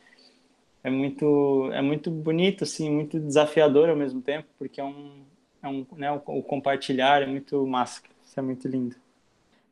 é 0.83 0.89
muito, 0.89 1.69
é 1.71 1.81
muito 1.81 2.11
bonito, 2.11 2.63
assim, 2.63 2.89
muito 2.89 3.19
desafiador 3.19 3.89
ao 3.89 3.95
mesmo 3.95 4.21
tempo, 4.21 4.47
porque 4.57 4.81
é 4.81 4.83
um, 4.83 5.23
é 5.61 5.67
um 5.67 5.85
né, 5.95 6.11
o, 6.11 6.21
o 6.25 6.43
compartilhar 6.43 7.21
é 7.21 7.25
muito 7.25 7.65
massa, 7.65 8.01
isso 8.25 8.39
é 8.39 8.43
muito 8.43 8.67
lindo. 8.67 8.95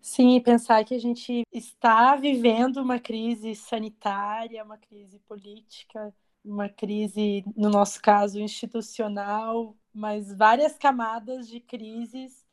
Sim, 0.02 0.40
pensar 0.40 0.86
que 0.86 0.94
a 0.94 1.00
gente 1.00 1.44
está 1.52 2.16
vivendo 2.16 2.78
uma 2.78 2.98
crise 2.98 3.54
sanitária, 3.56 4.64
uma 4.64 4.78
crise 4.78 5.20
política, 5.28 6.14
uma 6.44 6.70
crise, 6.70 7.44
no 7.56 7.70
nosso 7.70 8.02
caso, 8.02 8.40
institucional, 8.40 9.76
mas 9.94 10.34
várias 10.34 10.78
camadas 10.78 11.48
de 11.48 11.60
crises 11.60 12.46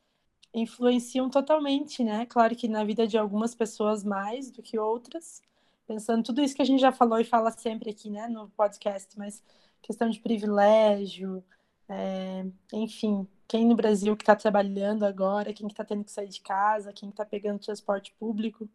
influenciam 0.53 1.29
totalmente, 1.29 2.05
né? 2.05 2.27
Claro 2.27 2.55
que 2.57 2.69
na 2.69 2.85
vida 2.85 3.07
de 3.07 3.19
algumas 3.19 3.55
pessoas 3.55 4.05
mais 4.05 4.51
do 4.51 4.63
que 4.63 4.79
outras, 4.79 5.43
pensando 5.87 6.23
tudo 6.23 6.43
isso 6.43 6.55
que 6.55 6.63
a 6.63 6.65
gente 6.65 6.81
já 6.81 6.93
falou 6.93 7.19
e 7.21 7.25
fala 7.25 7.51
sempre 7.51 7.91
aqui, 7.91 8.11
né, 8.11 8.29
no 8.29 8.49
podcast, 8.51 9.19
mas 9.19 9.43
questão 9.83 10.09
de 10.09 10.21
privilégio, 10.21 11.45
é, 11.89 12.47
enfim, 12.73 13.27
quem 13.47 13.67
no 13.67 13.75
Brasil 13.77 14.17
que 14.17 14.23
está 14.23 14.35
trabalhando 14.35 15.05
agora, 15.05 15.53
quem 15.53 15.67
que 15.67 15.73
está 15.73 15.85
tendo 15.85 16.05
que 16.05 16.11
sair 16.13 16.29
de 16.29 16.41
casa, 16.41 16.93
quem 16.93 17.11
está 17.11 17.25
pegando 17.25 17.59
transporte 17.59 18.13
público, 18.19 18.69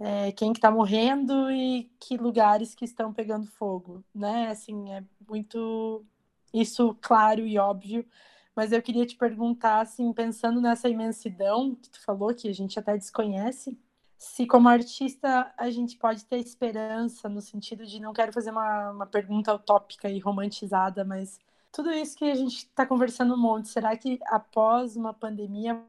é, 0.00 0.32
quem 0.32 0.52
que 0.52 0.58
está 0.58 0.70
morrendo 0.70 1.50
e 1.50 1.90
que 1.98 2.16
lugares 2.16 2.74
que 2.74 2.84
estão 2.84 3.12
pegando 3.12 3.46
fogo, 3.46 4.04
né? 4.14 4.48
Assim, 4.50 4.92
é 4.92 5.04
muito 5.28 6.04
isso 6.52 6.96
claro 7.00 7.46
e 7.46 7.58
óbvio, 7.58 8.06
mas 8.54 8.72
eu 8.72 8.82
queria 8.82 9.06
te 9.06 9.16
perguntar, 9.16 9.80
assim, 9.82 10.12
pensando 10.12 10.60
nessa 10.60 10.88
imensidão 10.88 11.74
que 11.74 11.90
tu 11.90 12.00
falou, 12.02 12.34
que 12.34 12.48
a 12.48 12.54
gente 12.54 12.78
até 12.78 12.96
desconhece, 12.96 13.78
se 14.18 14.46
como 14.46 14.68
artista 14.68 15.52
a 15.56 15.70
gente 15.70 15.96
pode 15.98 16.24
ter 16.24 16.38
esperança, 16.38 17.28
no 17.28 17.40
sentido 17.40 17.86
de 17.86 18.00
não 18.00 18.12
quero 18.12 18.32
fazer 18.32 18.50
uma, 18.50 18.90
uma 18.92 19.06
pergunta 19.06 19.54
utópica 19.54 20.08
e 20.08 20.18
romantizada, 20.18 21.04
mas 21.04 21.38
tudo 21.70 21.92
isso 21.92 22.16
que 22.16 22.24
a 22.24 22.34
gente 22.34 22.56
está 22.58 22.86
conversando 22.86 23.34
um 23.34 23.38
monte, 23.38 23.68
será 23.68 23.96
que 23.96 24.18
após 24.26 24.96
uma 24.96 25.12
pandemia 25.12 25.82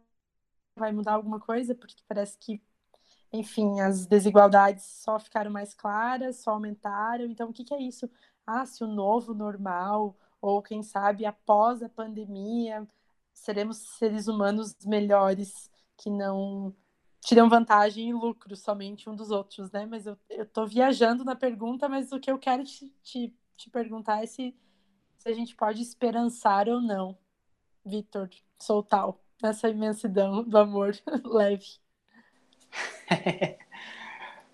vai 0.76 0.92
mudar 0.92 1.14
alguma 1.14 1.40
coisa? 1.40 1.74
Porque 1.76 2.04
parece 2.08 2.38
que, 2.38 2.62
enfim, 3.32 3.80
as 3.82 4.06
desigualdades 4.06 4.84
só 4.86 5.20
ficaram 5.20 5.52
mais 5.52 5.74
claras, 5.74 6.38
só 6.38 6.52
aumentaram. 6.52 7.26
Então, 7.26 7.50
o 7.50 7.54
que, 7.54 7.64
que 7.64 7.74
é 7.74 7.82
isso? 7.82 8.10
Ah, 8.46 8.66
se 8.66 8.84
o 8.84 8.88
novo 8.88 9.34
normal, 9.34 10.18
ou 10.42 10.62
quem 10.62 10.84
sabe 10.84 11.26
após 11.26 11.84
a 11.84 11.90
pandemia, 11.90 12.88
seremos 13.34 13.78
seres 13.98 14.28
humanos 14.28 14.76
melhores 14.86 15.70
que 15.98 16.10
não 16.10 16.74
tiram 17.22 17.50
vantagem 17.50 18.10
e 18.10 18.14
lucro 18.14 18.56
somente 18.56 19.10
um 19.10 19.16
dos 19.16 19.32
outros, 19.32 19.72
né? 19.72 19.86
Mas 19.86 20.06
eu, 20.06 20.18
eu 20.30 20.46
tô 20.46 20.66
viajando 20.66 21.26
na 21.26 21.36
pergunta, 21.36 21.90
mas 21.90 22.12
o 22.12 22.20
que 22.20 22.32
eu 22.32 22.40
quero 22.40 22.64
te, 22.64 22.90
te, 23.04 23.36
te 23.58 23.70
perguntar 23.70 24.24
é 24.24 24.26
se 24.26 24.56
se 25.18 25.30
a 25.30 25.34
gente 25.34 25.56
pode 25.56 25.82
esperançar 25.82 26.70
ou 26.70 26.82
não, 26.82 27.18
Vitor 27.84 28.30
Soltal, 28.58 29.22
nessa 29.42 29.70
imensidão 29.70 30.44
do 30.44 30.58
amor 30.58 30.96
leve. 31.26 31.80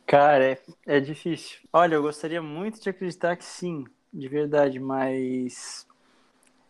Cara, 0.06 0.52
é, 0.52 0.62
é 0.86 0.99
difícil. 0.99 1.60
Olha, 1.71 1.95
eu 1.95 2.02
gostaria 2.02 2.41
muito 2.41 2.80
de 2.82 2.89
acreditar 2.89 3.36
que 3.36 3.43
sim, 3.45 3.86
de 4.13 4.28
verdade, 4.28 4.80
mas 4.80 5.88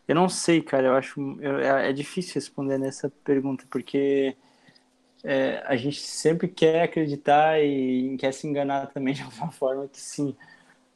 eu 0.08 0.16
não 0.16 0.30
sei, 0.30 0.62
cara. 0.62 0.88
Eu 0.88 0.96
acho 0.96 1.20
eu, 1.42 1.60
é, 1.60 1.90
é, 1.90 1.94
difícil 1.94 2.36
responder 2.36 2.78
nessa 2.78 3.10
pergunta 3.24 3.66
porque 3.70 4.36
é, 5.24 5.64
a 5.66 5.76
gente 5.76 6.02
sempre 6.02 6.48
quer 6.48 6.84
acreditar 6.84 7.62
e 7.64 8.18
quer 8.18 8.34
se 8.34 8.48
enganar 8.48 8.88
também 8.94 9.14
de 9.14 9.24
alguma 9.24 9.52
forma 9.52 9.88
que 9.88 10.00
sim, 10.02 10.36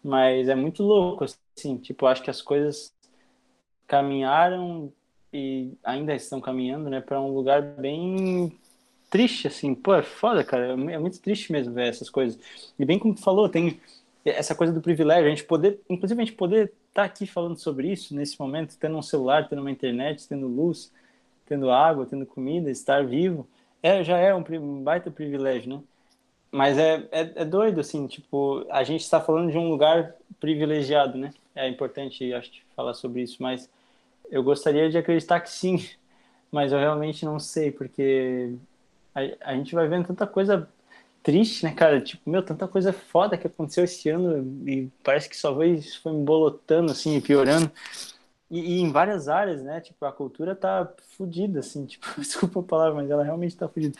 mas 0.03 0.49
é 0.49 0.55
muito 0.55 0.83
louco 0.83 1.25
assim. 1.25 1.77
Tipo, 1.77 2.07
acho 2.07 2.23
que 2.23 2.29
as 2.29 2.41
coisas 2.41 2.93
caminharam 3.87 4.93
e 5.33 5.73
ainda 5.83 6.15
estão 6.15 6.41
caminhando, 6.41 6.89
né, 6.89 7.01
para 7.01 7.21
um 7.21 7.33
lugar 7.33 7.61
bem 7.61 8.57
triste, 9.09 9.47
assim. 9.47 9.73
Pô, 9.75 9.95
é 9.95 10.03
foda, 10.03 10.43
cara. 10.43 10.73
É 10.73 10.97
muito 10.99 11.19
triste 11.19 11.51
mesmo 11.51 11.73
ver 11.73 11.87
essas 11.87 12.09
coisas. 12.09 12.39
E 12.77 12.85
bem 12.85 12.99
como 12.99 13.13
tu 13.13 13.21
falou, 13.21 13.49
tem 13.49 13.79
essa 14.25 14.55
coisa 14.55 14.73
do 14.73 14.81
privilégio, 14.81 15.25
a 15.25 15.29
gente 15.29 15.43
poder, 15.43 15.79
inclusive 15.89 16.21
a 16.21 16.25
gente 16.25 16.35
poder 16.35 16.65
estar 16.65 16.73
tá 16.93 17.03
aqui 17.03 17.25
falando 17.25 17.57
sobre 17.57 17.91
isso 17.91 18.15
nesse 18.15 18.39
momento, 18.39 18.77
tendo 18.77 18.97
um 18.97 19.01
celular, 19.01 19.47
tendo 19.47 19.61
uma 19.61 19.71
internet, 19.71 20.27
tendo 20.27 20.47
luz, 20.47 20.91
tendo 21.45 21.71
água, 21.71 22.05
tendo 22.05 22.25
comida, 22.25 22.69
estar 22.69 23.05
vivo, 23.05 23.47
é, 23.81 24.03
já 24.03 24.17
é 24.17 24.33
um 24.33 24.83
baita 24.83 25.09
privilégio, 25.09 25.77
né? 25.77 25.83
Mas 26.51 26.77
é, 26.77 27.07
é, 27.11 27.31
é 27.35 27.45
doido, 27.45 27.79
assim, 27.79 28.07
tipo, 28.07 28.65
a 28.69 28.83
gente 28.83 29.01
está 29.01 29.19
falando 29.19 29.51
de 29.51 29.57
um 29.57 29.69
lugar 29.69 30.15
privilegiado, 30.39 31.17
né? 31.17 31.31
É 31.55 31.67
importante, 31.67 32.33
acho, 32.33 32.51
falar 32.75 32.93
sobre 32.93 33.21
isso, 33.21 33.37
mas 33.41 33.69
eu 34.29 34.43
gostaria 34.43 34.89
de 34.89 34.97
acreditar 34.97 35.39
que 35.39 35.49
sim, 35.49 35.77
mas 36.51 36.71
eu 36.71 36.79
realmente 36.79 37.25
não 37.25 37.39
sei, 37.39 37.71
porque 37.71 38.53
a, 39.17 39.51
a 39.51 39.55
gente 39.55 39.73
vai 39.73 39.87
vendo 39.87 40.07
tanta 40.07 40.27
coisa 40.27 40.67
triste, 41.23 41.65
né, 41.65 41.73
cara? 41.73 41.99
Tipo, 41.99 42.29
meu, 42.29 42.43
tanta 42.43 42.67
coisa 42.67 42.93
foda 42.93 43.37
que 43.37 43.47
aconteceu 43.47 43.83
esse 43.83 44.09
ano 44.09 44.67
e 44.67 44.89
parece 45.03 45.27
que 45.29 45.35
só 45.35 45.53
foi, 45.53 45.81
foi 46.01 46.11
embolotando, 46.11 46.91
assim, 46.91 47.19
piorando. 47.19 47.71
E, 48.49 48.77
e, 48.77 48.81
em 48.81 48.91
várias 48.91 49.27
áreas, 49.27 49.61
né? 49.63 49.81
Tipo, 49.81 50.05
a 50.05 50.11
cultura 50.11 50.55
tá 50.55 50.89
fodida, 51.17 51.59
assim, 51.59 51.85
tipo, 51.87 52.07
desculpa 52.17 52.59
a 52.59 52.63
palavra, 52.63 52.95
mas 52.95 53.09
ela 53.09 53.23
realmente 53.23 53.57
tá 53.57 53.67
fodida. 53.67 53.97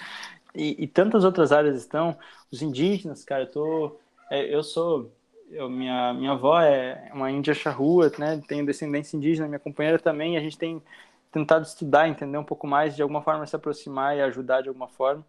E, 0.56 0.84
e, 0.84 0.88
tantas 0.88 1.23
outras 1.23 1.51
áreas 1.51 1.77
estão, 1.77 2.17
os 2.51 2.62
indígenas, 2.62 3.23
cara, 3.23 3.43
eu 3.43 3.51
tô... 3.51 3.99
É, 4.30 4.53
eu 4.53 4.63
sou 4.63 5.12
eu, 5.49 5.69
minha, 5.69 6.13
minha 6.13 6.32
avó 6.32 6.60
é 6.60 7.10
uma 7.13 7.32
índia 7.32 7.53
charrua, 7.53 8.12
né? 8.19 8.41
Tenho 8.47 8.65
descendência 8.65 9.15
indígena, 9.15 9.47
minha 9.47 9.60
companheira 9.60 9.97
também. 9.97 10.38
A 10.38 10.41
gente 10.41 10.58
tem 10.58 10.82
tentado 11.31 11.65
estudar, 11.65 12.07
entender 12.07 12.37
um 12.37 12.43
pouco 12.43 12.67
mais, 12.67 12.95
de 12.95 13.01
alguma 13.01 13.21
forma 13.21 13.45
se 13.45 13.55
aproximar 13.55 14.15
e 14.17 14.21
ajudar 14.21 14.61
de 14.61 14.69
alguma 14.69 14.87
forma. 14.87 15.25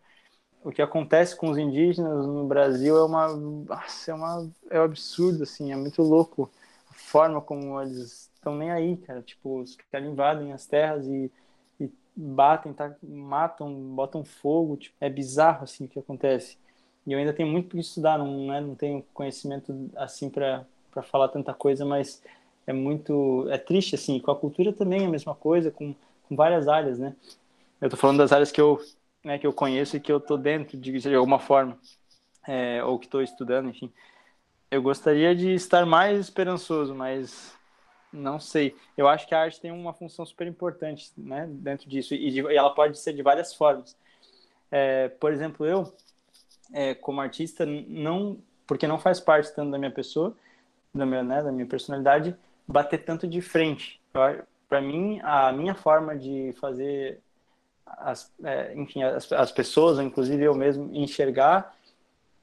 O 0.62 0.72
que 0.72 0.82
acontece 0.82 1.36
com 1.36 1.50
os 1.50 1.58
indígenas 1.58 2.26
no 2.26 2.46
Brasil 2.46 2.96
é 2.96 3.04
uma, 3.04 3.28
nossa, 3.28 4.10
é 4.10 4.14
uma, 4.14 4.50
é 4.70 4.80
um 4.80 4.84
absurdo, 4.84 5.44
assim, 5.44 5.72
é 5.72 5.76
muito 5.76 6.02
louco 6.02 6.50
a 6.90 6.94
forma 6.94 7.40
como 7.40 7.80
eles 7.80 8.30
estão 8.34 8.56
nem 8.56 8.70
aí, 8.70 8.96
cara. 8.96 9.22
Tipo, 9.22 9.60
os 9.60 9.76
caras 9.90 10.08
invadem 10.08 10.52
as 10.52 10.66
terras 10.66 11.06
e, 11.06 11.30
e 11.80 11.90
batem, 12.16 12.72
tá, 12.72 12.94
matam, 13.02 13.72
botam 13.94 14.24
fogo. 14.24 14.76
Tipo, 14.76 14.96
é 15.00 15.08
bizarro, 15.08 15.64
assim, 15.64 15.84
o 15.84 15.88
que 15.88 15.98
acontece. 15.98 16.58
E 17.06 17.12
eu 17.12 17.18
ainda 17.18 17.32
tenho 17.32 17.48
muito 17.48 17.70
que 17.70 17.78
estudar, 17.78 18.18
não, 18.18 18.46
né, 18.46 18.60
não 18.60 18.74
tenho 18.74 19.02
conhecimento 19.14 19.90
assim 19.96 20.28
para 20.28 20.66
falar 21.04 21.28
tanta 21.28 21.54
coisa, 21.54 21.84
mas 21.84 22.22
é 22.68 22.72
muito. 22.72 23.48
É 23.50 23.58
triste, 23.58 23.94
assim. 23.94 24.20
Com 24.20 24.30
a 24.30 24.36
cultura 24.36 24.72
também 24.72 25.02
é 25.02 25.06
a 25.06 25.10
mesma 25.10 25.34
coisa, 25.34 25.70
com, 25.70 25.94
com 26.28 26.36
várias 26.36 26.68
áreas, 26.68 26.98
né? 26.98 27.14
Eu 27.80 27.88
tô 27.88 27.96
falando 27.96 28.18
das 28.18 28.32
áreas 28.32 28.52
que 28.52 28.60
eu, 28.60 28.80
né, 29.24 29.38
que 29.38 29.46
eu 29.46 29.52
conheço 29.52 29.96
e 29.96 30.00
que 30.00 30.10
eu 30.10 30.20
tô 30.20 30.36
dentro 30.36 30.76
de, 30.76 30.98
de 30.98 31.14
alguma 31.14 31.38
forma, 31.38 31.78
é, 32.46 32.82
ou 32.84 32.98
que 32.98 33.06
estou 33.06 33.22
estudando, 33.22 33.68
enfim. 33.68 33.92
Eu 34.70 34.82
gostaria 34.82 35.34
de 35.34 35.54
estar 35.54 35.86
mais 35.86 36.18
esperançoso, 36.18 36.94
mas 36.94 37.54
não 38.12 38.40
sei. 38.40 38.76
Eu 38.96 39.08
acho 39.08 39.26
que 39.26 39.34
a 39.34 39.40
arte 39.40 39.60
tem 39.60 39.70
uma 39.70 39.94
função 39.94 40.26
super 40.26 40.46
importante, 40.46 41.10
né, 41.16 41.46
dentro 41.48 41.88
disso, 41.88 42.14
e, 42.14 42.30
de, 42.30 42.40
e 42.42 42.56
ela 42.56 42.70
pode 42.70 42.98
ser 42.98 43.12
de 43.12 43.22
várias 43.22 43.54
formas 43.54 43.96
é, 44.70 45.08
por 45.08 45.32
exemplo, 45.32 45.66
eu, 45.66 45.92
é, 46.72 46.94
como 46.94 47.20
artista, 47.20 47.64
não, 47.64 48.38
porque 48.66 48.86
não 48.86 48.98
faz 48.98 49.18
parte 49.20 49.54
tanto 49.54 49.70
da 49.70 49.78
minha 49.78 49.90
pessoa, 49.90 50.36
da 50.94 51.06
minha, 51.06 51.22
né, 51.22 51.42
da 51.42 51.52
minha 51.52 51.66
personalidade, 51.66 52.36
bater 52.68 52.98
tanto 52.98 53.26
de 53.26 53.40
frente. 53.40 54.00
Para 54.68 54.80
mim, 54.80 55.18
a 55.22 55.50
minha 55.52 55.74
forma 55.74 56.16
de 56.16 56.54
fazer, 56.60 57.20
as, 57.86 58.30
é, 58.44 58.74
enfim, 58.74 59.02
as, 59.02 59.32
as 59.32 59.50
pessoas, 59.50 59.98
inclusive 59.98 60.44
eu 60.44 60.54
mesmo, 60.54 60.94
enxergar 60.94 61.74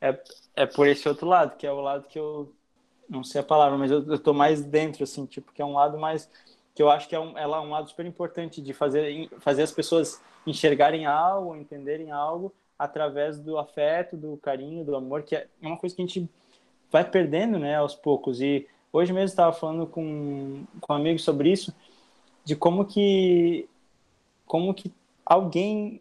é, 0.01 0.19
é 0.55 0.65
por 0.65 0.87
esse 0.87 1.07
outro 1.07 1.27
lado, 1.27 1.55
que 1.55 1.67
é 1.67 1.71
o 1.71 1.79
lado 1.79 2.07
que 2.07 2.17
eu 2.17 2.51
não 3.07 3.23
sei 3.23 3.41
a 3.41 3.43
palavra, 3.43 3.77
mas 3.77 3.91
eu, 3.91 4.03
eu 4.07 4.17
tô 4.17 4.33
mais 4.33 4.63
dentro, 4.63 5.03
assim, 5.03 5.25
tipo, 5.27 5.51
que 5.53 5.61
é 5.61 5.65
um 5.65 5.73
lado 5.73 5.97
mais 5.97 6.29
que 6.73 6.83
eu 6.83 6.89
acho 6.89 7.07
que 7.07 7.15
é 7.15 7.19
um, 7.19 7.37
ela 7.37 7.57
é 7.57 7.59
um 7.61 7.69
lado 7.69 7.87
super 7.87 8.05
importante 8.05 8.61
de 8.61 8.73
fazer, 8.73 9.29
fazer 9.39 9.63
as 9.63 9.71
pessoas 9.71 10.21
enxergarem 10.45 11.05
algo, 11.05 11.55
entenderem 11.55 12.11
algo 12.11 12.53
através 12.77 13.39
do 13.39 13.57
afeto, 13.57 14.17
do 14.17 14.35
carinho, 14.37 14.83
do 14.83 14.95
amor, 14.95 15.23
que 15.23 15.35
é 15.35 15.47
uma 15.61 15.77
coisa 15.77 15.95
que 15.95 16.01
a 16.01 16.05
gente 16.05 16.29
vai 16.91 17.09
perdendo, 17.09 17.57
né, 17.57 17.77
aos 17.77 17.95
poucos. 17.95 18.41
E 18.41 18.67
hoje 18.95 19.11
mesmo 19.11 19.25
estava 19.25 19.51
falando 19.51 19.85
com, 19.85 20.63
com 20.79 20.93
um 20.93 20.95
amigo 20.95 21.19
sobre 21.19 21.51
isso, 21.51 21.75
de 22.43 22.55
como 22.55 22.85
que 22.85 23.67
como 24.45 24.73
que 24.73 24.93
alguém, 25.25 25.99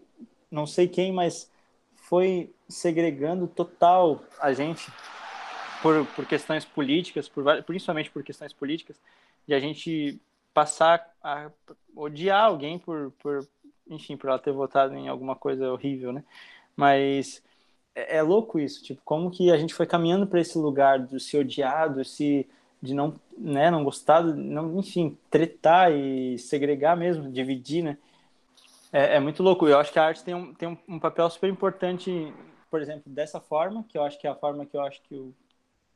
não 0.51 0.66
sei 0.66 0.86
quem, 0.86 1.12
mas 1.12 1.51
foi 1.95 2.53
segregando 2.68 3.47
total 3.47 4.20
a 4.38 4.53
gente 4.53 4.92
por, 5.82 6.07
por 6.09 6.26
questões 6.26 6.64
políticas, 6.64 7.28
por, 7.28 7.45
principalmente 7.64 8.11
por 8.11 8.22
questões 8.22 8.53
políticas, 8.53 9.01
de 9.47 9.55
a 9.55 9.61
gente 9.61 10.20
passar 10.53 11.11
a 11.22 11.51
odiar 11.97 12.45
alguém 12.45 12.78
por, 12.78 13.12
por, 13.18 13.49
enfim, 13.88 14.16
por 14.16 14.28
ela 14.28 14.38
ter 14.38 14.53
votado 14.53 14.95
em 14.95 15.09
alguma 15.09 15.34
coisa 15.34 15.72
horrível, 15.72 16.12
né? 16.12 16.22
Mas 16.76 17.42
é, 17.95 18.18
é 18.18 18.22
louco 18.22 18.59
isso, 18.59 18.82
tipo, 18.82 19.01
como 19.05 19.30
que 19.30 19.51
a 19.51 19.57
gente 19.57 19.74
foi 19.74 19.86
caminhando 19.86 20.26
para 20.26 20.40
esse 20.40 20.59
lugar 20.59 21.01
de 21.01 21.18
se 21.18 21.36
odiado, 21.36 22.05
se 22.05 22.47
de 22.85 22.95
não, 22.95 23.14
né, 23.37 23.70
não 23.70 23.82
gostar, 23.82 24.22
não, 24.22 24.78
enfim, 24.78 25.16
tretar 25.30 25.91
e 25.91 26.39
segregar 26.39 26.97
mesmo, 26.97 27.32
dividir, 27.32 27.82
né? 27.82 27.99
É, 28.93 29.16
é, 29.16 29.20
muito 29.20 29.43
louco. 29.43 29.66
Eu 29.66 29.78
acho 29.78 29.93
que 29.93 29.99
a 29.99 30.05
arte 30.05 30.22
tem 30.22 30.35
um, 30.35 30.55
tem 30.55 30.78
um, 30.87 31.01
papel 31.01 31.28
super 31.30 31.51
importante, 31.51 32.32
por 32.70 32.80
exemplo, 32.80 33.03
dessa 33.07 33.41
forma, 33.41 33.85
que 33.89 33.99
eu 33.99 34.05
acho 34.05 34.18
que 34.20 34.26
é 34.26 34.30
a 34.30 34.37
forma 34.37 34.66
que 34.66 34.76
eu 34.76 34.82
acho 34.82 35.03
que 35.03 35.14
eu, 35.14 35.35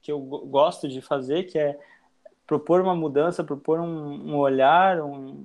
que 0.01 0.11
eu 0.11 0.19
gosto 0.19 0.89
de 0.89 1.01
fazer, 1.01 1.45
que 1.45 1.59
é 1.59 1.79
propor 2.47 2.81
uma 2.81 2.97
mudança, 2.97 3.45
propor 3.45 3.79
um, 3.79 4.33
um 4.33 4.37
olhar, 4.37 5.01
um, 5.03 5.45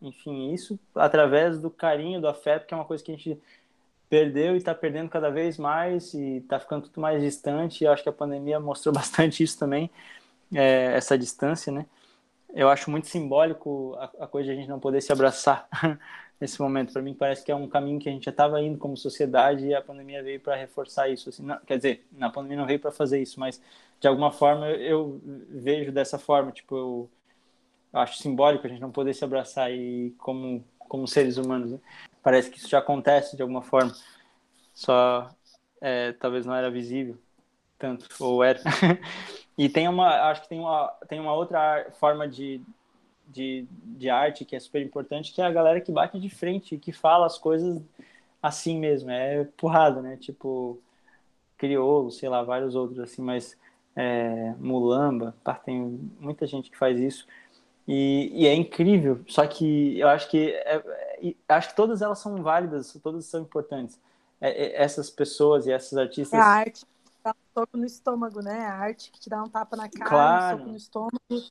enfim, 0.00 0.52
isso 0.52 0.78
através 0.94 1.60
do 1.60 1.70
carinho, 1.70 2.20
do 2.20 2.28
afeto, 2.28 2.66
que 2.66 2.74
é 2.74 2.76
uma 2.76 2.84
coisa 2.84 3.02
que 3.02 3.10
a 3.10 3.16
gente 3.16 3.40
perdeu 4.08 4.54
e 4.54 4.58
está 4.58 4.74
perdendo 4.74 5.08
cada 5.08 5.30
vez 5.30 5.56
mais 5.56 6.12
e 6.12 6.36
está 6.36 6.60
ficando 6.60 6.82
tudo 6.82 7.00
mais 7.00 7.22
distante. 7.22 7.82
E 7.82 7.86
acho 7.86 8.02
que 8.02 8.08
a 8.10 8.12
pandemia 8.12 8.60
mostrou 8.60 8.92
bastante 8.94 9.42
isso 9.42 9.58
também, 9.58 9.90
é, 10.52 10.94
essa 10.94 11.16
distância, 11.16 11.72
né? 11.72 11.86
Eu 12.54 12.68
acho 12.68 12.90
muito 12.90 13.06
simbólico 13.06 13.94
a, 13.98 14.24
a 14.24 14.26
coisa 14.26 14.48
de 14.48 14.52
a 14.52 14.60
gente 14.60 14.68
não 14.68 14.78
poder 14.78 15.00
se 15.00 15.12
abraçar 15.12 15.68
nesse 16.40 16.60
momento. 16.60 16.92
Para 16.92 17.02
mim 17.02 17.14
parece 17.14 17.44
que 17.44 17.50
é 17.50 17.54
um 17.54 17.68
caminho 17.68 17.98
que 17.98 18.08
a 18.08 18.12
gente 18.12 18.24
já 18.24 18.30
estava 18.30 18.60
indo 18.60 18.78
como 18.78 18.96
sociedade 18.96 19.66
e 19.66 19.74
a 19.74 19.80
pandemia 19.80 20.22
veio 20.22 20.40
para 20.40 20.56
reforçar 20.56 21.08
isso. 21.08 21.30
Assim, 21.30 21.42
não, 21.42 21.58
quer 21.60 21.76
dizer, 21.76 22.06
na 22.12 22.30
pandemia 22.30 22.58
não 22.58 22.66
veio 22.66 22.78
para 22.80 22.90
fazer 22.90 23.22
isso, 23.22 23.40
mas 23.40 23.60
de 24.00 24.06
alguma 24.06 24.30
forma 24.30 24.68
eu 24.68 25.20
vejo 25.48 25.92
dessa 25.92 26.18
forma, 26.18 26.52
tipo, 26.52 26.76
eu, 26.76 27.10
eu 27.92 28.00
acho 28.00 28.18
simbólico 28.18 28.66
a 28.66 28.70
gente 28.70 28.80
não 28.80 28.90
poder 28.90 29.14
se 29.14 29.24
abraçar 29.24 29.72
e 29.72 30.14
como 30.18 30.64
como 30.88 31.08
seres 31.08 31.38
humanos, 31.38 31.72
né? 31.72 31.78
Parece 32.22 32.50
que 32.50 32.58
isso 32.58 32.68
já 32.68 32.78
acontece 32.78 33.34
de 33.34 33.40
alguma 33.40 33.62
forma, 33.62 33.94
só 34.74 35.30
é, 35.80 36.12
talvez 36.12 36.44
não 36.44 36.54
era 36.54 36.70
visível 36.70 37.18
tanto 37.82 38.06
ou 38.20 38.44
era. 38.44 38.60
e 39.58 39.68
tem 39.68 39.88
uma, 39.88 40.30
acho 40.30 40.42
que 40.42 40.48
tem 40.48 40.60
uma 40.60 40.88
tem 41.08 41.18
uma 41.18 41.34
outra 41.34 41.88
forma 41.98 42.28
de 42.28 42.62
de, 43.26 43.66
de 43.70 44.10
arte 44.10 44.44
que 44.44 44.54
é 44.54 44.60
super 44.60 44.82
importante, 44.82 45.32
que 45.32 45.40
é 45.40 45.44
a 45.44 45.50
galera 45.50 45.80
que 45.80 45.90
bate 45.90 46.20
de 46.20 46.28
frente, 46.28 46.76
que 46.76 46.92
fala 46.92 47.26
as 47.26 47.38
coisas 47.38 47.82
assim 48.42 48.78
mesmo, 48.78 49.10
é 49.10 49.44
porrada, 49.56 50.02
né? 50.02 50.16
Tipo, 50.18 50.78
criou, 51.56 52.10
sei 52.10 52.28
lá, 52.28 52.42
vários 52.42 52.74
outros 52.74 52.98
assim, 52.98 53.22
mas 53.22 53.56
é, 53.96 54.52
Mulamba, 54.58 55.34
tá, 55.42 55.54
tem 55.54 55.98
muita 56.20 56.46
gente 56.46 56.70
que 56.70 56.76
faz 56.76 57.00
isso. 57.00 57.26
E, 57.88 58.30
e, 58.34 58.46
é 58.46 58.54
incrível, 58.54 59.20
só 59.26 59.46
que 59.46 59.98
eu 59.98 60.08
acho 60.08 60.28
que 60.28 60.50
é, 60.50 60.76
é, 61.22 61.34
acho 61.48 61.70
que 61.70 61.76
todas 61.76 62.02
elas 62.02 62.18
são 62.18 62.42
válidas, 62.42 62.92
todas 63.02 63.24
são 63.24 63.40
importantes. 63.40 63.98
É, 64.40 64.50
é 64.50 64.82
essas 64.82 65.08
pessoas 65.08 65.66
e 65.66 65.72
esses 65.72 65.96
artistas. 65.96 66.38
É 66.38 66.42
a 66.42 66.46
arte 66.46 66.84
soco 67.52 67.76
no 67.76 67.84
estômago, 67.84 68.40
né? 68.40 68.60
A 68.60 68.74
arte 68.74 69.10
que 69.10 69.20
te 69.20 69.28
dá 69.28 69.42
um 69.42 69.48
tapa 69.48 69.76
na 69.76 69.88
cara, 69.88 70.08
claro. 70.08 70.56
um 70.56 70.58
soco 70.58 70.70
no 70.70 70.76
estômago. 70.76 71.50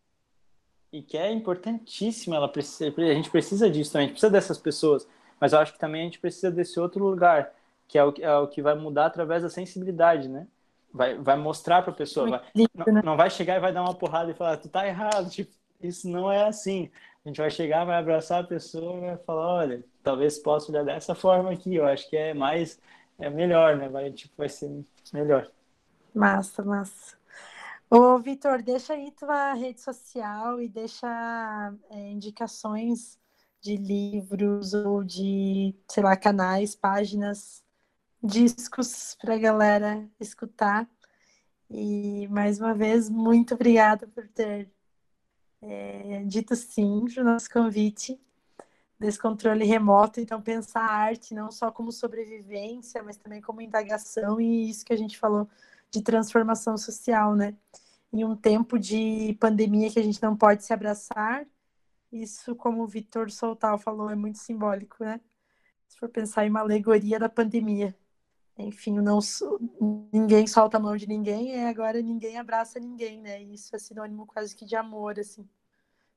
E 0.91 1.01
que 1.01 1.17
é 1.17 1.31
importantíssima, 1.31 2.35
ela 2.35 2.49
precisa, 2.49 2.93
a 2.97 3.13
gente 3.13 3.29
precisa 3.29 3.69
disso 3.69 3.93
também, 3.93 4.05
a 4.05 4.07
gente 4.07 4.15
precisa 4.15 4.31
dessas 4.31 4.57
pessoas, 4.57 5.07
mas 5.39 5.53
eu 5.53 5.59
acho 5.59 5.73
que 5.73 5.79
também 5.79 6.01
a 6.01 6.03
gente 6.05 6.19
precisa 6.19 6.51
desse 6.51 6.79
outro 6.79 7.05
lugar, 7.05 7.53
que 7.87 7.97
é 7.97 8.03
o, 8.03 8.13
é 8.19 8.37
o 8.37 8.47
que 8.47 8.61
vai 8.61 8.75
mudar 8.75 9.05
através 9.05 9.41
da 9.41 9.49
sensibilidade, 9.49 10.27
né? 10.27 10.47
vai, 10.93 11.17
vai 11.17 11.37
mostrar 11.37 11.81
para 11.81 11.91
a 11.91 11.95
pessoa. 11.95 12.29
Vai, 12.29 12.41
não, 12.53 12.93
né? 12.93 13.01
não, 13.03 13.17
vai 13.17 13.29
chegar 13.29 13.55
e 13.57 13.59
vai 13.59 13.71
dar 13.71 13.81
uma 13.81 13.93
porrada 13.93 14.31
e 14.31 14.33
falar, 14.33 14.57
tu 14.57 14.69
tá 14.69 14.87
errado, 14.87 15.29
tipo, 15.29 15.51
isso 15.81 16.09
não 16.09 16.31
é 16.31 16.47
assim. 16.47 16.89
A 17.23 17.29
gente 17.29 17.39
vai 17.39 17.49
chegar, 17.49 17.85
vai 17.85 17.97
abraçar 17.97 18.43
a 18.43 18.47
pessoa 18.47 18.97
e 18.97 19.01
vai 19.01 19.17
falar, 19.17 19.55
olha, 19.55 19.83
talvez 20.03 20.39
possa 20.39 20.71
olhar 20.71 20.83
dessa 20.83 21.15
forma 21.15 21.51
aqui, 21.51 21.75
eu 21.75 21.85
acho 21.85 22.09
que 22.09 22.17
é 22.17 22.33
mais, 22.33 22.79
é 23.19 23.29
melhor, 23.29 23.77
né? 23.77 23.87
Vai, 23.89 24.11
tipo, 24.11 24.33
vai 24.37 24.49
ser 24.49 24.83
melhor. 25.13 25.49
Massa, 26.13 26.61
massa. 26.61 27.15
Ô, 27.89 28.17
Vitor, 28.19 28.61
deixa 28.61 28.93
aí 28.93 29.11
tua 29.11 29.53
rede 29.53 29.79
social 29.79 30.61
e 30.61 30.67
deixa 30.67 31.73
é, 31.89 32.11
indicações 32.11 33.17
de 33.61 33.77
livros 33.77 34.73
ou 34.73 35.03
de, 35.03 35.73
sei 35.87 36.03
lá, 36.03 36.17
canais, 36.17 36.75
páginas 36.75 37.63
discos 38.21 39.15
para 39.21 39.35
a 39.35 39.37
galera 39.37 40.09
escutar. 40.19 40.89
E 41.69 42.27
mais 42.27 42.59
uma 42.59 42.73
vez, 42.73 43.09
muito 43.09 43.53
obrigada 43.53 44.05
por 44.07 44.27
ter 44.27 44.69
é, 45.61 46.23
dito 46.25 46.55
sim 46.55 47.05
para 47.13 47.21
o 47.21 47.25
nosso 47.25 47.49
convite 47.49 48.19
desse 48.99 49.19
controle 49.19 49.63
remoto. 49.63 50.19
Então, 50.19 50.41
pensar 50.41 50.81
a 50.81 50.93
arte 50.93 51.33
não 51.33 51.51
só 51.51 51.71
como 51.71 51.91
sobrevivência, 51.91 53.01
mas 53.01 53.15
também 53.17 53.41
como 53.41 53.61
indagação 53.61 54.41
e 54.41 54.69
isso 54.69 54.85
que 54.85 54.93
a 54.93 54.97
gente 54.97 55.17
falou 55.17 55.47
de 55.91 56.01
transformação 56.01 56.77
social, 56.77 57.35
né? 57.35 57.55
Em 58.13 58.25
um 58.25 58.35
tempo 58.35 58.79
de 58.79 59.37
pandemia 59.39 59.91
que 59.91 59.99
a 59.99 60.03
gente 60.03 60.21
não 60.21 60.35
pode 60.35 60.63
se 60.65 60.73
abraçar, 60.73 61.45
isso, 62.11 62.55
como 62.55 62.83
o 62.83 62.87
Vitor 62.87 63.31
Soltal 63.31 63.77
falou, 63.77 64.09
é 64.09 64.15
muito 64.15 64.39
simbólico, 64.39 65.03
né? 65.03 65.21
Se 65.87 65.97
for 65.97 66.09
pensar 66.09 66.45
em 66.45 66.49
uma 66.49 66.61
alegoria 66.61 67.19
da 67.19 67.29
pandemia 67.29 67.95
enfim, 68.57 68.99
não 68.99 69.19
ninguém 70.11 70.45
solta 70.45 70.77
a 70.77 70.79
mão 70.79 70.95
de 70.95 71.07
ninguém, 71.07 71.55
e 71.55 71.65
agora 71.65 72.01
ninguém 72.01 72.37
abraça 72.37 72.79
ninguém, 72.79 73.21
né? 73.21 73.41
Isso 73.41 73.75
é 73.75 73.79
sinônimo 73.79 74.25
quase 74.25 74.55
que 74.55 74.65
de 74.65 74.75
amor, 74.75 75.19
assim, 75.19 75.47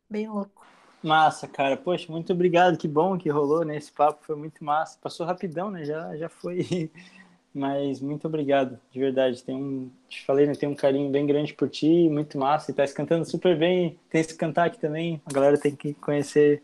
bem 0.09 0.29
louco. 0.29 0.67
Massa, 1.03 1.47
cara. 1.47 1.77
Poxa, 1.77 2.11
muito 2.11 2.33
obrigado. 2.33 2.79
Que 2.79 2.89
bom 2.89 3.19
que 3.19 3.29
rolou, 3.29 3.65
né? 3.65 3.77
Esse 3.77 3.93
papo 3.93 4.25
foi 4.25 4.37
muito 4.37 4.65
massa. 4.65 4.99
Passou 5.01 5.27
rapidão, 5.27 5.71
né? 5.71 5.85
Já, 5.85 6.17
já 6.17 6.29
foi. 6.29 6.91
Mas 7.55 8.01
muito 8.01 8.27
obrigado, 8.27 8.81
de 8.91 8.99
verdade. 8.99 9.43
Tem 9.45 9.55
um, 9.55 9.89
te 10.09 10.25
falei, 10.25 10.45
né? 10.47 10.55
Tem 10.55 10.69
um 10.69 10.75
carinho 10.75 11.09
bem 11.11 11.25
grande 11.25 11.55
por 11.55 11.69
ti, 11.71 12.09
muito 12.09 12.37
massa. 12.37 12.71
E 12.71 12.75
tá 12.75 12.87
cantando 12.89 13.25
super 13.25 13.57
bem. 13.57 13.97
Tem 14.11 14.21
esse 14.21 14.37
cantar 14.37 14.67
aqui 14.67 14.79
também. 14.79 15.23
A 15.25 15.33
galera 15.33 15.57
tem 15.57 15.75
que 15.77 15.95
conhecer 15.95 16.63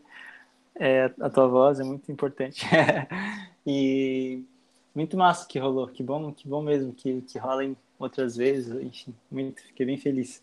é, 0.75 1.13
a 1.21 1.31
tua 1.31 1.47
voz, 1.47 1.79
é 1.79 1.85
muito 1.85 2.11
importante. 2.11 2.67
e 3.65 4.43
muito 4.95 5.17
massa 5.17 5.47
que 5.47 5.59
rolou, 5.59 5.87
que 5.87 6.03
bom, 6.03 6.33
que 6.33 6.49
bom 6.49 6.63
mesmo 6.63 6.93
que, 6.93 7.21
que 7.23 7.39
rolem 7.39 7.77
outras 7.99 8.37
vezes, 8.37 8.75
enfim, 8.83 9.15
muito, 9.31 9.63
fiquei 9.63 9.87
bem 9.87 9.99
feliz. 9.99 10.43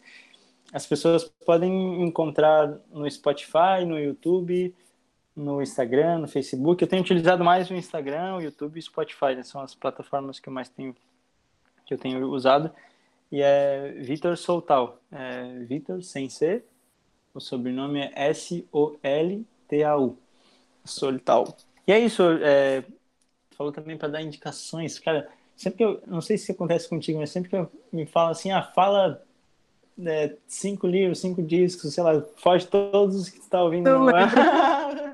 As 0.72 0.86
pessoas 0.86 1.24
podem 1.45 2.04
encontrar 2.04 2.78
no 2.91 3.10
Spotify, 3.10 3.84
no 3.86 4.00
YouTube, 4.00 4.74
no 5.38 5.62
Instagram, 5.62 6.18
no 6.18 6.28
Facebook. 6.28 6.82
Eu 6.82 6.88
tenho 6.88 7.04
utilizado 7.04 7.44
mais 7.44 7.70
o 7.70 7.76
Instagram, 7.76 8.38
o 8.38 8.42
YouTube 8.42 8.76
e 8.76 8.80
o 8.80 8.82
Spotify, 8.82 9.36
né? 9.36 9.44
são 9.44 9.62
as 9.62 9.76
plataformas 9.76 10.40
que 10.40 10.50
eu 10.50 10.54
mais 10.54 10.68
tenho, 10.68 10.96
que 11.86 11.94
eu 11.94 11.98
tenho 11.98 12.28
usado. 12.32 12.72
E 13.32 13.42
é 13.42 13.94
Vitor 14.00 14.36
Soltal, 14.36 15.00
é 15.12 15.60
Vitor 15.60 16.02
sem 16.02 16.28
C, 16.28 16.66
o 17.34 17.40
sobrenome 17.40 18.00
é 18.00 18.30
S-O-L-T-A-U, 18.30 20.18
Soltal. 20.84 21.56
E 21.86 21.92
é 21.92 22.00
isso, 22.00 22.24
é, 22.42 22.84
falou 23.52 23.72
também 23.72 23.96
para 23.96 24.08
dar 24.08 24.24
indicações. 24.24 24.98
Cara, 24.98 25.30
sempre 25.56 25.78
que 25.78 25.84
eu. 25.84 26.02
Não 26.08 26.22
sei 26.22 26.38
se 26.38 26.52
acontece 26.52 26.90
contigo, 26.90 27.20
mas 27.20 27.30
sempre 27.30 27.50
que 27.50 27.56
eu 27.56 27.72
me 27.92 28.08
falo 28.08 28.32
assim, 28.32 28.52
ah, 28.52 28.64
fala 28.64 29.24
é, 30.04 30.36
cinco 30.48 30.88
livros, 30.88 31.20
cinco 31.20 31.44
discos, 31.44 31.94
sei 31.94 32.04
lá, 32.04 32.24
foge 32.38 32.66
todos 32.66 33.16
os 33.16 33.30
que 33.30 33.38
você 33.38 33.44
está 33.44 33.62
ouvindo. 33.64 33.90
Não, 33.90 34.08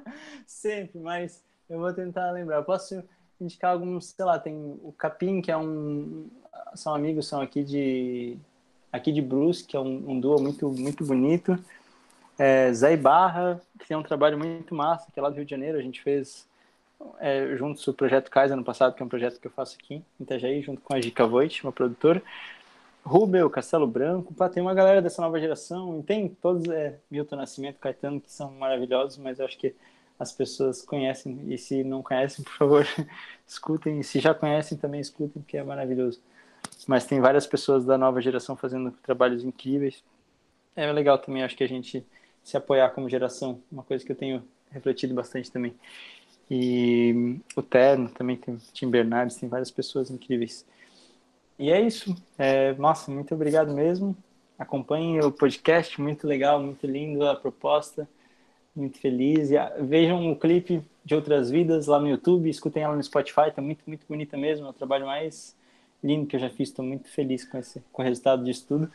sempre, 0.48 1.00
mas 1.00 1.44
eu 1.70 1.80
vou 1.80 1.94
tentar 1.94 2.32
lembrar. 2.32 2.58
Eu 2.58 2.64
posso 2.64 3.04
indicar 3.40 3.72
alguns, 3.72 4.08
sei 4.08 4.26
lá, 4.26 4.40
tem 4.40 4.56
o 4.56 4.94
Capim, 4.98 5.42
que 5.42 5.52
é 5.52 5.58
um. 5.58 6.28
São 6.76 6.94
amigos, 6.94 7.28
são 7.28 7.42
aqui 7.42 7.64
de. 7.64 8.38
Aqui 8.92 9.12
de 9.12 9.22
Bruce, 9.22 9.64
que 9.64 9.76
é 9.76 9.80
um, 9.80 10.12
um 10.12 10.20
duo 10.20 10.40
muito, 10.40 10.70
muito 10.70 11.04
bonito. 11.04 11.58
É, 12.38 12.72
Zé 12.74 12.96
Barra, 12.96 13.60
que 13.80 13.88
tem 13.88 13.98
um 13.98 14.04
trabalho 14.04 14.38
muito 14.38 14.76
massa, 14.76 15.12
que 15.12 15.20
é 15.20 15.24
lá 15.24 15.30
do 15.30 15.36
Rio 15.36 15.46
de 15.46 15.52
Janeiro. 15.52 15.78
A 15.78 15.82
gente 15.82 16.02
fez 16.02 16.48
é, 17.20 17.56
juntos 17.58 17.88
o 17.88 17.94
Projeto 17.94 18.30
Kais 18.30 18.52
ano 18.52 18.64
passado, 18.64 18.94
que 18.96 19.02
é 19.02 19.06
um 19.06 19.10
projeto 19.10 19.40
que 19.40 19.48
eu 19.48 19.52
faço 19.52 19.78
aqui 19.80 19.96
em 19.96 20.24
Itajaí, 20.24 20.62
junto 20.62 20.82
com 20.82 20.94
a 20.96 21.02
Gica 21.02 21.26
Voit, 21.26 21.64
uma 21.64 21.72
produtora. 21.72 22.22
Rubel, 23.06 23.50
Castelo 23.50 23.86
Branco, 23.86 24.34
pá, 24.34 24.48
tem 24.48 24.64
uma 24.64 24.74
galera 24.74 25.02
dessa 25.02 25.22
nova 25.22 25.38
geração, 25.40 26.02
tem 26.02 26.30
todos, 26.30 26.70
é, 26.70 26.98
Milton 27.12 27.36
Nascimento, 27.36 27.78
Caetano, 27.78 28.22
que 28.22 28.32
são 28.32 28.52
maravilhosos, 28.52 29.18
mas 29.18 29.40
eu 29.40 29.46
acho 29.46 29.58
que 29.58 29.76
as 30.20 30.32
pessoas 30.32 30.82
conhecem, 30.82 31.40
e 31.48 31.58
se 31.58 31.84
não 31.84 32.02
conhecem, 32.02 32.44
por 32.44 32.54
favor, 32.54 32.88
escutem, 33.48 34.00
e 34.00 34.04
se 34.04 34.20
já 34.20 34.34
conhecem, 34.34 34.78
também 34.78 35.02
escutem, 35.02 35.42
porque 35.42 35.58
é 35.58 35.64
maravilhoso. 35.64 36.22
Mas 36.88 37.06
tem 37.06 37.20
várias 37.20 37.48
pessoas 37.48 37.86
da 37.86 37.98
nova 37.98 38.22
geração 38.22 38.56
fazendo 38.56 38.92
trabalhos 39.04 39.44
incríveis. 39.44 40.04
É 40.76 40.92
legal 40.92 41.18
também, 41.18 41.44
acho 41.44 41.56
que 41.56 41.64
a 41.64 41.68
gente 41.68 42.06
se 42.44 42.58
apoiar 42.58 42.90
como 42.90 43.10
geração, 43.10 43.62
uma 43.72 43.84
coisa 43.84 44.04
que 44.04 44.12
eu 44.12 44.16
tenho 44.16 44.44
refletido 44.72 45.14
bastante 45.14 45.52
também. 45.52 45.74
E 46.50 47.40
o 47.56 47.62
Terno 47.62 48.10
também 48.10 48.36
tem 48.36 48.58
Tim 48.74 48.90
Bernardes, 48.90 49.38
tem 49.38 49.48
várias 49.48 49.72
pessoas 49.72 50.12
incríveis. 50.12 50.66
E 51.58 51.72
é 51.72 51.80
isso. 51.80 52.16
É, 52.38 52.74
nossa, 52.74 53.10
muito 53.12 53.34
obrigado 53.34 53.74
mesmo. 53.74 54.16
Acompanhem 54.58 55.20
o 55.22 55.32
podcast, 55.32 56.00
muito 56.02 56.28
legal, 56.28 56.62
muito 56.62 56.86
lindo 56.86 57.28
a 57.28 57.36
proposta, 57.36 58.08
muito 58.76 59.00
feliz. 59.00 59.52
E 59.52 59.58
ah, 59.58 59.74
vejam 59.80 60.32
o 60.32 60.36
clipe 60.36 60.84
de 61.04 61.16
outras 61.16 61.50
vidas 61.50 61.88
lá 61.88 62.00
no 62.00 62.08
YouTube, 62.08 62.50
escutem 62.50 62.84
ela 62.84 62.96
no 62.96 63.04
Spotify, 63.04 63.52
tá 63.54 63.62
muito, 63.62 63.84
muito 63.86 64.06
bonita 64.08 64.38
mesmo. 64.38 64.68
É 64.68 64.70
o 64.70 64.74
trabalho 64.74 65.06
mais 65.06 65.56
lindo 66.04 66.28
que 66.28 66.36
eu 66.36 66.40
já 66.40 66.50
fiz, 66.50 66.70
estou 66.70 66.84
muito 66.84 67.10
feliz 67.10 67.46
com, 67.46 67.58
esse, 67.58 67.82
com 67.92 68.02
o 68.02 68.06
resultado 68.06 68.44
disso 68.44 68.66
tudo. 68.68 68.92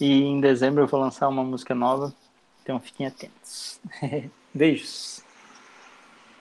E 0.00 0.22
em 0.22 0.40
dezembro 0.40 0.82
eu 0.82 0.86
vou 0.86 1.00
lançar 1.00 1.28
uma 1.28 1.42
música 1.42 1.74
nova, 1.74 2.14
então 2.62 2.78
fiquem 2.78 3.06
atentos. 3.06 3.80
Beijos! 4.54 5.24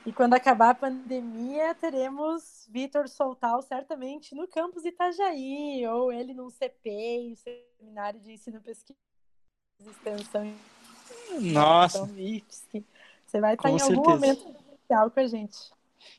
E 0.05 0.14
quando 0.14 0.34
acabar 0.34 0.72
a 0.72 0.76
pandemia, 0.76 1.76
teremos 1.76 2.68
Vitor 2.72 3.07
Soltal 3.07 3.62
certamente 3.62 4.34
no 4.34 4.47
campus 4.47 4.86
Itajaí, 4.86 5.86
ou 5.88 6.12
ele 6.12 6.34
num 6.34 6.49
CP, 6.49 7.36
Seminário 7.36 8.20
de 8.20 8.32
Ensino 8.32 8.62
Pesquisa 8.62 8.97
Extensão. 9.86 10.51
Nossa! 11.39 12.05
Você 12.05 13.39
vai 13.39 13.53
estar 13.53 13.70
com 13.70 13.76
em 13.76 13.80
certeza. 13.80 13.99
algum 13.99 14.10
momento 14.12 14.49
especial 14.49 15.12
com 15.12 15.20
a 15.20 15.28
gente. 15.28 15.57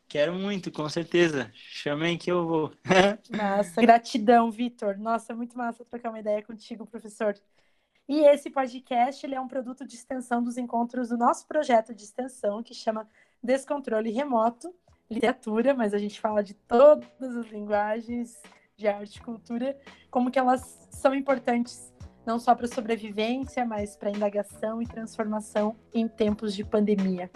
Quero 0.09 0.33
muito, 0.35 0.71
com 0.71 0.89
certeza. 0.89 1.51
Chamem 1.55 2.19
que 2.19 2.31
eu 2.31 2.47
vou. 2.47 2.73
Massa, 3.31 3.81
gratidão, 3.81 4.51
Vitor. 4.51 4.99
Nossa, 4.99 5.35
muito 5.35 5.57
massa 5.57 5.85
trocar 5.85 6.11
uma 6.11 6.19
ideia 6.19 6.43
contigo, 6.43 6.87
professor. 6.87 7.35
E 8.09 8.21
esse 8.27 8.51
podcast 8.51 9.25
ele 9.25 9.37
é 9.37 9.41
um 9.41 9.47
produto 9.47 9.87
de 9.87 9.95
extensão 9.95 10.43
dos 10.43 10.59
encontros 10.59 11.11
do 11.11 11.17
nosso 11.17 11.47
projeto 11.47 11.95
de 11.95 12.03
extensão, 12.03 12.63
que 12.63 12.75
chama 12.75 13.09
descontrole 13.43 14.11
remoto, 14.11 14.75
literatura, 15.09 15.75
mas 15.75 15.95
a 15.95 15.99
gente 15.99 16.21
fala 16.21 16.43
de 16.43 16.55
todas 16.55 17.37
as 17.37 17.47
linguagens 17.47 18.41
de 18.77 18.89
arte 18.89 19.17
e 19.17 19.23
cultura, 19.23 19.79
como 20.11 20.31
que 20.31 20.39
elas 20.39 20.89
são 20.91 21.15
importantes 21.15 21.93
não 22.31 22.39
só 22.39 22.55
para 22.55 22.69
sobrevivência, 22.69 23.65
mas 23.65 23.97
para 23.97 24.11
indagação 24.11 24.81
e 24.81 24.87
transformação 24.87 25.75
em 25.93 26.07
tempos 26.07 26.55
de 26.55 26.65
pandemia. 26.65 27.29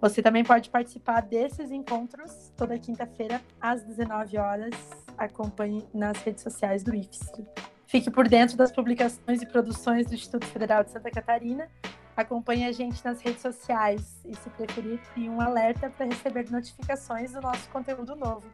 Você 0.00 0.20
também 0.20 0.42
pode 0.42 0.68
participar 0.70 1.20
desses 1.20 1.70
encontros 1.70 2.52
toda 2.56 2.76
quinta-feira 2.76 3.40
às 3.60 3.84
19 3.84 4.36
horas. 4.36 4.74
Acompanhe 5.16 5.86
nas 5.94 6.20
redes 6.22 6.42
sociais 6.42 6.82
do 6.82 6.92
IFSC. 6.92 7.46
Fique 7.86 8.10
por 8.10 8.28
dentro 8.28 8.56
das 8.56 8.72
publicações 8.72 9.40
e 9.40 9.46
produções 9.46 10.06
do 10.08 10.14
Instituto 10.14 10.46
Federal 10.46 10.82
de 10.82 10.90
Santa 10.90 11.12
Catarina 11.12 11.70
Acompanhe 12.16 12.64
a 12.66 12.72
gente 12.72 13.04
nas 13.04 13.20
redes 13.20 13.42
sociais 13.42 14.20
e, 14.24 14.36
se 14.36 14.48
preferir, 14.50 15.00
crie 15.12 15.28
um 15.28 15.40
alerta 15.40 15.90
para 15.90 16.06
receber 16.06 16.48
notificações 16.48 17.32
do 17.32 17.40
nosso 17.40 17.68
conteúdo 17.70 18.14
novo. 18.14 18.48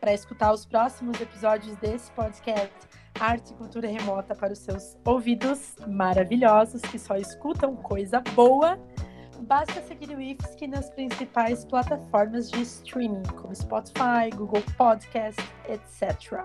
Para 0.00 0.12
escutar 0.12 0.52
os 0.52 0.66
próximos 0.66 1.20
episódios 1.20 1.76
desse 1.76 2.10
podcast, 2.12 2.74
Arte 3.20 3.52
e 3.52 3.54
Cultura 3.54 3.86
Remota 3.86 4.34
para 4.34 4.54
os 4.54 4.58
seus 4.58 4.96
ouvidos 5.04 5.76
maravilhosos 5.86 6.80
que 6.80 6.98
só 6.98 7.16
escutam 7.16 7.76
coisa 7.76 8.22
boa, 8.34 8.78
basta 9.42 9.82
seguir 9.82 10.16
o 10.16 10.20
IFSC 10.20 10.66
nas 10.66 10.88
principais 10.88 11.62
plataformas 11.66 12.50
de 12.50 12.62
streaming, 12.62 13.22
como 13.36 13.54
Spotify, 13.54 14.30
Google 14.34 14.62
Podcast, 14.74 15.38
etc. 15.68 16.42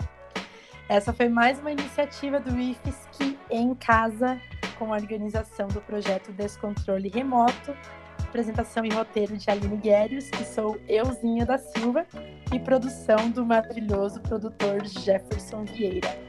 Essa 0.90 1.14
foi 1.14 1.30
mais 1.30 1.60
uma 1.60 1.72
iniciativa 1.72 2.42
do 2.42 2.60
IFSC 2.60 3.40
em 3.50 3.74
casa 3.74 4.40
com 4.78 4.94
a 4.94 4.98
organização 4.98 5.70
do 5.70 5.80
projeto 5.80 6.34
Descontrole 6.34 7.08
Remoto, 7.08 7.74
apresentação 8.22 8.84
e 8.84 8.90
roteiro 8.90 9.38
de 9.38 9.50
Aline 9.50 9.78
Guérios, 9.78 10.30
que 10.30 10.44
sou 10.44 10.78
euzinha 10.90 11.46
da 11.46 11.58
Silva, 11.58 12.06
e 12.54 12.60
produção 12.60 13.30
do 13.30 13.46
maravilhoso 13.46 14.20
produtor 14.22 14.86
Jefferson 14.86 15.64
Vieira. 15.64 16.25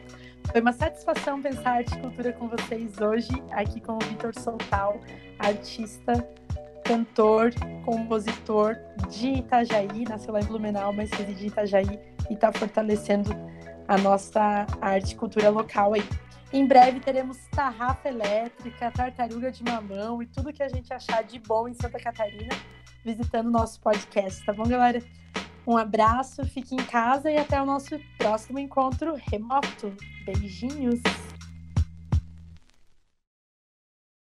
Foi 0.57 0.63
uma 0.63 0.73
satisfação 0.73 1.43
pensar 1.43 1.73
arte 1.73 1.95
e 1.95 2.01
cultura 2.01 2.33
com 2.33 2.49
vocês 2.49 2.99
hoje, 2.99 3.29
aqui 3.51 3.79
com 3.79 3.93
o 3.93 3.99
Vitor 3.99 4.33
Soltal, 4.41 4.99
artista, 5.39 6.27
cantor, 6.83 7.53
compositor 7.85 8.75
de 9.11 9.41
Itajaí, 9.41 10.05
nasceu 10.09 10.33
lá 10.33 10.41
em 10.41 10.47
Blumenau, 10.47 10.95
mas 10.95 11.11
reside 11.11 11.45
em 11.45 11.49
Itajaí 11.49 12.01
e 12.31 12.33
está 12.33 12.51
fortalecendo 12.55 13.29
a 13.87 13.99
nossa 13.99 14.67
arte 14.81 15.13
e 15.13 15.17
cultura 15.17 15.51
local 15.51 15.93
aí. 15.93 16.05
Em 16.51 16.67
breve 16.67 17.01
teremos 17.01 17.37
tarrafa 17.49 18.09
elétrica, 18.09 18.91
tartaruga 18.91 19.53
de 19.53 19.63
mamão 19.63 20.23
e 20.23 20.27
tudo 20.27 20.55
que 20.55 20.63
a 20.63 20.69
gente 20.71 20.91
achar 20.91 21.23
de 21.23 21.39
bom 21.39 21.69
em 21.69 21.75
Santa 21.75 21.99
Catarina 21.99 22.57
visitando 23.05 23.49
o 23.49 23.51
nosso 23.51 23.79
podcast, 23.79 24.43
tá 24.47 24.55
bom, 24.55 24.67
galera? 24.67 25.03
Um 25.67 25.77
abraço, 25.77 26.45
fique 26.47 26.75
em 26.75 26.85
casa 26.85 27.31
e 27.31 27.37
até 27.37 27.61
o 27.61 27.67
nosso 27.67 27.99
próximo 28.17 28.59
encontro 28.59 29.17
remoto. 29.31 29.97
Beijinhos! 30.25 31.01